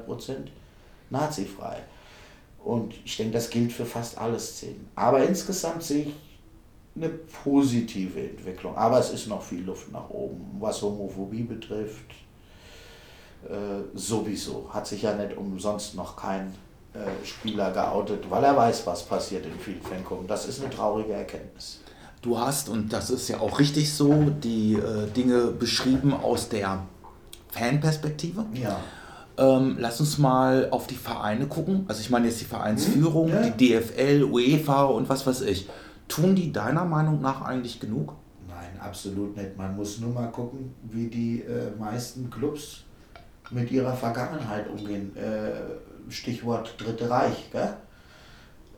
nazifrei. 1.11 1.77
Und 2.65 2.95
ich 3.05 3.15
denke, 3.19 3.35
das 3.35 3.51
gilt 3.51 3.71
für 3.71 3.85
fast 3.85 4.17
alle 4.17 4.41
Szenen. 4.41 4.89
Aber 4.95 5.23
insgesamt 5.23 5.83
sehe 5.83 6.05
ich 6.05 6.15
eine 6.97 7.11
positive 7.11 8.19
Entwicklung. 8.19 8.75
Aber 8.79 8.99
es 8.99 9.11
ist 9.11 9.27
noch 9.27 9.43
viel 9.43 9.63
Luft 9.63 9.93
nach 9.93 10.09
oben, 10.09 10.57
was 10.59 10.81
Homophobie 10.81 11.43
betrifft. 11.43 12.13
Äh, 13.47 13.83
sowieso. 13.95 14.71
Hat 14.73 14.87
sich 14.87 15.03
ja 15.03 15.15
nicht 15.15 15.37
umsonst 15.37 15.97
noch 15.97 16.17
kein 16.17 16.55
Spieler 17.25 17.71
geoutet, 17.73 18.31
weil 18.31 18.45
er 18.45 18.57
weiß, 18.57 18.87
was 18.87 19.05
passiert 19.05 19.47
in 19.47 19.59
vielen 19.59 19.83
Fanclubs. 19.83 20.27
Das 20.29 20.47
ist 20.47 20.61
eine 20.61 20.71
traurige 20.71 21.13
Erkenntnis. 21.13 21.81
Du 22.21 22.39
hast, 22.39 22.69
und 22.69 22.93
das 22.93 23.11
ist 23.11 23.29
ja 23.29 23.41
auch 23.41 23.59
richtig 23.59 23.93
so, 23.93 24.31
die 24.43 24.75
äh, 24.75 25.11
Dinge 25.11 25.47
beschrieben 25.47 26.13
aus 26.13 26.49
der 26.49 26.83
Fanperspektive. 27.49 28.47
Ja. 28.55 28.79
Ähm, 29.39 29.77
lass 29.79 29.99
uns 30.01 30.19
mal 30.19 30.69
auf 30.71 30.87
die 30.87 30.95
Vereine 30.95 31.47
gucken. 31.47 31.85
Also 31.89 32.01
ich 32.01 32.11
meine 32.11 32.27
jetzt 32.29 32.41
die 32.41 32.45
Vereinsführung, 32.45 33.33
hm, 33.33 33.45
ja. 33.45 33.51
die 33.51 33.69
DFL, 33.69 34.25
UEFA 34.25 34.85
und 34.85 35.09
was 35.09 35.27
weiß 35.27 35.41
ich. 35.43 35.69
Tun 36.07 36.35
die 36.35 36.53
deiner 36.53 36.85
Meinung 36.85 37.21
nach 37.21 37.43
eigentlich 37.43 37.81
genug? 37.81 38.15
Nein, 38.47 38.79
absolut 38.81 39.37
nicht. 39.37 39.57
Man 39.57 39.75
muss 39.75 39.99
nur 39.99 40.13
mal 40.13 40.31
gucken, 40.31 40.75
wie 40.83 41.09
die 41.09 41.41
äh, 41.41 41.71
meisten 41.79 42.31
Clubs 42.31 42.85
mit 43.51 43.71
ihrer 43.71 43.95
Vergangenheit 43.95 44.69
umgehen. 44.69 45.17
Äh, 45.17 45.51
Stichwort 46.09 46.75
Dritte 46.79 47.09
Reich. 47.09 47.51
Gell? 47.51 47.75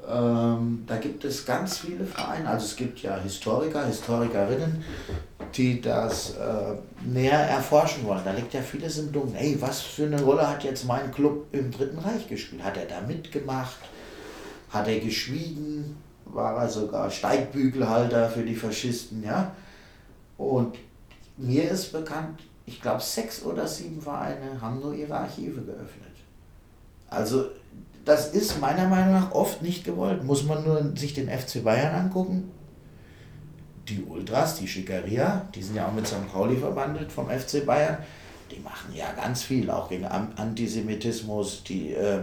Ähm, 0.08 0.84
da 0.86 0.96
gibt 0.96 1.24
es 1.24 1.46
ganz 1.46 1.78
viele 1.78 2.04
Vereine, 2.04 2.48
also 2.48 2.66
es 2.66 2.76
gibt 2.76 3.00
ja 3.00 3.16
Historiker, 3.16 3.86
Historikerinnen, 3.86 4.84
die 5.54 5.80
das 5.80 6.34
äh, 6.36 6.74
näher 7.06 7.38
erforschen 7.38 8.04
wollen. 8.04 8.20
Da 8.24 8.32
liegt 8.32 8.52
ja 8.52 8.60
vieles 8.60 8.98
im 8.98 9.12
Dunkeln. 9.12 9.36
Ey, 9.36 9.56
was 9.60 9.80
für 9.80 10.04
eine 10.06 10.20
Rolle 10.20 10.48
hat 10.48 10.62
jetzt 10.64 10.84
mein 10.84 11.10
Club 11.10 11.46
im 11.52 11.70
Dritten 11.70 11.98
Reich 11.98 12.28
gespielt? 12.28 12.62
Hat 12.62 12.76
er 12.76 12.86
da 12.86 13.00
mitgemacht? 13.00 13.78
Hat 14.70 14.88
er 14.88 15.00
geschwiegen? 15.00 15.96
War 16.26 16.62
er 16.62 16.68
sogar 16.68 17.10
Steigbügelhalter 17.10 18.28
für 18.28 18.42
die 18.42 18.56
Faschisten? 18.56 19.22
Ja? 19.22 19.52
Und 20.36 20.76
mir 21.36 21.70
ist 21.70 21.92
bekannt, 21.92 22.40
ich 22.66 22.80
glaube, 22.80 23.00
sechs 23.00 23.42
oder 23.42 23.66
sieben 23.66 24.00
Vereine 24.00 24.60
haben 24.60 24.80
nur 24.80 24.94
ihre 24.94 25.14
Archive 25.14 25.60
geöffnet. 25.62 26.13
Also 27.14 27.46
das 28.04 28.28
ist 28.28 28.60
meiner 28.60 28.88
Meinung 28.88 29.14
nach 29.14 29.32
oft 29.32 29.62
nicht 29.62 29.84
gewollt. 29.84 30.24
Muss 30.24 30.44
man 30.44 30.64
nur 30.64 30.96
sich 30.96 31.14
den 31.14 31.28
FC 31.28 31.64
Bayern 31.64 31.94
angucken. 31.94 32.50
Die 33.88 34.02
Ultras, 34.02 34.56
die 34.56 34.68
Schickeria, 34.68 35.46
die 35.54 35.62
sind 35.62 35.76
ja 35.76 35.86
auch 35.88 35.92
mit 35.92 36.06
St. 36.06 36.30
Pauli 36.32 36.56
verbandelt 36.56 37.12
vom 37.12 37.28
FC 37.28 37.64
Bayern. 37.66 37.98
Die 38.50 38.60
machen 38.60 38.94
ja 38.94 39.12
ganz 39.12 39.42
viel, 39.42 39.70
auch 39.70 39.88
gegen 39.88 40.06
Antisemitismus. 40.06 41.64
Die 41.64 41.92
äh, 41.92 42.20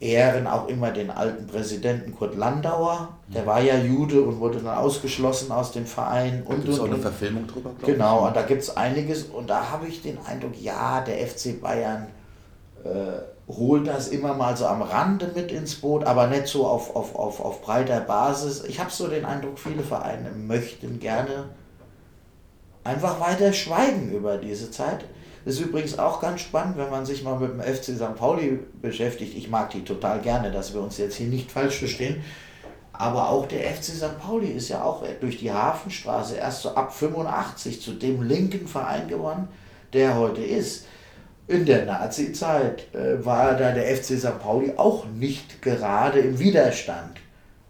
ehren 0.00 0.46
auch 0.46 0.68
immer 0.68 0.90
den 0.90 1.10
alten 1.10 1.46
Präsidenten 1.46 2.14
Kurt 2.14 2.36
Landauer. 2.36 3.16
Der 3.28 3.46
war 3.46 3.60
ja 3.60 3.76
Jude 3.76 4.20
und 4.22 4.40
wurde 4.40 4.58
dann 4.58 4.76
ausgeschlossen 4.76 5.52
aus 5.52 5.72
dem 5.72 5.86
Verein. 5.86 6.42
Und, 6.44 6.68
und, 6.68 6.80
auch 6.80 6.86
eine 6.86 6.96
Verfilmung 6.96 7.46
drüber, 7.46 7.70
Genau, 7.84 8.20
ich. 8.20 8.28
und 8.28 8.36
da 8.36 8.42
gibt 8.42 8.62
es 8.62 8.76
einiges. 8.76 9.24
Und 9.24 9.48
da 9.48 9.70
habe 9.70 9.86
ich 9.86 10.02
den 10.02 10.18
Eindruck, 10.26 10.60
ja, 10.60 11.00
der 11.02 11.26
FC 11.26 11.60
Bayern 11.60 12.08
äh, 12.84 12.88
holt 13.56 13.86
das 13.86 14.08
immer 14.08 14.34
mal 14.34 14.56
so 14.56 14.66
am 14.66 14.82
Rande 14.82 15.30
mit 15.34 15.52
ins 15.52 15.76
Boot, 15.76 16.04
aber 16.04 16.26
nicht 16.26 16.46
so 16.46 16.66
auf, 16.66 16.94
auf, 16.96 17.14
auf, 17.14 17.40
auf 17.40 17.62
breiter 17.62 18.00
Basis. 18.00 18.64
Ich 18.64 18.80
habe 18.80 18.90
so 18.90 19.08
den 19.08 19.24
Eindruck, 19.24 19.58
viele 19.58 19.82
Vereine 19.82 20.30
möchten 20.30 21.00
gerne 21.00 21.50
einfach 22.84 23.20
weiter 23.20 23.52
schweigen 23.52 24.10
über 24.12 24.38
diese 24.38 24.70
Zeit. 24.70 25.04
Das 25.44 25.54
ist 25.54 25.60
übrigens 25.60 25.98
auch 25.98 26.20
ganz 26.20 26.40
spannend, 26.40 26.76
wenn 26.76 26.90
man 26.90 27.04
sich 27.04 27.24
mal 27.24 27.38
mit 27.38 27.50
dem 27.50 27.60
FC 27.60 27.96
St. 27.96 28.14
Pauli 28.16 28.60
beschäftigt. 28.80 29.36
Ich 29.36 29.50
mag 29.50 29.70
die 29.70 29.84
total 29.84 30.20
gerne, 30.20 30.52
dass 30.52 30.72
wir 30.72 30.80
uns 30.80 30.98
jetzt 30.98 31.16
hier 31.16 31.26
nicht 31.26 31.50
falsch 31.50 31.78
verstehen. 31.78 32.22
Aber 32.92 33.30
auch 33.30 33.46
der 33.46 33.62
FC 33.74 33.84
St. 33.84 34.20
Pauli 34.20 34.48
ist 34.48 34.68
ja 34.68 34.84
auch 34.84 35.02
durch 35.20 35.38
die 35.38 35.52
Hafenstraße 35.52 36.36
erst 36.36 36.62
so 36.62 36.74
ab 36.74 36.94
85 36.94 37.80
zu 37.80 37.92
dem 37.92 38.22
linken 38.22 38.68
Verein 38.68 39.08
geworden, 39.08 39.48
der 39.92 40.16
heute 40.16 40.42
ist 40.42 40.86
in 41.52 41.66
der 41.66 41.84
Nazi-Zeit 41.84 42.94
äh, 42.94 43.24
war 43.24 43.54
da 43.54 43.72
der 43.72 43.96
FC 43.96 44.18
St. 44.18 44.38
Pauli 44.40 44.72
auch 44.76 45.06
nicht 45.06 45.60
gerade 45.60 46.20
im 46.20 46.38
Widerstand. 46.38 47.18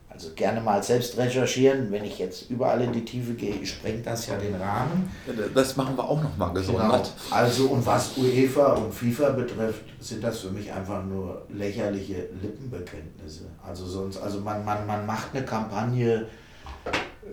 Also 0.08 0.30
gerne 0.36 0.60
mal 0.60 0.82
selbst 0.82 1.16
recherchieren, 1.16 1.90
wenn 1.90 2.04
ich 2.04 2.18
jetzt 2.18 2.48
überall 2.50 2.80
in 2.82 2.92
die 2.92 3.04
Tiefe 3.04 3.32
gehe, 3.32 3.64
sprengt 3.66 4.06
das 4.06 4.26
ja 4.28 4.36
den 4.36 4.54
Rahmen. 4.54 5.10
Das 5.54 5.76
machen 5.76 5.96
wir 5.96 6.08
auch 6.08 6.22
nochmal 6.22 6.52
gesondert. 6.52 7.12
Genau. 7.24 7.36
Also 7.36 7.68
und 7.68 7.84
was 7.84 8.16
UEFA 8.16 8.74
und 8.74 8.94
FIFA 8.94 9.30
betrifft, 9.30 9.82
sind 9.98 10.22
das 10.22 10.40
für 10.40 10.50
mich 10.50 10.70
einfach 10.70 11.02
nur 11.04 11.46
lächerliche 11.48 12.28
Lippenbekenntnisse. 12.40 13.46
Also 13.66 13.86
sonst, 13.86 14.18
also 14.18 14.40
man, 14.40 14.64
man, 14.64 14.86
man 14.86 15.04
macht 15.06 15.34
eine 15.34 15.44
Kampagne, 15.44 16.26
äh, 17.24 17.30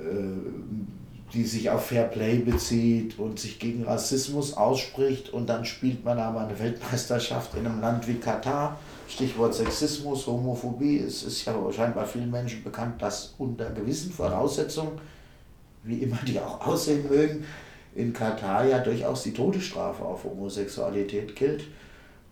die 1.34 1.44
sich 1.44 1.70
auf 1.70 1.88
Fair 1.88 2.06
Play 2.06 2.38
bezieht 2.38 3.20
und 3.20 3.40
sich 3.40 3.60
gegen 3.60 3.84
Rassismus 3.84 4.58
ausspricht 4.58 5.30
und 5.30 5.48
dann 5.48 5.66
spielt 5.66 6.04
man 6.04 6.18
aber 6.18 6.42
eine 6.42 6.58
Weltmeisterschaft 6.60 7.56
in 7.56 7.66
einem 7.66 7.82
Land 7.82 8.08
wie 8.08 8.16
Katar. 8.16 8.80
Stichwort 9.08 9.54
Sexismus, 9.54 10.28
Homophobie. 10.28 11.00
Es 11.00 11.24
ist 11.24 11.46
ja 11.46 11.54
bei 11.54 12.06
vielen 12.06 12.32
Menschen 12.32 12.64
bekannt, 12.64 13.02
dass 13.02 13.34
unter 13.38 13.70
gewissen 13.72 14.12
Voraussetzungen, 14.12 15.00
wie 15.84 16.00
immer 16.00 16.20
die 16.26 16.40
auch 16.40 16.66
aussehen 16.66 17.08
mögen, 17.10 17.46
in 17.96 18.14
Katar 18.14 18.66
ja 18.66 18.80
durchaus 18.80 19.24
die 19.24 19.34
Todesstrafe 19.34 20.04
auf 20.04 20.24
Homosexualität 20.24 21.36
gilt. 21.36 21.64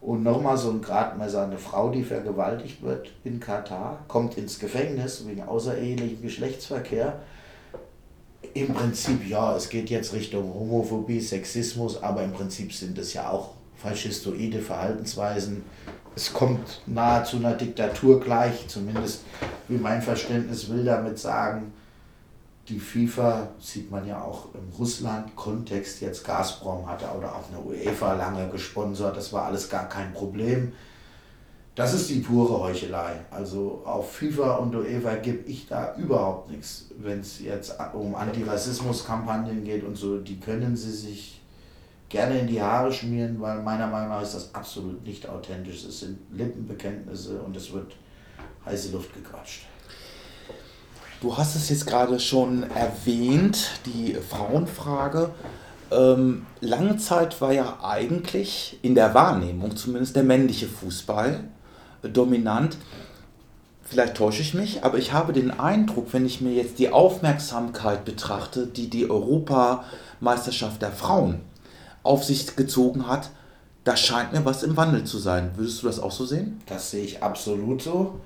Und 0.01 0.21
nochmal 0.21 0.57
so 0.57 0.69
ein 0.69 0.81
Gradmesser, 0.81 1.43
eine 1.43 1.57
Frau, 1.57 1.89
die 1.89 2.03
vergewaltigt 2.03 2.83
wird 2.83 3.11
in 3.23 3.39
Katar, 3.39 4.03
kommt 4.07 4.37
ins 4.37 4.59
Gefängnis 4.59 5.25
wegen 5.27 5.43
außerehelichem 5.43 6.21
Geschlechtsverkehr 6.21 7.19
im 8.59 8.73
Prinzip 8.73 9.27
ja, 9.27 9.55
es 9.55 9.69
geht 9.69 9.89
jetzt 9.89 10.13
Richtung 10.13 10.53
Homophobie, 10.53 11.19
Sexismus, 11.19 12.01
aber 12.01 12.23
im 12.23 12.33
Prinzip 12.33 12.73
sind 12.73 12.97
es 12.97 13.13
ja 13.13 13.29
auch 13.29 13.51
faschistoide 13.75 14.59
Verhaltensweisen. 14.59 15.63
Es 16.15 16.33
kommt 16.33 16.81
nahezu 16.87 17.37
einer 17.37 17.53
Diktatur 17.53 18.19
gleich, 18.19 18.67
zumindest 18.67 19.23
wie 19.67 19.77
mein 19.77 20.01
Verständnis 20.01 20.69
will 20.69 20.83
damit 20.83 21.19
sagen. 21.19 21.73
Die 22.69 22.79
FIFA 22.79 23.49
sieht 23.59 23.91
man 23.91 24.05
ja 24.05 24.21
auch 24.21 24.47
im 24.53 24.75
Russland-Kontext 24.77 26.01
jetzt 26.01 26.25
Gazprom 26.25 26.87
hatte 26.87 27.05
oder 27.17 27.33
auch 27.33 27.49
eine 27.49 27.59
UEFA 27.59 28.13
lange 28.13 28.49
gesponsert, 28.49 29.15
das 29.15 29.31
war 29.31 29.45
alles 29.45 29.69
gar 29.69 29.87
kein 29.87 30.11
Problem. 30.11 30.73
Das 31.77 31.93
ist 31.93 32.09
die 32.09 32.21
pure 32.21 32.59
Heuchelei. 32.59 33.19
Also 33.29 33.83
auf 33.85 34.13
FIFA 34.13 34.55
und 34.55 34.75
UEFA 34.75 35.13
gebe 35.17 35.47
ich 35.47 35.67
da 35.67 35.93
überhaupt 35.95 36.49
nichts. 36.49 36.85
Wenn 36.97 37.19
es 37.19 37.39
jetzt 37.39 37.75
um 37.93 38.15
Antirassismus-Kampagnen 38.15 39.63
geht 39.63 39.83
und 39.83 39.95
so, 39.95 40.17
die 40.17 40.39
können 40.39 40.75
sie 40.75 40.91
sich 40.91 41.39
gerne 42.09 42.39
in 42.39 42.47
die 42.47 42.59
Haare 42.59 42.91
schmieren, 42.91 43.39
weil 43.39 43.61
meiner 43.61 43.85
Meinung 43.85 44.09
nach 44.09 44.23
ist 44.23 44.33
das 44.33 44.55
absolut 44.55 45.05
nicht 45.05 45.29
authentisch. 45.29 45.85
Es 45.85 45.99
sind 45.99 46.17
Lippenbekenntnisse 46.31 47.39
und 47.41 47.55
es 47.55 47.71
wird 47.71 47.93
heiße 48.65 48.91
Luft 48.91 49.13
gequatscht. 49.13 49.67
Du 51.21 51.37
hast 51.37 51.55
es 51.55 51.69
jetzt 51.69 51.85
gerade 51.85 52.19
schon 52.19 52.63
erwähnt, 52.71 53.79
die 53.85 54.15
Frauenfrage. 54.15 55.29
Ähm, 55.91 56.47
lange 56.59 56.97
Zeit 56.97 57.39
war 57.39 57.53
ja 57.53 57.77
eigentlich 57.83 58.79
in 58.81 58.95
der 58.95 59.13
Wahrnehmung 59.13 59.75
zumindest 59.77 60.15
der 60.15 60.23
männliche 60.23 60.65
Fußball 60.65 61.43
dominant. 62.09 62.77
Vielleicht 63.83 64.15
täusche 64.15 64.41
ich 64.41 64.53
mich, 64.53 64.83
aber 64.83 64.97
ich 64.97 65.13
habe 65.13 65.31
den 65.31 65.51
Eindruck, 65.51 66.11
wenn 66.11 66.25
ich 66.25 66.41
mir 66.41 66.51
jetzt 66.51 66.77
die 66.77 66.91
Aufmerksamkeit 66.91 68.03
betrachte, 68.03 68.67
die 68.67 68.89
die 68.89 69.09
Europameisterschaft 69.09 70.81
der 70.81 70.91
Frauen 70.91 71.39
auf 72.03 72.23
sich 72.23 72.55
gezogen 72.55 73.07
hat, 73.07 73.29
da 73.85 73.95
scheint 73.95 74.33
mir 74.33 74.43
was 74.43 74.63
im 74.63 74.75
Wandel 74.75 75.05
zu 75.05 75.17
sein. 75.17 75.51
Würdest 75.55 75.81
du 75.81 75.87
das 75.87 75.99
auch 75.99 76.11
so 76.11 76.25
sehen? 76.25 76.61
Das 76.65 76.91
sehe 76.91 77.05
ich 77.05 77.23
absolut 77.23 77.81
so. 77.81 78.19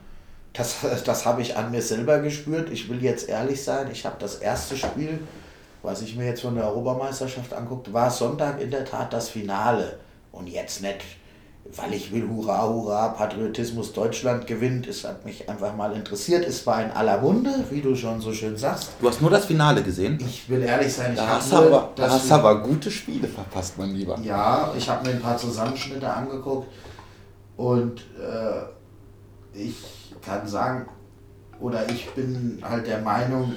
Das, 0.54 0.78
das 1.06 1.26
habe 1.26 1.44
ich 1.44 1.56
an 1.56 1.70
mir 1.70 1.82
selber 1.84 2.20
gespürt. 2.20 2.72
Ich 2.72 2.90
will 2.90 3.02
jetzt 3.04 3.30
ehrlich 3.30 3.64
sein, 3.64 3.90
ich 3.92 4.06
habe 4.06 4.16
das 4.20 4.36
erste 4.36 4.76
Spiel, 4.76 5.20
was 5.84 6.02
ich 6.02 6.16
mir 6.16 6.26
jetzt 6.26 6.42
von 6.42 6.56
der 6.56 6.66
Europameisterschaft 6.66 7.54
anguckt, 7.54 7.94
war 7.94 8.10
Sonntag 8.10 8.60
in 8.60 8.72
der 8.72 8.86
Tat 8.86 9.14
das 9.14 9.30
Finale. 9.30 10.00
Und 10.32 10.48
jetzt 10.48 10.82
nicht 10.82 11.02
weil 11.76 11.94
ich 11.94 12.12
will, 12.12 12.28
hurra, 12.28 12.68
hurra, 12.68 13.10
Patriotismus 13.10 13.94
Deutschland 13.94 14.48
gewinnt. 14.48 14.88
Es 14.88 15.04
hat 15.04 15.26
mich 15.26 15.48
einfach 15.50 15.76
mal 15.76 15.94
interessiert. 15.94 16.46
Es 16.46 16.66
war 16.68 16.84
in 16.84 16.92
aller 16.92 17.22
Munde, 17.22 17.52
wie 17.70 17.82
du 17.82 17.96
schon 17.96 18.20
so 18.20 18.34
schön 18.34 18.58
sagst. 18.58 18.92
Du 19.00 19.08
hast 19.08 19.22
nur 19.22 19.30
das 19.30 19.46
Finale 19.46 19.82
gesehen? 19.82 20.18
Ich 20.20 20.50
will 20.50 20.62
ehrlich 20.62 20.94
sein, 20.94 21.14
ich 21.14 21.20
da 21.20 21.28
hast, 21.28 21.54
aber, 21.54 21.90
da 21.96 22.10
hast 22.10 22.32
aber 22.32 22.62
gute 22.62 22.92
Spiele 22.92 23.28
verpasst, 23.28 23.78
mein 23.78 23.92
Lieber. 23.92 24.20
Ja, 24.22 24.74
ich 24.78 24.90
habe 24.90 25.08
mir 25.08 25.16
ein 25.16 25.22
paar 25.22 25.38
Zusammenschnitte 25.38 26.12
angeguckt 26.12 26.68
und 27.58 28.02
äh, 28.20 29.58
ich 29.58 29.76
kann 30.22 30.48
sagen, 30.48 30.88
oder 31.60 31.90
ich 31.90 32.10
bin 32.12 32.62
halt 32.62 32.88
der 32.88 33.00
Meinung, 33.00 33.54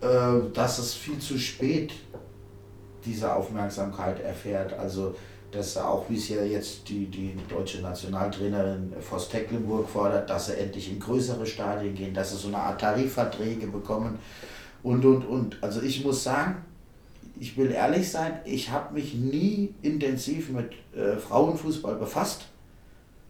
äh, 0.00 0.06
dass 0.52 0.78
es 0.78 0.94
viel 0.94 1.18
zu 1.18 1.38
spät 1.38 1.92
diese 3.04 3.32
Aufmerksamkeit 3.34 4.20
erfährt. 4.20 4.72
Also 4.74 5.14
dass 5.50 5.76
auch, 5.76 6.04
wie 6.08 6.16
es 6.16 6.28
ja 6.28 6.42
jetzt 6.42 6.88
die, 6.88 7.06
die 7.06 7.34
deutsche 7.48 7.80
Nationaltrainerin 7.80 8.92
Voss 9.00 9.28
Tecklenburg 9.28 9.88
fordert, 9.88 10.28
dass 10.28 10.46
sie 10.46 10.58
endlich 10.58 10.92
in 10.92 11.00
größere 11.00 11.46
Stadien 11.46 11.94
gehen, 11.94 12.14
dass 12.14 12.32
sie 12.32 12.36
so 12.36 12.48
eine 12.48 12.58
Art 12.58 12.80
Tarifverträge 12.80 13.66
bekommen 13.66 14.18
und, 14.82 15.04
und, 15.04 15.24
und. 15.24 15.62
Also 15.62 15.80
ich 15.80 16.04
muss 16.04 16.22
sagen, 16.22 16.56
ich 17.40 17.56
will 17.56 17.70
ehrlich 17.70 18.10
sein, 18.10 18.40
ich 18.44 18.70
habe 18.70 18.94
mich 18.94 19.14
nie 19.14 19.74
intensiv 19.82 20.50
mit 20.50 20.72
äh, 20.94 21.16
Frauenfußball 21.16 21.94
befasst. 21.94 22.46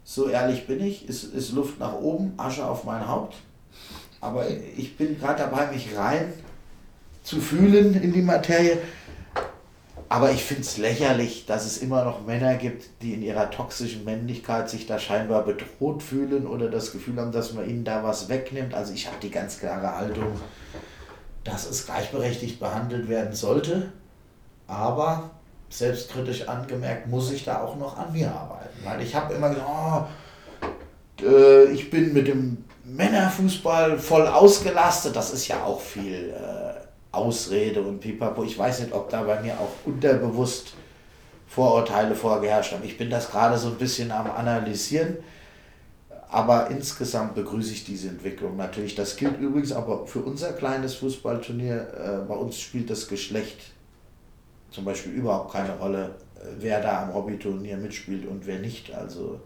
So 0.05 0.29
ehrlich 0.29 0.67
bin 0.67 0.81
ich, 0.81 1.09
ist, 1.09 1.35
ist 1.35 1.53
Luft 1.53 1.79
nach 1.79 1.95
oben, 1.95 2.33
Asche 2.37 2.67
auf 2.67 2.85
mein 2.85 3.07
Haupt. 3.07 3.37
Aber 4.21 4.47
ich 4.77 4.97
bin 4.97 5.19
gerade 5.19 5.43
dabei, 5.43 5.71
mich 5.71 5.97
rein 5.97 6.33
zu 7.23 7.41
fühlen 7.41 7.95
in 8.03 8.13
die 8.13 8.23
Materie. 8.23 8.79
Aber 10.11 10.31
ich 10.31 10.43
finde 10.43 10.63
es 10.63 10.79
lächerlich, 10.79 11.45
dass 11.45 11.67
es 11.67 11.79
immer 11.79 12.05
noch 12.05 12.25
Männer 12.25 12.55
gibt, 12.55 13.03
die 13.03 13.13
in 13.13 13.23
ihrer 13.23 13.51
toxischen 13.51 14.05
Männlichkeit 14.05 14.71
sich 14.71 14.87
da 14.87 14.99
scheinbar 14.99 15.45
bedroht 15.45 16.03
fühlen 16.03 16.47
oder 16.47 16.71
das 16.71 16.93
Gefühl 16.93 17.21
haben, 17.21 17.33
dass 17.33 17.53
man 17.53 17.69
ihnen 17.69 17.85
da 17.85 18.03
was 18.03 18.31
wegnimmt. 18.31 18.73
Also 18.73 18.95
ich 18.95 19.07
habe 19.07 19.19
die 19.23 19.31
ganz 19.31 19.59
klare 19.59 19.97
Haltung, 19.97 20.41
dass 21.45 21.69
es 21.69 21.85
gleichberechtigt 21.85 22.59
behandelt 22.59 23.09
werden 23.09 23.35
sollte. 23.35 23.93
Aber 24.67 25.31
selbstkritisch 25.69 26.49
angemerkt, 26.49 27.09
muss 27.09 27.31
ich 27.31 27.45
da 27.45 27.63
auch 27.63 27.77
noch 27.77 27.99
an 27.99 28.13
mir 28.13 28.33
arbeiten. 28.33 28.79
Weil 28.85 29.03
ich 29.03 29.15
habe 29.15 29.35
immer 29.35 29.51
gesagt, 29.51 29.67
oh, 29.69 31.23
äh, 31.23 31.65
ich 31.65 31.91
bin 31.91 32.15
mit 32.15 32.29
dem 32.29 32.65
Männerfußball 32.85 33.99
voll 33.99 34.27
ausgelastet. 34.27 35.15
Das 35.15 35.33
ist 35.33 35.49
ja 35.49 35.63
auch 35.65 35.81
viel. 35.81 36.31
Äh, 36.31 36.68
Ausrede 37.13 37.83
und 37.83 38.01
pipapo. 38.01 38.45
Ich 38.45 38.59
weiß 38.59 38.81
nicht, 38.81 38.93
ob 38.93 39.09
da 39.11 39.23
bei 39.23 39.41
mir 39.41 39.55
auch 39.55 39.71
unterbewusst 39.87 40.75
Vorurteile 41.47 42.15
vorgeherrscht 42.15 42.73
haben. 42.73 42.85
Ich 42.85 42.99
bin 42.99 43.09
das 43.09 43.31
gerade 43.31 43.57
so 43.57 43.69
ein 43.69 43.77
bisschen 43.77 44.13
am 44.13 44.31
Analysieren. 44.31 45.17
Aber 46.31 46.69
insgesamt 46.71 47.35
begrüße 47.35 47.73
ich 47.73 47.85
diese 47.85 48.09
Entwicklung 48.09 48.57
natürlich. 48.57 48.95
Das 48.95 49.17
gilt 49.17 49.41
übrigens 49.41 49.73
aber 49.73 50.07
für 50.07 50.21
unser 50.21 50.53
kleines 50.53 50.95
Fußballturnier. 50.97 51.75
Äh, 51.75 52.29
bei 52.29 52.35
uns 52.35 52.61
spielt 52.61 52.91
das 52.91 53.09
Geschlecht 53.09 53.73
zum 54.71 54.85
Beispiel 54.85 55.13
überhaupt 55.13 55.53
keine 55.53 55.77
Rolle, 55.79 56.17
äh, 56.37 56.41
wer 56.59 56.83
da 56.83 57.03
am 57.03 57.15
Hobbyturnier 57.15 57.79
mitspielt 57.79 58.27
und 58.27 58.47
wer 58.47 58.59
nicht. 58.59 58.95
Also 58.95 59.41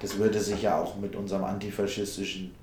das 0.00 0.18
würde 0.18 0.40
sich 0.40 0.62
ja 0.62 0.78
auch 0.78 0.96
mit 0.96 1.16
unserem 1.16 1.44
antifaschistischen 1.44 2.54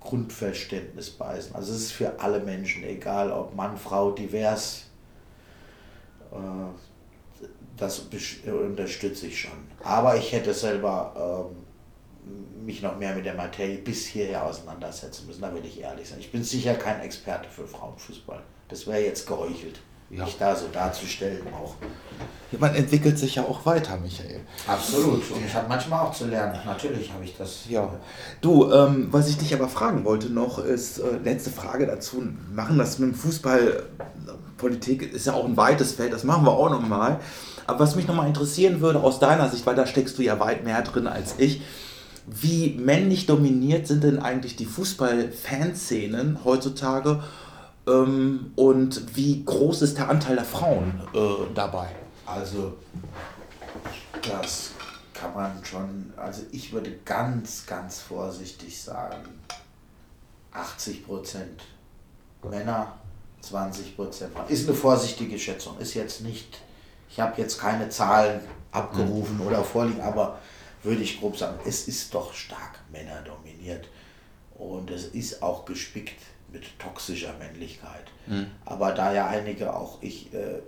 Grundverständnis 0.00 1.10
beißen. 1.10 1.54
Also 1.54 1.72
es 1.72 1.82
ist 1.82 1.92
für 1.92 2.18
alle 2.18 2.40
Menschen, 2.40 2.84
egal 2.84 3.30
ob 3.30 3.54
Mann, 3.54 3.76
Frau, 3.76 4.12
divers, 4.12 4.86
äh, 6.32 6.36
das 7.76 8.00
unterstütze 8.46 9.26
ich 9.26 9.40
schon. 9.40 9.52
Aber 9.82 10.16
ich 10.16 10.32
hätte 10.32 10.52
selber 10.52 11.48
ähm, 11.50 12.64
mich 12.64 12.82
noch 12.82 12.98
mehr 12.98 13.14
mit 13.14 13.24
der 13.24 13.34
Materie 13.34 13.78
bis 13.78 14.06
hierher 14.06 14.44
auseinandersetzen 14.44 15.26
müssen, 15.26 15.40
da 15.40 15.54
will 15.54 15.64
ich 15.64 15.80
ehrlich 15.80 16.08
sein. 16.08 16.20
Ich 16.20 16.30
bin 16.30 16.44
sicher 16.44 16.74
kein 16.74 17.00
Experte 17.00 17.48
für 17.48 17.66
Frauenfußball. 17.66 18.42
Das 18.68 18.86
wäre 18.86 19.04
jetzt 19.04 19.26
geheuchelt 19.26 19.80
ja. 20.10 20.24
mich 20.24 20.36
da 20.38 20.54
so 20.54 20.66
darzustellen 20.72 21.46
auch. 21.54 21.74
Man 22.58 22.74
entwickelt 22.74 23.16
sich 23.16 23.36
ja 23.36 23.44
auch 23.44 23.64
weiter, 23.64 23.96
Michael. 23.96 24.40
Absolut. 24.66 25.30
Und 25.30 25.46
ich 25.46 25.54
habe 25.54 25.68
manchmal 25.68 26.00
auch 26.06 26.12
zu 26.12 26.26
lernen. 26.26 26.58
Natürlich 26.66 27.12
habe 27.12 27.24
ich 27.24 27.36
das. 27.36 27.60
Ja. 27.68 27.88
Du, 28.40 28.72
ähm, 28.72 29.06
was 29.12 29.28
ich 29.28 29.38
dich 29.38 29.54
aber 29.54 29.68
fragen 29.68 30.04
wollte 30.04 30.30
noch, 30.30 30.58
ist, 30.58 30.98
äh, 30.98 31.18
letzte 31.22 31.50
Frage 31.50 31.86
dazu. 31.86 32.24
Machen 32.52 32.76
das 32.76 32.98
mit 32.98 33.10
dem 33.10 33.14
Fußball, 33.14 33.84
Politik 34.56 35.12
ist 35.12 35.26
ja 35.26 35.34
auch 35.34 35.44
ein 35.44 35.56
weites 35.56 35.92
Feld, 35.92 36.12
das 36.12 36.24
machen 36.24 36.44
wir 36.44 36.52
auch 36.52 36.70
nochmal. 36.70 37.20
Aber 37.66 37.78
was 37.78 37.94
mich 37.94 38.08
nochmal 38.08 38.26
interessieren 38.26 38.80
würde 38.80 39.00
aus 39.00 39.20
deiner 39.20 39.48
Sicht, 39.48 39.64
weil 39.64 39.76
da 39.76 39.86
steckst 39.86 40.18
du 40.18 40.22
ja 40.22 40.40
weit 40.40 40.64
mehr 40.64 40.82
drin 40.82 41.06
als 41.06 41.36
ich, 41.38 41.62
wie 42.26 42.76
männlich 42.78 43.26
dominiert 43.26 43.86
sind 43.86 44.04
denn 44.04 44.18
eigentlich 44.18 44.56
die 44.56 44.66
Fußball-Fanszenen 44.66 46.44
heutzutage? 46.44 47.22
Ähm, 47.90 48.52
und 48.56 49.16
wie 49.16 49.44
groß 49.44 49.82
ist 49.82 49.98
der 49.98 50.08
Anteil 50.08 50.36
der 50.36 50.44
Frauen 50.44 51.00
äh, 51.14 51.52
dabei? 51.54 51.88
Also, 52.26 52.74
das 54.22 54.70
kann 55.12 55.34
man 55.34 55.64
schon, 55.64 56.12
also 56.16 56.42
ich 56.52 56.72
würde 56.72 56.98
ganz, 57.04 57.66
ganz 57.66 58.00
vorsichtig 58.00 58.80
sagen, 58.80 59.40
80 60.52 61.06
Prozent 61.06 61.62
Männer, 62.48 62.94
20 63.42 63.96
Prozent 63.96 64.32
Frauen. 64.32 64.48
Ist 64.48 64.68
eine 64.68 64.76
vorsichtige 64.76 65.38
Schätzung, 65.38 65.78
ist 65.78 65.94
jetzt 65.94 66.22
nicht, 66.22 66.60
ich 67.08 67.20
habe 67.20 67.40
jetzt 67.40 67.58
keine 67.58 67.88
Zahlen 67.88 68.40
abgerufen 68.72 69.36
mhm. 69.38 69.46
oder 69.46 69.64
vorliegen, 69.64 70.00
aber 70.00 70.38
würde 70.82 71.02
ich 71.02 71.20
grob 71.20 71.36
sagen, 71.36 71.58
es 71.66 71.88
ist 71.88 72.14
doch 72.14 72.32
stark 72.32 72.78
männerdominiert 72.90 73.88
und 74.56 74.90
es 74.90 75.06
ist 75.06 75.42
auch 75.42 75.64
gespickt 75.64 76.20
mit 76.52 76.78
toxischer 76.78 77.34
Männlichkeit. 77.38 78.04
Mhm. 78.26 78.46
Aber 78.64 78.92
da 78.92 79.12
ja 79.12 79.26
einige 79.26 79.74
auch 79.74 80.02
ich 80.02 80.32
äh, 80.34 80.60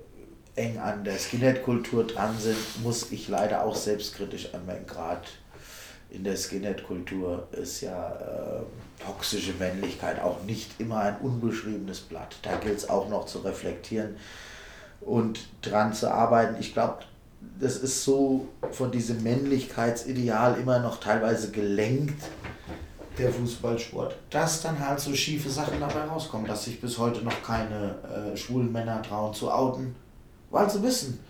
eng 0.55 0.79
an 0.79 1.05
der 1.05 1.19
Skinhead-Kultur 1.19 2.07
dran 2.07 2.39
sind, 2.39 2.57
muss 2.83 3.11
ich 3.13 3.29
leider 3.29 3.65
auch 3.65 3.77
selbstkritisch 3.77 4.55
anmerken, 4.55 4.87
gerade 4.87 5.23
in 6.11 6.25
der 6.25 6.37
Skinhead-Kultur 6.37 7.49
ist 7.53 7.81
ja 7.81 8.11
äh, 8.11 9.03
toxische 9.03 9.55
Männlichkeit 9.55 10.21
auch 10.21 10.43
nicht 10.43 10.79
immer 10.79 10.99
ein 10.99 11.17
unbeschriebenes 11.19 12.01
Blatt. 12.01 12.37
Da 12.43 12.57
gilt 12.57 12.77
es 12.77 12.91
auch 12.91 13.09
noch 13.09 13.25
zu 13.25 13.39
reflektieren 13.39 14.17
und 15.01 15.49
dran 15.63 15.95
zu 15.95 16.13
arbeiten. 16.13 16.57
Ich 16.61 16.75
glaube, 16.75 16.99
das 17.59 17.77
ist 17.77 18.05
so 18.05 18.49
von 18.73 18.93
diesem 18.93 19.23
Männlichkeitsideal 19.23 20.61
immer 20.61 20.81
noch 20.81 21.01
teilweise 21.01 21.51
gelenkt 21.51 22.23
der 23.19 23.33
Fußballsport, 23.33 24.17
dass 24.31 24.63
dann 24.63 24.79
halt 24.79 25.01
so 25.01 25.15
schiefe 25.15 25.51
Sachen 25.51 25.81
dabei 25.81 26.05
rauskommen, 26.05 26.47
dass 26.47 26.65
sich 26.65 26.81
bis 26.81 26.99
heute 26.99 27.23
noch 27.23 27.43
keine 27.43 27.95
äh, 28.03 28.37
schwulen 28.37 28.73
Männer 28.73 29.03
trauen 29.03 29.35
zu 29.35 29.51
outen, 29.51 29.95
weil 30.51 30.69
sie 30.69 30.83
wissen, 30.83 31.21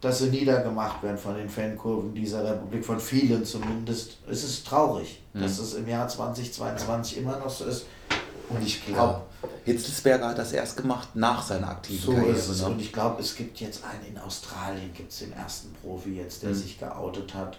dass 0.00 0.18
sie 0.18 0.28
niedergemacht 0.28 1.02
werden 1.02 1.18
von 1.18 1.34
den 1.34 1.48
Fankurven 1.48 2.14
dieser 2.14 2.44
Republik, 2.44 2.84
von 2.84 3.00
vielen 3.00 3.44
zumindest. 3.44 4.18
Es 4.30 4.44
ist 4.44 4.66
traurig, 4.66 5.22
mhm. 5.32 5.40
dass 5.40 5.58
es 5.58 5.74
im 5.74 5.88
Jahr 5.88 6.06
2022 6.06 7.18
immer 7.18 7.38
noch 7.38 7.50
so 7.50 7.64
ist. 7.64 7.86
Und 8.48 8.64
ich 8.64 8.84
glaube. 8.86 9.22
Ja. 9.42 9.48
Hitzelsberger 9.64 10.28
hat 10.28 10.38
das 10.38 10.52
erst 10.52 10.76
gemacht 10.76 11.08
nach 11.14 11.42
seiner 11.42 11.70
aktiven 11.70 12.00
so 12.00 12.12
Karriere. 12.12 12.36
Ist 12.36 12.48
es. 12.48 12.62
Ne? 12.62 12.68
Und 12.68 12.80
ich 12.80 12.92
glaube, 12.92 13.20
es 13.20 13.34
gibt 13.34 13.58
jetzt 13.58 13.82
einen 13.84 14.14
in 14.14 14.18
Australien, 14.18 14.92
gibt 14.94 15.10
es 15.10 15.18
den 15.18 15.32
ersten 15.32 15.72
Profi 15.74 16.16
jetzt, 16.16 16.42
der 16.42 16.50
mhm. 16.50 16.54
sich 16.54 16.78
geoutet 16.78 17.34
hat. 17.34 17.58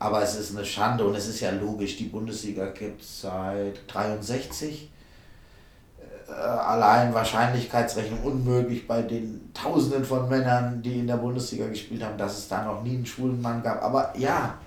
Aber 0.00 0.22
es 0.22 0.34
ist 0.34 0.56
eine 0.56 0.64
Schande 0.64 1.04
und 1.04 1.14
es 1.14 1.28
ist 1.28 1.40
ja 1.40 1.50
logisch, 1.50 1.98
die 1.98 2.04
Bundesliga 2.04 2.66
gibt 2.70 3.02
es 3.02 3.20
seit 3.20 3.80
63. 3.86 4.90
Äh, 6.26 6.32
allein 6.32 7.12
Wahrscheinlichkeitsrechnung 7.12 8.22
unmöglich 8.24 8.88
bei 8.88 9.02
den 9.02 9.52
Tausenden 9.52 10.06
von 10.06 10.26
Männern, 10.30 10.80
die 10.80 11.00
in 11.00 11.06
der 11.06 11.18
Bundesliga 11.18 11.66
gespielt 11.66 12.02
haben, 12.02 12.16
dass 12.16 12.38
es 12.38 12.48
da 12.48 12.64
noch 12.64 12.82
nie 12.82 12.94
einen 12.94 13.04
schwulen 13.04 13.42
Mann 13.42 13.62
gab. 13.62 13.82
Aber 13.82 14.14
ja, 14.16 14.58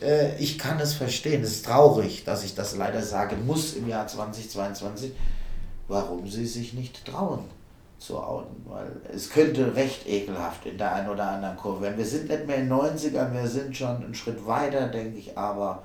äh, 0.00 0.38
ich 0.38 0.58
kann 0.58 0.80
es 0.80 0.94
verstehen. 0.94 1.42
Es 1.42 1.52
ist 1.52 1.66
traurig, 1.66 2.24
dass 2.24 2.44
ich 2.44 2.54
das 2.54 2.74
leider 2.74 3.02
sagen 3.02 3.44
muss 3.44 3.74
im 3.74 3.86
Jahr 3.88 4.06
2022, 4.06 5.12
warum 5.88 6.26
sie 6.26 6.46
sich 6.46 6.72
nicht 6.72 7.04
trauen 7.04 7.44
zu 8.02 8.18
outen, 8.18 8.66
weil 8.66 9.00
es 9.14 9.30
könnte 9.30 9.74
recht 9.76 10.06
ekelhaft 10.06 10.66
in 10.66 10.76
der 10.76 10.94
einen 10.94 11.08
oder 11.08 11.28
anderen 11.28 11.56
Kurve 11.56 11.82
werden. 11.82 11.98
Wir 11.98 12.04
sind 12.04 12.28
nicht 12.28 12.46
mehr 12.46 12.56
in 12.56 12.68
den 12.68 12.72
90ern, 12.72 13.32
wir 13.32 13.46
sind 13.46 13.76
schon 13.76 13.96
einen 13.96 14.14
Schritt 14.14 14.46
weiter, 14.46 14.88
denke 14.88 15.18
ich, 15.18 15.38
aber 15.38 15.84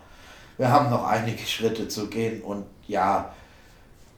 wir 0.57 0.71
haben 0.71 0.89
noch 0.89 1.05
einige 1.05 1.43
Schritte 1.45 1.87
zu 1.87 2.07
gehen 2.07 2.41
und 2.41 2.65
ja, 2.87 3.33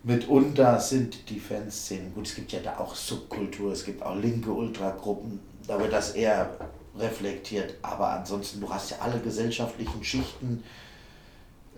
mitunter 0.04 0.80
sind 0.80 1.30
die 1.30 1.40
Fanszenen, 1.40 2.14
gut, 2.14 2.28
es 2.28 2.36
gibt 2.36 2.52
ja 2.54 2.60
da 2.64 2.78
auch 2.78 2.96
Subkultur, 2.96 3.74
es 3.74 3.84
gibt 3.84 4.02
auch 4.02 4.16
linke 4.16 4.52
Ultragruppen, 4.52 5.40
da 5.68 5.78
wird 5.80 5.92
das 5.92 6.12
eher 6.12 6.50
reflektiert, 6.98 7.76
aber 7.82 8.12
ansonsten, 8.12 8.62
du 8.62 8.70
hast 8.70 8.92
ja 8.92 8.98
alle 9.02 9.20
gesellschaftlichen 9.20 10.04
Schichten, 10.04 10.64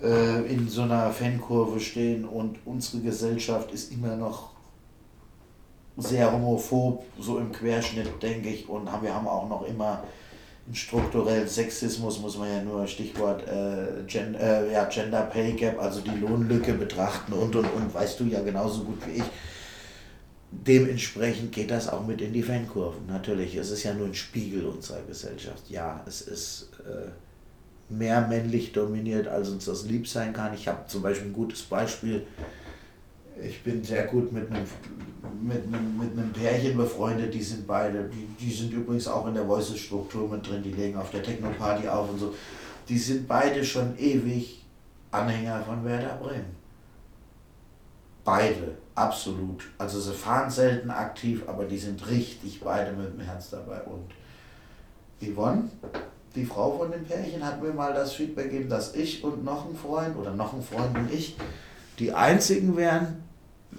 äh, 0.02 0.46
in 0.46 0.70
so 0.70 0.84
einer 0.84 1.12
Fankurve 1.12 1.80
stehen 1.80 2.26
und 2.26 2.60
unsere 2.66 3.02
Gesellschaft 3.02 3.72
ist 3.72 3.92
immer 3.92 4.16
noch 4.16 4.52
sehr 5.98 6.32
homophob, 6.32 7.04
so 7.20 7.38
im 7.38 7.52
Querschnitt, 7.52 8.22
denke 8.22 8.50
ich, 8.50 8.68
und 8.68 8.86
wir 9.02 9.14
haben 9.14 9.28
auch 9.28 9.48
noch 9.48 9.68
immer 9.68 10.04
einen 10.66 10.76
strukturellen 10.76 11.48
Sexismus, 11.48 12.20
muss 12.20 12.38
man 12.38 12.50
ja 12.50 12.64
nur 12.64 12.88
Stichwort 12.88 13.48
äh, 13.48 14.04
Gen, 14.08 14.36
äh, 14.36 14.72
ja, 14.72 14.86
Gender 14.86 15.24
Pay 15.24 15.54
Gap, 15.54 15.80
also 15.80 16.02
die 16.02 16.18
Lohnlücke 16.18 16.74
betrachten 16.74 17.34
und 17.34 17.56
und 17.56 17.66
und, 17.74 17.94
weißt 17.94 18.20
du 18.20 18.26
ja 18.26 18.42
genauso 18.42 18.84
gut 18.84 19.06
wie 19.08 19.20
ich. 19.20 19.24
Dementsprechend 20.52 21.52
geht 21.54 21.72
das 21.72 21.88
auch 21.88 22.06
mit 22.06 22.22
in 22.22 22.34
die 22.34 22.44
Fankurven. 22.44 23.08
Natürlich, 23.08 23.56
es 23.56 23.72
ist 23.72 23.84
ja 23.84 23.94
nur 23.94 24.08
ein 24.08 24.14
Spiegel 24.14 24.66
unserer 24.66 25.02
Gesellschaft. 25.04 25.70
Ja, 25.70 26.04
es 26.06 26.22
ist 26.22 26.70
äh, 26.86 27.10
mehr 27.92 28.28
männlich 28.28 28.74
dominiert, 28.74 29.28
als 29.28 29.50
uns 29.50 29.66
das 29.66 29.86
lieb 29.86 30.08
sein 30.08 30.34
kann. 30.34 30.54
Ich 30.54 30.68
habe 30.68 30.88
zum 30.88 31.02
Beispiel 31.02 31.30
ein 31.30 31.34
gutes 31.34 31.62
Beispiel. 31.64 32.26
Ich 33.44 33.64
bin 33.64 33.84
sehr 33.84 34.08
gut 34.08 34.32
mit 34.32 34.50
einem, 34.50 34.66
mit 35.42 35.66
einem, 35.66 35.98
mit 35.98 36.12
einem 36.12 36.32
Pärchen 36.32 36.78
befreundet, 36.78 37.34
die 37.34 37.42
sind 37.42 37.66
beide, 37.66 38.10
die, 38.10 38.28
die 38.40 38.52
sind 38.52 38.72
übrigens 38.72 39.08
auch 39.08 39.28
in 39.28 39.34
der 39.34 39.48
Voices-Struktur 39.48 40.30
mit 40.30 40.48
drin, 40.48 40.62
die 40.64 40.72
legen 40.72 40.98
auf 40.98 41.12
der 41.12 41.24
Techno-Party 41.24 41.88
auf 41.88 42.10
und 42.10 42.20
so. 42.20 42.34
Die 42.88 42.98
sind 42.98 43.28
beide 43.28 43.64
schon 43.64 43.98
ewig 43.98 44.64
Anhänger 45.12 45.62
von 45.64 45.84
Werder 45.84 46.18
Bremen. 46.22 46.56
Beide, 48.24 48.78
absolut. 48.96 49.70
Also 49.78 50.00
sie 50.00 50.14
fahren 50.14 50.50
selten 50.50 50.90
aktiv, 50.90 51.44
aber 51.48 51.66
die 51.66 51.78
sind 51.78 52.08
richtig 52.10 52.62
beide 52.62 52.92
mit 52.94 53.14
dem 53.14 53.20
Herz 53.22 53.50
dabei. 53.50 53.82
Und 53.82 54.12
Yvonne, 55.22 55.70
die 56.36 56.46
Frau 56.46 56.78
von 56.78 56.92
dem 56.92 57.04
Pärchen, 57.04 57.44
hat 57.44 57.62
mir 57.62 57.74
mal 57.74 57.94
das 57.94 58.14
Feedback 58.14 58.52
gegeben, 58.52 58.70
dass 58.70 58.96
ich 58.96 59.24
und 59.24 59.44
noch 59.44 59.68
ein 59.68 59.76
Freund 59.76 60.16
oder 60.16 60.34
noch 60.34 60.54
ein 60.54 60.62
Freund 60.62 60.98
und 60.98 61.12
ich 61.12 61.36
die 62.00 62.14
einzigen 62.14 62.76
wären, 62.78 63.24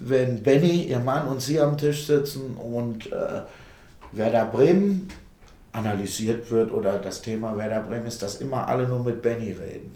wenn 0.09 0.43
Benny, 0.43 0.85
ihr 0.85 1.01
Mann 1.01 1.29
und 1.29 1.41
sie 1.41 1.61
am 1.61 1.77
Tisch 1.77 2.07
sitzen 2.07 2.57
und 2.57 3.11
äh, 3.13 3.43
Werder 4.13 4.47
Bremen 4.47 5.09
analysiert 5.73 6.51
wird 6.51 6.73
oder 6.73 6.99
das 6.99 7.23
Thema 7.23 7.57
Werder 7.57 7.81
Bremen 7.81 8.07
ist, 8.07 8.23
dass 8.23 8.37
immer 8.37 8.69
alle 8.69 8.87
nur 8.87 9.03
mit 9.03 9.23
Benny 9.23 9.53
reden. 9.53 9.95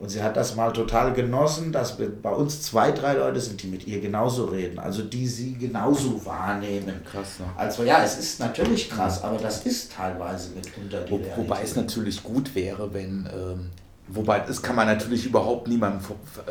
Und 0.00 0.08
sie 0.08 0.22
hat 0.22 0.34
das 0.34 0.56
mal 0.56 0.72
total 0.72 1.12
genossen, 1.12 1.72
dass 1.72 1.98
bei 1.98 2.30
uns 2.30 2.62
zwei, 2.62 2.90
drei 2.90 3.12
Leute 3.12 3.38
sind, 3.38 3.62
die 3.62 3.66
mit 3.66 3.86
ihr 3.86 4.00
genauso 4.00 4.46
reden, 4.46 4.78
also 4.78 5.02
die 5.02 5.26
sie 5.26 5.52
genauso 5.58 6.24
wahrnehmen. 6.24 7.02
Krass, 7.04 7.38
ne? 7.38 7.44
Also 7.54 7.84
ja, 7.84 8.02
es 8.02 8.18
ist 8.18 8.40
natürlich 8.40 8.88
krass, 8.88 9.22
aber 9.22 9.36
das 9.36 9.66
ist 9.66 9.92
teilweise 9.92 10.52
mitunter 10.54 11.02
die 11.02 11.12
Wo, 11.12 11.20
Wobei 11.36 11.60
es 11.62 11.76
natürlich 11.76 12.22
gut 12.22 12.54
wäre, 12.54 12.94
wenn, 12.94 13.28
ähm, 13.30 13.68
wobei 14.12 14.40
das 14.40 14.62
kann 14.62 14.76
man 14.76 14.86
natürlich 14.86 15.26
überhaupt 15.26 15.68
niemandem 15.68 16.00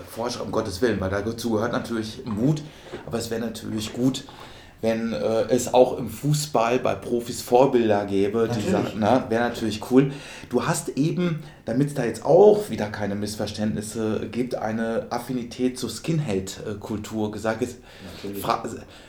vorschreiben, 0.10 0.47
um 0.47 0.51
Gottes 0.51 0.82
Willen, 0.82 0.99
weil 0.99 1.10
dazu 1.10 1.51
gehört 1.51 1.72
natürlich 1.72 2.24
Mut, 2.26 2.62
aber 3.05 3.18
es 3.18 3.30
wäre 3.30 3.41
natürlich 3.41 3.93
gut, 3.93 4.24
wenn 4.82 5.12
äh, 5.12 5.41
es 5.49 5.74
auch 5.74 5.97
im 5.97 6.10
Fußball 6.10 6.80
bei 6.80 6.95
Profis 6.95 7.41
Vorbilder 7.41 8.05
gäbe, 8.05 8.47
natürlich. 8.47 8.70
sagen, 8.70 9.01
wäre 9.30 9.49
natürlich 9.49 9.91
cool. 9.91 10.12
Du 10.49 10.66
hast 10.66 10.89
eben, 10.89 11.43
damit 11.66 11.89
es 11.89 11.93
da 11.95 12.05
jetzt 12.05 12.24
auch 12.24 12.70
wieder 12.70 12.88
keine 12.88 13.16
Missverständnisse 13.16 14.28
gibt, 14.32 14.55
eine 14.55 15.07
Affinität 15.10 15.78
zur 15.78 15.89
Skinhead-Kultur 15.89 17.32
gesagt. 17.32 17.62
Jetzt 17.62 17.80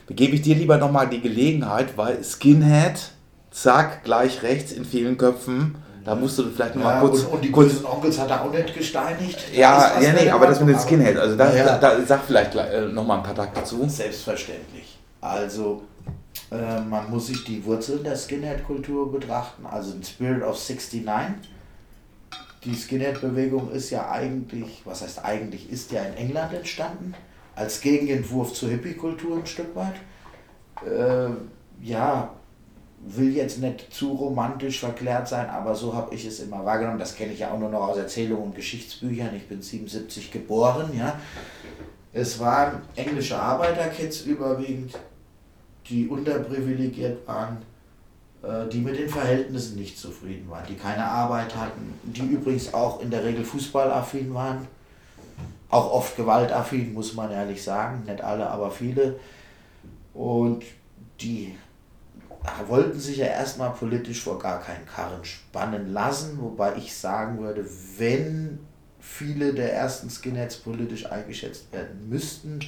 gebe 0.08 0.34
ich 0.34 0.42
dir 0.42 0.56
lieber 0.56 0.76
nochmal 0.76 1.08
die 1.08 1.20
Gelegenheit, 1.20 1.96
weil 1.96 2.22
Skinhead, 2.24 3.12
zack, 3.52 4.02
gleich 4.02 4.42
rechts 4.42 4.72
in 4.72 4.84
vielen 4.84 5.16
Köpfen. 5.16 5.76
Da 6.04 6.14
musst 6.14 6.38
du 6.38 6.50
vielleicht 6.50 6.74
nochmal 6.76 6.94
ja, 6.94 7.00
kurz. 7.00 7.22
Und, 7.24 7.32
und 7.34 7.44
die 7.44 7.50
kurz, 7.50 7.84
Onkels 7.84 8.18
hat 8.18 8.30
er 8.30 8.42
auch 8.42 8.52
nicht 8.52 8.74
gesteinigt. 8.74 9.38
Ja, 9.52 10.00
ja, 10.00 10.12
nee, 10.12 10.30
aber 10.30 10.46
das 10.46 10.60
mit 10.60 10.70
den 10.70 10.78
Skinhead, 10.78 11.16
also 11.16 11.36
da, 11.36 11.54
ja. 11.54 11.64
da, 11.64 11.78
da 11.78 12.06
sag 12.06 12.24
vielleicht 12.24 12.54
äh, 12.54 12.86
nochmal 12.86 13.18
ein 13.18 13.22
paar 13.22 13.34
Takte 13.34 13.60
dazu. 13.60 13.86
Selbstverständlich. 13.88 14.98
Also 15.20 15.82
äh, 16.50 16.80
man 16.80 17.10
muss 17.10 17.26
sich 17.26 17.44
die 17.44 17.64
Wurzeln 17.64 18.02
der 18.02 18.16
Skinhead-Kultur 18.16 19.12
betrachten, 19.12 19.66
also 19.66 19.92
den 19.92 20.02
Spirit 20.02 20.42
of 20.42 20.56
69. 20.56 21.50
Die 22.64 22.74
Skinhead-Bewegung 22.74 23.70
ist 23.70 23.90
ja 23.90 24.10
eigentlich, 24.10 24.82
was 24.84 25.02
heißt 25.02 25.24
eigentlich, 25.24 25.70
ist 25.70 25.92
ja 25.92 26.02
in 26.02 26.14
England 26.14 26.52
entstanden, 26.52 27.14
als 27.54 27.80
Gegenentwurf 27.80 28.52
zur 28.52 28.70
Hippie-Kultur 28.70 29.38
ein 29.38 29.46
Stück 29.46 29.74
weit. 29.74 29.94
Äh, 30.86 31.30
ja, 31.82 32.30
will 33.02 33.34
jetzt 33.34 33.58
nicht 33.58 33.92
zu 33.92 34.12
romantisch 34.12 34.80
verklärt 34.80 35.26
sein, 35.26 35.48
aber 35.48 35.74
so 35.74 35.94
habe 35.94 36.14
ich 36.14 36.24
es 36.26 36.40
immer 36.40 36.64
wahrgenommen. 36.64 36.98
Das 36.98 37.16
kenne 37.16 37.32
ich 37.32 37.40
ja 37.40 37.50
auch 37.50 37.58
nur 37.58 37.70
noch 37.70 37.88
aus 37.88 37.96
Erzählungen 37.96 38.44
und 38.44 38.54
Geschichtsbüchern. 38.54 39.34
Ich 39.34 39.48
bin 39.48 39.62
77 39.62 40.30
geboren, 40.30 40.90
ja. 40.96 41.18
Es 42.12 42.38
waren 42.40 42.82
englische 42.96 43.40
Arbeiterkids 43.40 44.22
überwiegend, 44.22 44.98
die 45.88 46.08
unterprivilegiert 46.08 47.26
waren, 47.26 47.58
äh, 48.42 48.68
die 48.68 48.80
mit 48.80 48.98
den 48.98 49.08
Verhältnissen 49.08 49.78
nicht 49.78 49.98
zufrieden 49.98 50.50
waren, 50.50 50.66
die 50.68 50.74
keine 50.74 51.04
Arbeit 51.04 51.56
hatten, 51.56 51.94
die 52.02 52.26
übrigens 52.26 52.74
auch 52.74 53.00
in 53.00 53.10
der 53.10 53.24
Regel 53.24 53.44
fußballaffin 53.44 54.34
waren, 54.34 54.66
auch 55.70 55.92
oft 55.92 56.16
gewaltaffin, 56.16 56.92
muss 56.92 57.14
man 57.14 57.30
ehrlich 57.30 57.62
sagen, 57.62 58.02
nicht 58.04 58.20
alle, 58.22 58.50
aber 58.50 58.70
viele. 58.70 59.20
Und 60.12 60.64
die 61.20 61.54
wollten 62.66 62.98
sich 62.98 63.18
ja 63.18 63.26
erstmal 63.26 63.70
politisch 63.70 64.22
vor 64.22 64.38
gar 64.38 64.60
keinen 64.60 64.86
Karren 64.86 65.24
spannen 65.24 65.92
lassen, 65.92 66.40
wobei 66.40 66.76
ich 66.76 66.94
sagen 66.94 67.38
würde, 67.40 67.66
wenn 67.98 68.58
viele 68.98 69.52
der 69.52 69.74
ersten 69.74 70.08
Skinheads 70.10 70.56
politisch 70.56 71.10
eingeschätzt 71.10 71.72
werden 71.72 72.08
müssten, 72.08 72.60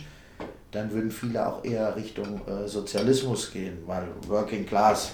dann 0.71 0.91
würden 0.91 1.11
viele 1.11 1.47
auch 1.47 1.65
eher 1.65 1.95
Richtung 1.97 2.41
äh, 2.47 2.67
Sozialismus 2.67 3.51
gehen, 3.51 3.79
weil 3.87 4.09
Working 4.27 4.67
Class 4.67 5.13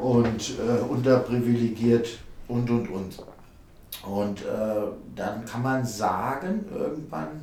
und 0.00 0.54
äh, 0.58 0.80
unterprivilegiert 0.82 2.18
und 2.48 2.70
und 2.70 2.88
und. 2.88 3.18
Und 4.04 4.42
äh, 4.42 4.44
dann 5.14 5.44
kann 5.44 5.62
man 5.62 5.84
sagen, 5.84 6.64
irgendwann 6.72 7.42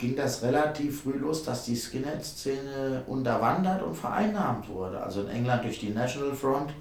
ging 0.00 0.16
das 0.16 0.42
relativ 0.42 1.02
früh 1.02 1.18
los, 1.18 1.44
dass 1.44 1.64
die 1.66 1.76
Skinhead-Szene 1.76 3.04
unterwandert 3.06 3.82
und 3.82 3.94
vereinnahmt 3.94 4.68
wurde. 4.68 5.00
Also 5.00 5.22
in 5.22 5.28
England 5.28 5.64
durch 5.64 5.78
die 5.78 5.90
National 5.90 6.34
Front. 6.34 6.72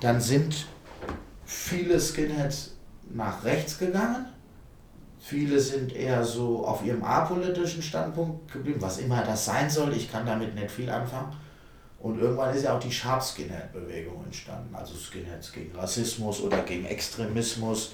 Dann 0.00 0.20
sind 0.20 0.66
viele 1.44 2.00
Skinheads 2.00 2.76
nach 3.12 3.44
rechts 3.44 3.78
gegangen 3.78 4.26
Viele 5.20 5.60
sind 5.60 5.94
eher 5.94 6.24
so 6.24 6.66
auf 6.66 6.84
ihrem 6.84 7.04
apolitischen 7.04 7.82
Standpunkt 7.82 8.50
geblieben, 8.50 8.80
was 8.80 8.98
immer 8.98 9.22
das 9.22 9.44
sein 9.44 9.68
soll. 9.68 9.92
Ich 9.92 10.10
kann 10.10 10.24
damit 10.24 10.54
nicht 10.54 10.70
viel 10.70 10.88
anfangen. 10.88 11.36
Und 12.00 12.18
irgendwann 12.18 12.54
ist 12.54 12.64
ja 12.64 12.74
auch 12.74 12.80
die 12.80 12.90
Sharp 12.90 13.22
Skinhead-Bewegung 13.22 14.24
entstanden, 14.24 14.74
also 14.74 14.94
Skinheads 14.96 15.52
gegen 15.52 15.76
Rassismus 15.76 16.40
oder 16.40 16.62
gegen 16.62 16.86
Extremismus. 16.86 17.92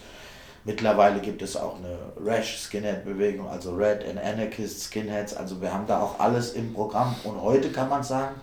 Mittlerweile 0.67 1.21
gibt 1.21 1.43
es 1.43 1.57
auch 1.57 1.77
eine 1.77 1.97
Rash 2.21 2.59
Skinhead-Bewegung, 2.59 3.49
also 3.49 3.77
Red 3.77 4.05
and 4.05 4.19
Anarchist 4.19 4.83
Skinheads. 4.83 5.33
Also 5.33 5.61
wir 5.61 5.73
haben 5.73 5.87
da 5.87 6.01
auch 6.01 6.19
alles 6.19 6.55
im 6.55 6.75
Programm. 6.75 7.15
Und 7.23 7.41
heute 7.41 7.71
kann 7.71 7.89
man 7.89 8.03
sagen, 8.03 8.35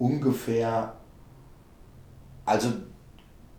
ungefähr, 0.00 0.94
also 2.44 2.72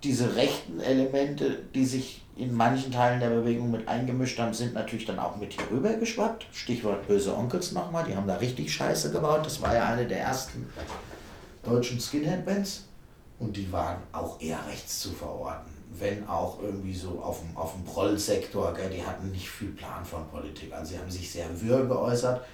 diese 0.03 0.35
rechten 0.35 0.81
Elemente, 0.81 1.63
die 1.73 1.85
sich 1.85 2.25
in 2.35 2.53
manchen 2.53 2.91
Teilen 2.91 3.21
der 3.21 3.29
Bewegung 3.29 3.71
mit 3.71 3.87
eingemischt 3.87 4.37
haben, 4.39 4.53
sind 4.53 4.73
natürlich 4.73 5.05
dann 5.05 5.17
auch 5.17 5.37
mit 5.37 5.53
hier 5.53 5.71
rüber 5.71 5.93
geschwappt. 5.93 6.47
Stichwort 6.51 7.07
böse 7.07 7.33
Onkels 7.33 7.71
nochmal, 7.71 8.03
die 8.03 8.13
haben 8.13 8.27
da 8.27 8.35
richtig 8.35 8.73
Scheiße 8.73 9.09
gebaut. 9.13 9.45
Das 9.45 9.61
war 9.61 9.73
ja 9.73 9.85
eine 9.85 10.05
der 10.05 10.19
ersten 10.19 10.67
deutschen 11.63 11.97
Skinhead-Bands. 12.01 12.87
Und 13.39 13.55
die 13.55 13.71
waren 13.71 14.03
auch 14.11 14.41
eher 14.41 14.59
rechts 14.67 14.99
zu 14.99 15.11
verorten. 15.11 15.78
Wenn 15.97 16.27
auch 16.27 16.61
irgendwie 16.61 16.93
so 16.93 17.19
auf 17.21 17.39
dem, 17.39 17.57
auf 17.57 17.73
dem 17.73 17.83
Prollsektor, 17.83 18.73
die 18.73 19.03
hatten 19.03 19.31
nicht 19.31 19.49
viel 19.49 19.71
Plan 19.71 20.05
von 20.05 20.27
Politik. 20.27 20.71
Also 20.71 20.93
sie 20.93 20.99
haben 20.99 21.09
sich 21.09 21.31
sehr 21.31 21.47
wirr 21.61 21.85
geäußert. 21.85 22.45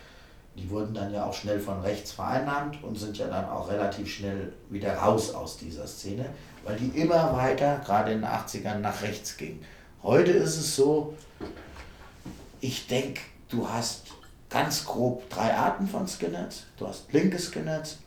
Die 0.56 0.70
wurden 0.70 0.94
dann 0.94 1.14
ja 1.14 1.26
auch 1.26 1.34
schnell 1.34 1.60
von 1.60 1.82
rechts 1.82 2.14
vereinnahmt 2.14 2.82
und 2.82 2.98
sind 2.98 3.18
ja 3.18 3.28
dann 3.28 3.50
auch 3.50 3.70
relativ 3.70 4.10
schnell 4.10 4.54
wieder 4.70 4.96
raus 4.96 5.34
aus 5.34 5.58
dieser 5.58 5.86
Szene, 5.86 6.30
weil 6.64 6.78
die 6.78 6.98
immer 6.98 7.36
weiter, 7.36 7.82
gerade 7.86 8.14
in 8.14 8.22
den 8.22 8.30
80ern, 8.30 8.78
nach 8.78 9.02
rechts 9.02 9.36
gingen. 9.36 9.62
Heute 10.02 10.32
ist 10.32 10.56
es 10.56 10.76
so, 10.76 11.14
ich 12.62 12.88
denke, 12.88 13.20
du 13.50 13.68
hast 13.68 14.08
ganz 14.50 14.86
grob 14.86 15.30
drei 15.30 15.54
Arten 15.54 15.88
von 15.88 16.08
Skinheads. 16.08 16.64
Du 16.78 16.88
hast 16.88 17.12
linke 17.12 17.38
Skinheads, 17.38 17.98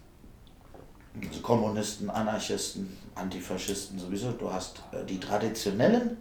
also 1.29 1.41
Kommunisten, 1.43 2.09
Anarchisten, 2.09 2.97
Antifaschisten 3.19 3.99
sowieso. 3.99 4.33
Du 4.33 4.53
hast 4.53 4.83
äh, 4.93 5.05
die 5.05 5.21
traditionellen, 5.21 6.17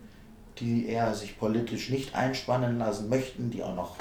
die 0.60 0.88
eher 0.88 1.14
sich 1.14 1.38
politisch 1.38 1.90
nicht 1.90 2.16
einspannen 2.16 2.80
lassen 2.80 3.10
möchten, 3.10 3.52
die 3.52 3.64
auch 3.64 3.76
noch 3.76 3.96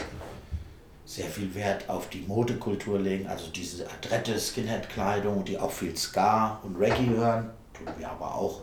sehr 1.05 1.27
viel 1.27 1.55
Wert 1.55 1.89
auf 1.89 2.09
die 2.09 2.23
Modekultur 2.23 2.99
legen, 2.99 3.29
also 3.29 3.49
diese 3.51 3.87
adrette 3.89 4.39
Skinhead-Kleidung, 4.39 5.45
die 5.45 5.57
auch 5.59 5.71
viel 5.71 5.97
Ska 5.97 6.59
und 6.65 6.77
Reggae 6.77 7.07
hören, 7.07 7.51
tun 7.73 7.87
wir 7.97 8.11
aber 8.11 8.35
auch. 8.35 8.63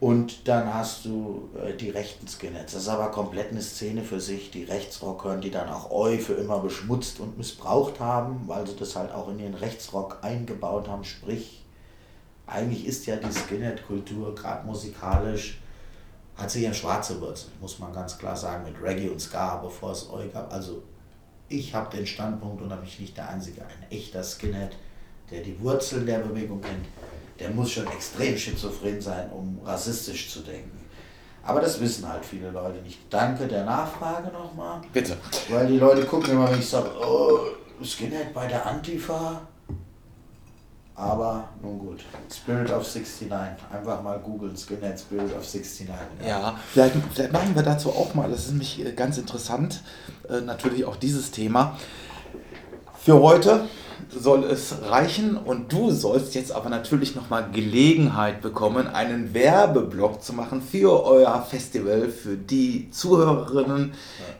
Und 0.00 0.48
dann 0.48 0.74
hast 0.74 1.04
du 1.04 1.48
äh, 1.62 1.74
die 1.74 1.90
rechten 1.90 2.26
Skinheads. 2.26 2.72
Das 2.72 2.82
ist 2.82 2.88
aber 2.88 3.12
komplett 3.12 3.52
eine 3.52 3.62
Szene 3.62 4.02
für 4.02 4.18
sich. 4.18 4.50
Die 4.50 4.64
Rechtsrock 4.64 5.22
hören, 5.24 5.40
die 5.40 5.52
dann 5.52 5.68
auch 5.68 5.92
Eu 5.92 6.18
für 6.18 6.32
immer 6.32 6.58
beschmutzt 6.58 7.20
und 7.20 7.38
missbraucht 7.38 8.00
haben, 8.00 8.48
weil 8.48 8.66
sie 8.66 8.74
das 8.74 8.96
halt 8.96 9.12
auch 9.12 9.28
in 9.28 9.38
ihren 9.38 9.54
Rechtsrock 9.54 10.18
eingebaut 10.22 10.88
haben. 10.88 11.04
Sprich, 11.04 11.61
eigentlich 12.52 12.86
ist 12.86 13.06
ja 13.06 13.16
die 13.16 13.32
Skinhead-Kultur, 13.32 14.34
gerade 14.34 14.66
musikalisch, 14.66 15.58
hat 16.36 16.50
sie 16.50 16.64
ja 16.64 16.72
schwarze 16.72 17.20
Wurzeln, 17.20 17.52
muss 17.60 17.78
man 17.78 17.92
ganz 17.92 18.16
klar 18.16 18.36
sagen, 18.36 18.64
mit 18.64 18.80
Reggae 18.82 19.10
und 19.10 19.20
Ska, 19.20 19.56
bevor 19.56 19.92
es 19.92 20.08
Eu 20.10 20.28
gab. 20.32 20.52
Also 20.52 20.82
ich 21.48 21.74
habe 21.74 21.94
den 21.94 22.06
Standpunkt 22.06 22.62
und 22.62 22.70
da 22.70 22.76
bin 22.76 22.86
ich 22.86 23.00
nicht 23.00 23.16
der 23.16 23.28
Einzige, 23.28 23.62
ein 23.62 23.90
echter 23.90 24.22
Skinhead, 24.22 24.76
der 25.30 25.42
die 25.42 25.58
Wurzeln 25.60 26.06
der 26.06 26.18
Bewegung 26.20 26.60
kennt 26.60 26.86
der 27.42 27.50
muss 27.50 27.72
schon 27.72 27.86
extrem 27.88 28.36
schizophren 28.36 29.00
sein, 29.00 29.30
um 29.30 29.60
rassistisch 29.64 30.30
zu 30.30 30.40
denken. 30.40 30.78
Aber 31.44 31.60
das 31.60 31.80
wissen 31.80 32.08
halt 32.08 32.24
viele 32.24 32.50
Leute 32.50 32.80
nicht. 32.82 33.00
Danke 33.10 33.48
der 33.48 33.64
Nachfrage 33.64 34.28
nochmal. 34.28 34.80
Bitte. 34.92 35.16
Weil 35.48 35.66
die 35.66 35.78
Leute 35.78 36.04
gucken 36.04 36.32
immer, 36.32 36.50
wenn 36.50 36.60
ich 36.60 36.68
sage, 36.68 36.90
oh, 37.04 37.84
Skinhead 37.84 38.32
bei 38.32 38.46
der 38.46 38.64
Antifa. 38.64 39.40
Aber 40.94 41.48
nun 41.62 41.78
gut. 41.78 42.00
Spirit 42.30 42.70
of 42.70 42.84
69. 42.84 43.30
Einfach 43.72 44.02
mal 44.02 44.18
googeln, 44.18 44.56
Skinhead 44.56 45.00
Spirit 45.00 45.34
of 45.34 45.44
69. 45.44 45.88
Ja, 46.20 46.26
ja 46.26 46.58
vielleicht, 46.70 46.94
vielleicht 47.12 47.32
machen 47.32 47.54
wir 47.54 47.62
dazu 47.62 47.90
auch 47.90 48.14
mal, 48.14 48.30
das 48.30 48.40
ist 48.40 48.50
nämlich 48.50 48.84
äh, 48.84 48.92
ganz 48.92 49.16
interessant, 49.16 49.82
äh, 50.28 50.40
natürlich 50.40 50.84
auch 50.84 50.96
dieses 50.96 51.30
Thema. 51.30 51.78
Für 52.98 53.20
heute 53.20 53.68
soll 54.10 54.44
es 54.44 54.74
reichen 54.82 55.36
und 55.36 55.72
du 55.72 55.90
sollst 55.90 56.34
jetzt 56.34 56.52
aber 56.52 56.68
natürlich 56.68 57.14
nochmal 57.14 57.50
Gelegenheit 57.50 58.42
bekommen, 58.42 58.86
einen 58.86 59.34
Werbeblock 59.34 60.22
zu 60.22 60.34
machen 60.34 60.62
für 60.62 61.04
euer 61.04 61.42
Festival, 61.42 62.10
für 62.10 62.36
die 62.36 62.90
Zuhörerinnen, 62.90 63.94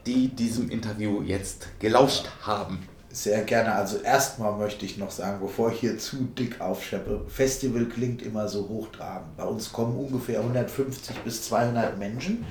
die 0.07 0.29
diesem 0.29 0.69
Interview 0.69 1.23
jetzt 1.23 1.67
gelauscht 1.79 2.29
haben. 2.43 2.87
Sehr 3.13 3.43
gerne. 3.45 3.75
Also 3.75 3.99
erstmal 3.99 4.57
möchte 4.57 4.87
ich 4.87 4.97
noch 4.97 5.11
sagen, 5.11 5.39
bevor 5.43 5.71
ich 5.71 5.81
hier 5.81 5.99
zu 5.99 6.17
dick 6.17 6.63
aufscheppe, 6.63 7.21
Festival 7.29 7.85
klingt 7.85 8.23
immer 8.23 8.49
so 8.49 8.67
hochtrabend. 8.71 9.37
Bei 9.37 9.45
uns 9.45 9.71
kommen 9.71 9.99
ungefähr 9.99 10.41
150 10.41 11.19
bis 11.19 11.43
200 11.43 11.99
Menschen. 11.99 12.47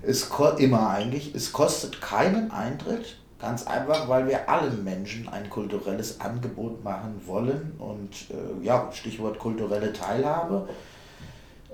Es 0.00 0.30
immer 0.58 0.88
eigentlich. 0.88 1.34
Es 1.34 1.52
kostet 1.52 2.00
keinen 2.00 2.50
Eintritt. 2.50 3.18
Ganz 3.38 3.66
einfach, 3.66 4.08
weil 4.08 4.28
wir 4.28 4.48
allen 4.48 4.82
Menschen 4.82 5.28
ein 5.28 5.50
kulturelles 5.50 6.20
Angebot 6.20 6.82
machen 6.82 7.20
wollen 7.26 7.72
und 7.78 8.30
äh, 8.30 8.64
ja, 8.64 8.88
Stichwort 8.92 9.38
kulturelle 9.38 9.92
Teilhabe. 9.92 10.68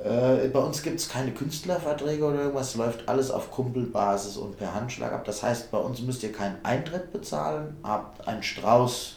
Äh, 0.04 0.48
bei 0.48 0.60
uns 0.60 0.82
gibt 0.82 1.00
es 1.00 1.08
keine 1.08 1.32
Künstlerverträge 1.32 2.24
oder 2.24 2.42
irgendwas, 2.42 2.76
läuft 2.76 3.08
alles 3.08 3.30
auf 3.30 3.50
Kumpelbasis 3.50 4.36
und 4.36 4.56
per 4.56 4.74
Handschlag 4.74 5.12
ab. 5.12 5.24
Das 5.24 5.42
heißt, 5.42 5.70
bei 5.70 5.78
uns 5.78 6.00
müsst 6.00 6.22
ihr 6.22 6.32
keinen 6.32 6.56
Eintritt 6.64 7.12
bezahlen, 7.12 7.76
habt 7.82 8.26
einen 8.28 8.42
Strauß 8.42 9.16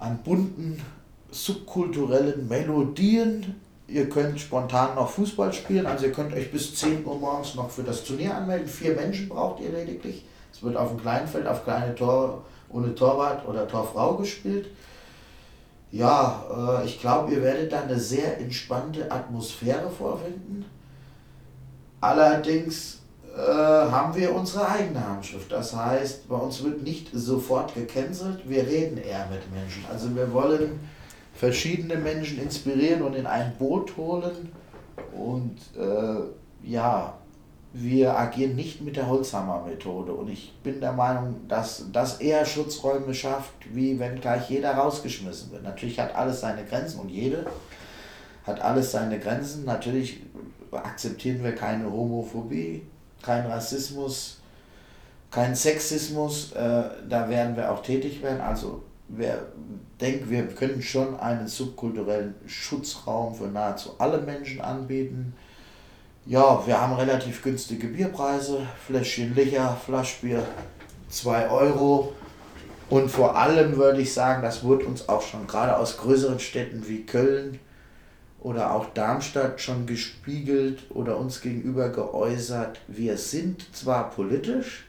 an 0.00 0.18
bunten, 0.24 0.82
subkulturellen 1.30 2.48
Melodien. 2.48 3.60
Ihr 3.86 4.08
könnt 4.08 4.40
spontan 4.40 4.96
noch 4.96 5.10
Fußball 5.10 5.52
spielen, 5.52 5.86
also 5.86 6.06
ihr 6.06 6.12
könnt 6.12 6.34
euch 6.34 6.50
bis 6.50 6.74
10 6.74 7.04
Uhr 7.04 7.18
morgens 7.18 7.54
noch 7.54 7.70
für 7.70 7.82
das 7.82 8.02
Turnier 8.04 8.34
anmelden. 8.34 8.66
Vier 8.66 8.94
Menschen 8.94 9.28
braucht 9.28 9.60
ihr 9.60 9.70
lediglich. 9.70 10.24
Es 10.52 10.62
wird 10.62 10.76
auf 10.76 10.88
dem 10.88 11.00
Kleinfeld, 11.00 11.46
auf 11.46 11.62
kleine 11.64 11.94
Tor, 11.94 12.44
ohne 12.68 12.94
Torwart 12.94 13.46
oder 13.46 13.68
Torfrau 13.68 14.16
gespielt. 14.16 14.68
Ja, 15.92 16.80
äh, 16.80 16.86
ich 16.86 17.00
glaube, 17.00 17.32
ihr 17.32 17.42
werdet 17.42 17.72
da 17.72 17.82
eine 17.82 17.98
sehr 18.00 18.40
entspannte 18.40 19.10
Atmosphäre 19.10 19.90
vorfinden. 19.90 20.64
Allerdings 22.00 23.00
äh, 23.36 23.40
haben 23.40 24.14
wir 24.16 24.34
unsere 24.34 24.68
eigene 24.68 25.06
Handschrift. 25.06 25.52
Das 25.52 25.76
heißt, 25.76 26.28
bei 26.28 26.36
uns 26.36 26.64
wird 26.64 26.82
nicht 26.82 27.10
sofort 27.12 27.74
gecancelt, 27.74 28.48
wir 28.48 28.66
reden 28.66 28.96
eher 28.96 29.26
mit 29.30 29.52
Menschen. 29.52 29.84
Also 29.90 30.14
wir 30.16 30.32
wollen 30.32 30.80
verschiedene 31.34 31.96
Menschen 31.96 32.40
inspirieren 32.40 33.02
und 33.02 33.14
in 33.14 33.26
ein 33.26 33.52
Boot 33.58 33.94
holen. 33.96 34.50
Und 35.14 35.58
äh, 35.78 36.68
ja, 36.68 37.14
wir 37.74 38.18
agieren 38.18 38.54
nicht 38.54 38.82
mit 38.82 38.96
der 38.96 39.08
Holzhammer-Methode. 39.08 40.12
Und 40.12 40.28
ich 40.28 40.52
bin 40.62 40.80
der 40.80 40.92
Meinung, 40.92 41.48
dass 41.48 41.86
das 41.92 42.20
eher 42.20 42.44
Schutzräume 42.44 43.14
schafft, 43.14 43.52
wie 43.72 43.98
wenn 43.98 44.20
gleich 44.20 44.50
jeder 44.50 44.74
rausgeschmissen 44.74 45.50
wird. 45.52 45.62
Natürlich 45.62 45.98
hat 45.98 46.14
alles 46.14 46.40
seine 46.40 46.64
Grenzen 46.64 47.00
und 47.00 47.08
jede 47.08 47.46
hat 48.46 48.60
alles 48.60 48.92
seine 48.92 49.18
Grenzen. 49.18 49.64
Natürlich 49.64 50.20
akzeptieren 50.70 51.42
wir 51.42 51.54
keine 51.54 51.90
Homophobie, 51.90 52.82
keinen 53.22 53.50
Rassismus, 53.50 54.40
keinen 55.30 55.54
Sexismus. 55.54 56.52
Äh, 56.52 56.84
da 57.08 57.28
werden 57.30 57.56
wir 57.56 57.72
auch 57.72 57.82
tätig 57.82 58.22
werden. 58.22 58.42
Also 58.42 58.82
wir 59.08 59.46
denken, 59.98 60.28
wir 60.28 60.46
können 60.48 60.82
schon 60.82 61.18
einen 61.18 61.48
subkulturellen 61.48 62.34
Schutzraum 62.46 63.34
für 63.34 63.46
nahezu 63.46 63.94
alle 63.98 64.20
Menschen 64.20 64.60
anbieten 64.60 65.34
ja, 66.26 66.62
wir 66.66 66.80
haben 66.80 66.94
relativ 66.94 67.42
günstige 67.42 67.88
Bierpreise. 67.88 68.66
Fläschchen 68.86 69.34
Licher, 69.34 69.76
Flaschbier 69.84 70.46
2 71.08 71.50
Euro. 71.50 72.12
Und 72.88 73.10
vor 73.10 73.36
allem 73.36 73.76
würde 73.76 74.02
ich 74.02 74.12
sagen, 74.12 74.42
das 74.42 74.62
wurde 74.62 74.84
uns 74.84 75.08
auch 75.08 75.22
schon 75.22 75.46
gerade 75.46 75.76
aus 75.76 75.96
größeren 75.96 76.38
Städten 76.38 76.86
wie 76.86 77.06
Köln 77.06 77.58
oder 78.38 78.74
auch 78.74 78.86
Darmstadt 78.92 79.60
schon 79.60 79.86
gespiegelt 79.86 80.84
oder 80.90 81.16
uns 81.16 81.40
gegenüber 81.40 81.88
geäußert. 81.88 82.80
Wir 82.88 83.16
sind 83.16 83.74
zwar 83.74 84.10
politisch, 84.10 84.84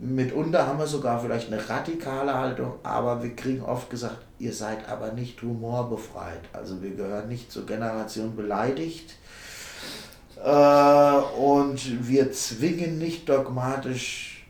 mitunter 0.00 0.66
haben 0.66 0.78
wir 0.78 0.86
sogar 0.86 1.20
vielleicht 1.20 1.52
eine 1.52 1.68
radikale 1.68 2.32
Haltung, 2.32 2.74
aber 2.82 3.22
wir 3.22 3.36
kriegen 3.36 3.62
oft 3.62 3.90
gesagt, 3.90 4.18
ihr 4.38 4.54
seid 4.54 4.88
aber 4.88 5.12
nicht 5.12 5.42
humorbefreit. 5.42 6.40
Also 6.52 6.80
wir 6.80 6.90
gehören 6.90 7.28
nicht 7.28 7.52
zur 7.52 7.66
Generation 7.66 8.34
beleidigt 8.34 9.16
und 10.42 12.08
wir 12.08 12.32
zwingen 12.32 12.98
nicht 12.98 13.28
dogmatisch 13.28 14.46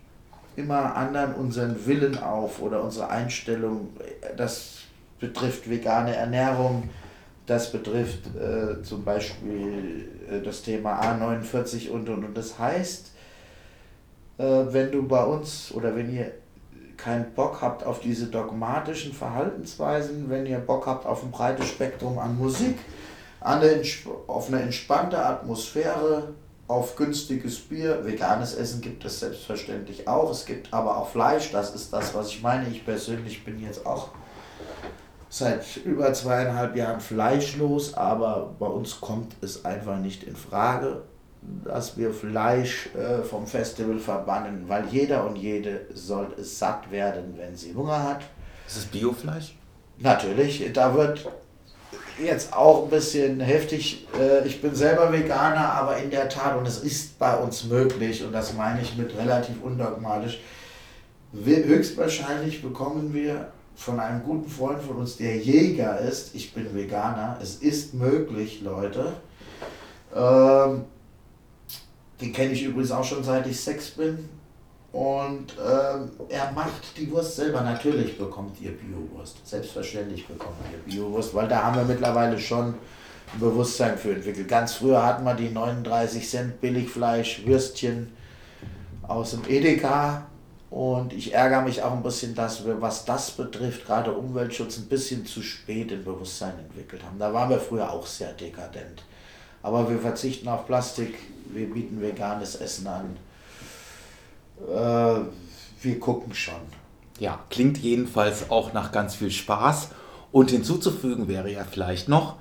immer 0.57 0.95
anderen 0.95 1.35
unseren 1.35 1.87
Willen 1.87 2.19
auf 2.19 2.61
oder 2.61 2.83
unsere 2.83 3.09
Einstellung. 3.09 3.89
Das 4.37 4.83
betrifft 5.19 5.69
vegane 5.69 6.15
Ernährung, 6.15 6.89
das 7.47 7.73
betrifft 7.73 8.27
äh, 8.37 8.83
zum 8.83 9.05
Beispiel 9.05 10.09
äh, 10.31 10.41
das 10.41 10.63
Thema 10.63 11.01
A49 11.01 11.91
und 11.91 12.09
und 12.09 12.25
und. 12.25 12.37
Das 12.37 12.59
heißt, 12.59 13.11
äh, 14.39 14.43
wenn 14.43 14.93
du 14.93 15.07
bei 15.07 15.25
uns 15.25 15.73
oder 15.75 15.95
wenn 15.97 16.15
ihr 16.15 16.33
keinen 16.97 17.33
Bock 17.35 17.63
habt 17.63 17.85
auf 17.85 18.01
diese 18.01 18.27
dogmatischen 18.27 19.13
Verhaltensweisen, 19.13 20.29
wenn 20.29 20.47
ihr 20.47 20.59
Bock 20.59 20.87
habt 20.87 21.07
auf 21.07 21.23
ein 21.23 21.31
breites 21.31 21.67
Spektrum 21.67 22.19
an 22.19 22.39
Musik, 22.39 22.79
eine, 23.41 23.83
auf 24.27 24.49
eine 24.49 24.63
entspannte 24.63 25.25
Atmosphäre, 25.25 26.35
auf 26.69 26.95
günstiges 26.95 27.59
Bier. 27.59 28.05
Veganes 28.05 28.55
Essen 28.55 28.81
gibt 28.81 29.05
es 29.05 29.21
selbstverständlich 29.21 30.07
auch. 30.07 30.31
Es 30.31 30.47
gibt 30.47 30.73
aber 30.73 30.99
auch 30.99 31.09
Fleisch. 31.09 31.51
Das 31.51 31.75
ist 31.75 31.93
das, 31.93 32.15
was 32.15 32.29
ich 32.29 32.43
meine. 32.43 32.69
Ich 32.69 32.85
persönlich 32.85 33.45
bin 33.45 33.61
jetzt 33.61 33.85
auch 33.85 34.11
seit 35.29 35.77
über 35.79 36.13
zweieinhalb 36.13 36.77
Jahren 36.77 37.01
fleischlos, 37.01 37.95
aber 37.95 38.55
bei 38.59 38.67
uns 38.67 39.01
kommt 39.01 39.35
es 39.41 39.65
einfach 39.65 39.99
nicht 39.99 40.25
in 40.25 40.37
Frage, 40.37 41.03
dass 41.65 41.97
wir 41.97 42.13
Fleisch 42.13 42.91
äh, 42.95 43.23
vom 43.23 43.47
Festival 43.47 43.99
verbannen, 43.99 44.69
weil 44.69 44.87
jeder 44.89 45.27
und 45.27 45.37
jede 45.37 45.87
soll 45.95 46.35
satt 46.39 46.91
werden, 46.91 47.35
wenn 47.37 47.57
sie 47.57 47.75
Hunger 47.75 48.03
hat. 48.03 48.23
Ist 48.67 48.77
es 48.77 48.85
Biofleisch? 48.85 49.57
Natürlich, 49.99 50.71
da 50.73 50.95
wird 50.95 51.27
jetzt 52.25 52.53
auch 52.53 52.85
ein 52.85 52.91
bisschen 52.91 53.41
heftig. 53.41 54.07
Äh, 54.19 54.47
ich 54.47 54.61
bin 54.61 54.75
selber 54.75 55.13
Veganer, 55.13 55.73
aber 55.73 55.97
in 55.99 56.11
der 56.11 56.29
Tat, 56.29 56.57
und 56.57 56.67
es 56.67 56.79
ist 56.79 57.19
bei 57.19 57.37
uns 57.37 57.65
möglich, 57.65 58.25
und 58.25 58.33
das 58.33 58.55
meine 58.55 58.83
ich 58.83 58.97
mit 58.97 59.17
relativ 59.17 59.63
undogmatisch, 59.63 60.41
höchstwahrscheinlich 61.33 62.63
bekommen 62.63 63.15
wir 63.15 63.53
von 63.77 63.99
einem 63.99 64.23
guten 64.23 64.51
Freund 64.51 64.83
von 64.83 64.97
uns, 64.97 65.17
der 65.17 65.37
Jäger 65.39 65.99
ist, 66.01 66.35
ich 66.35 66.53
bin 66.53 66.75
Veganer, 66.75 67.39
es 67.41 67.57
ist 67.57 67.95
möglich, 67.95 68.61
Leute. 68.63 69.15
Ähm, 70.15 70.85
den 72.21 72.33
kenne 72.33 72.53
ich 72.53 72.65
übrigens 72.65 72.91
auch 72.91 73.05
schon 73.05 73.25
seit 73.25 73.47
ich 73.47 73.59
sechs 73.59 73.91
bin. 73.91 74.29
Und 74.93 75.55
ähm, 75.59 76.11
er 76.29 76.51
macht 76.53 76.97
die 76.97 77.11
Wurst 77.11 77.37
selber. 77.37 77.61
Natürlich 77.61 78.19
bekommt 78.19 78.61
ihr 78.61 78.73
Biowurst. 78.73 79.47
Selbstverständlich 79.47 80.27
bekommt 80.27 80.57
ihr 80.73 80.93
Biowurst, 80.93 81.33
weil 81.35 81.47
da 81.47 81.63
haben 81.63 81.77
wir 81.77 81.85
mittlerweile 81.85 82.39
schon 82.39 82.75
ein 83.33 83.41
Bewusstsein 83.41 83.97
für 83.97 84.15
entwickelt. 84.15 84.49
Ganz 84.49 84.75
früher 84.75 85.05
hatten 85.05 85.25
wir 85.25 85.35
die 85.35 85.51
39 85.51 86.29
Cent 86.29 86.61
Billigfleisch, 86.61 87.47
Würstchen 87.47 88.13
aus 89.07 89.31
dem 89.31 89.43
Edeka. 89.49 90.27
Und 90.71 91.13
ich 91.13 91.35
ärgere 91.35 91.63
mich 91.63 91.83
auch 91.83 91.93
ein 91.93 92.03
bisschen, 92.03 92.35
dass 92.35 92.65
wir, 92.65 92.81
was 92.81 93.05
das 93.05 93.33
betrifft, 93.33 93.87
gerade 93.87 94.13
Umweltschutz, 94.13 94.79
ein 94.79 94.87
bisschen 94.87 95.27
zu 95.27 95.43
spät 95.43 95.91
in 95.91 96.05
Bewusstsein 96.05 96.59
entwickelt 96.59 97.05
haben. 97.05 97.19
Da 97.19 97.33
waren 97.33 97.51
wir 97.51 97.59
früher 97.59 97.91
auch 97.93 98.07
sehr 98.07 98.33
dekadent. 98.33 99.05
Aber 99.63 99.89
wir 99.89 99.99
verzichten 99.99 100.49
auf 100.49 100.67
Plastik, 100.67 101.15
wir 101.47 101.73
bieten 101.73 102.01
veganes 102.01 102.57
Essen 102.57 102.87
an. 102.87 103.17
Äh, 104.69 105.21
wir 105.83 106.01
gucken 106.01 106.35
schon. 106.35 106.61
Ja, 107.19 107.39
klingt 107.51 107.79
jedenfalls 107.79 108.51
auch 108.51 108.73
nach 108.73 108.93
ganz 108.93 109.15
viel 109.15 109.31
Spaß. 109.31 109.91
Und 110.33 110.51
hinzuzufügen 110.51 111.29
wäre 111.29 111.51
ja 111.51 111.65
vielleicht 111.69 112.09
noch, 112.09 112.37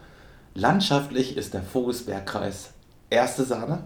landschaftlich 0.54 1.38
ist 1.38 1.54
der 1.54 1.64
Vogelsbergkreis 1.64 2.72
erste 3.10 3.44
Sahne, 3.44 3.84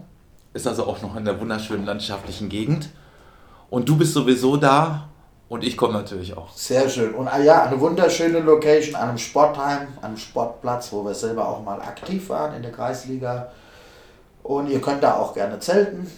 ist 0.52 0.66
also 0.66 0.84
auch 0.86 1.00
noch 1.02 1.16
in 1.16 1.24
der 1.24 1.40
wunderschönen 1.40 1.86
landschaftlichen 1.86 2.48
Gegend. 2.48 2.90
Und 3.70 3.88
du 3.88 3.96
bist 3.96 4.12
sowieso 4.12 4.56
da 4.56 5.08
und 5.48 5.64
ich 5.64 5.76
komme 5.76 5.94
natürlich 5.94 6.36
auch. 6.36 6.52
Sehr 6.52 6.88
schön. 6.88 7.14
Und 7.14 7.28
ah 7.28 7.38
ja, 7.38 7.64
eine 7.64 7.80
wunderschöne 7.80 8.40
Location 8.40 8.94
an 8.94 9.08
einem 9.08 9.18
Sportheim, 9.18 9.88
an 10.00 10.04
einem 10.04 10.16
Sportplatz, 10.16 10.92
wo 10.92 11.04
wir 11.04 11.14
selber 11.14 11.48
auch 11.48 11.62
mal 11.62 11.80
aktiv 11.80 12.28
waren 12.28 12.54
in 12.54 12.62
der 12.62 12.72
Kreisliga. 12.72 13.50
Und 14.42 14.68
ihr 14.68 14.80
könnt 14.80 15.02
da 15.02 15.16
auch 15.16 15.34
gerne 15.34 15.58
zelten. 15.58 16.10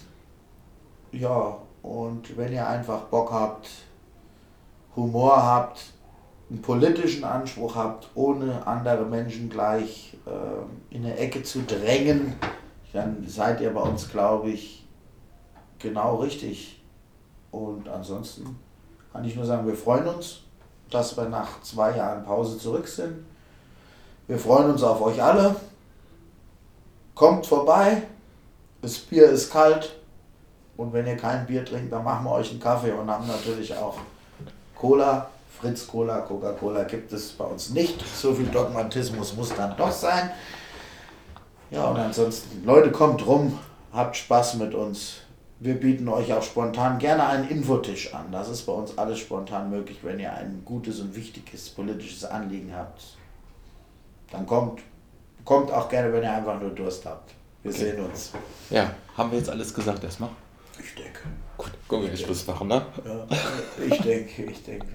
Ja, 1.13 1.57
und 1.87 2.37
wenn 2.37 2.53
ihr 2.53 2.67
einfach 2.67 3.03
Bock 3.03 3.31
habt, 3.31 3.69
Humor 4.97 5.41
habt, 5.41 5.85
einen 6.51 6.61
politischen 6.61 7.23
Anspruch 7.23 7.77
habt, 7.77 8.09
ohne 8.17 8.67
andere 8.67 9.05
Menschen 9.05 9.49
gleich 9.49 10.17
äh, 10.27 10.95
in 10.95 11.05
eine 11.05 11.17
Ecke 11.17 11.45
zu 11.45 11.63
drängen, 11.63 12.35
dann 12.93 13.25
seid 13.29 13.61
ihr 13.61 13.73
bei 13.73 13.83
uns, 13.83 14.09
glaube 14.09 14.51
ich, 14.51 14.85
genau 15.79 16.17
richtig. 16.17 16.83
Und 17.53 17.89
ansonsten 17.89 18.59
kann 19.13 19.25
ich 19.25 19.37
nur 19.37 19.45
sagen, 19.45 19.65
wir 19.65 19.77
freuen 19.77 20.09
uns, 20.09 20.41
dass 20.91 21.17
wir 21.17 21.29
nach 21.29 21.63
zwei 21.63 21.97
Jahren 21.97 22.25
Pause 22.25 22.59
zurück 22.59 22.89
sind. 22.89 23.25
Wir 24.27 24.39
freuen 24.41 24.73
uns 24.73 24.83
auf 24.83 25.01
euch 25.03 25.23
alle. 25.23 25.55
Kommt 27.15 27.47
vorbei. 27.47 28.03
Das 28.83 28.99
Bier 28.99 29.31
ist 29.31 29.53
kalt. 29.53 29.96
Und 30.77 30.93
wenn 30.93 31.07
ihr 31.07 31.17
kein 31.17 31.47
Bier 31.47 31.65
trinkt, 31.65 31.93
dann 31.93 32.05
machen 32.05 32.25
wir 32.25 32.33
euch 32.33 32.51
einen 32.51 32.61
Kaffee 32.61 32.93
und 32.93 33.11
haben 33.11 33.27
natürlich 33.27 33.75
auch 33.77 33.97
Cola. 34.75 35.29
Fritz 35.59 35.87
Cola, 35.87 36.21
Coca-Cola 36.21 36.85
gibt 36.85 37.11
es 37.15 37.33
bei 37.33 37.45
uns 37.45 37.71
nicht. 37.71 38.05
So 38.07 38.35
viel 38.35 38.47
Dogmatismus 38.47 39.35
muss 39.35 39.55
dann 39.57 39.75
doch 39.77 39.91
sein. 39.91 40.31
Ja, 41.71 41.87
und 41.87 41.97
ansonsten, 41.97 42.65
Leute, 42.65 42.93
kommt 42.93 43.27
rum, 43.27 43.59
habt 43.93 44.17
Spaß 44.17 44.57
mit 44.57 44.75
uns. 44.75 45.21
Wir 45.59 45.81
bieten 45.81 46.07
euch 46.09 46.31
auch 46.35 46.43
spontan 46.43 46.99
gerne 46.99 47.27
einen 47.27 47.49
Infotisch 47.49 48.13
an. 48.13 48.27
Das 48.31 48.51
ist 48.51 48.67
bei 48.67 48.73
uns 48.73 48.99
alles 48.99 49.19
spontan 49.19 49.71
möglich, 49.71 49.99
wenn 50.03 50.21
ihr 50.21 50.31
ein 50.31 50.61
gutes 50.67 51.01
und 51.01 51.17
wichtiges 51.17 51.71
politisches 51.71 52.27
Anliegen 52.27 52.73
habt. 52.77 53.03
Dann 54.31 54.45
kommt, 54.45 54.83
kommt 55.47 55.73
auch 55.73 55.89
gerne, 55.89 56.13
wenn 56.13 56.23
ihr 56.23 56.33
einfach 56.33 56.61
nur 56.61 56.71
Durst 56.71 57.07
habt. 57.07 57.33
Wir 57.63 57.71
okay. 57.73 57.81
sehen 57.81 58.05
uns. 58.05 58.33
Ja, 58.69 58.91
haben 59.17 59.31
wir 59.31 59.39
jetzt 59.39 59.49
alles 59.49 59.73
gesagt 59.73 60.05
erstmal? 60.05 60.29
Ich 60.79 60.95
denke. 60.95 61.21
Gut, 61.57 61.73
können 61.89 62.03
wir 62.03 62.17
Schluss 62.17 62.47
machen, 62.47 62.69
ne? 62.69 62.87
Ja, 63.05 63.27
ich 63.85 64.01
denke, 64.03 64.45
ich 64.45 64.63
denke. 64.63 64.87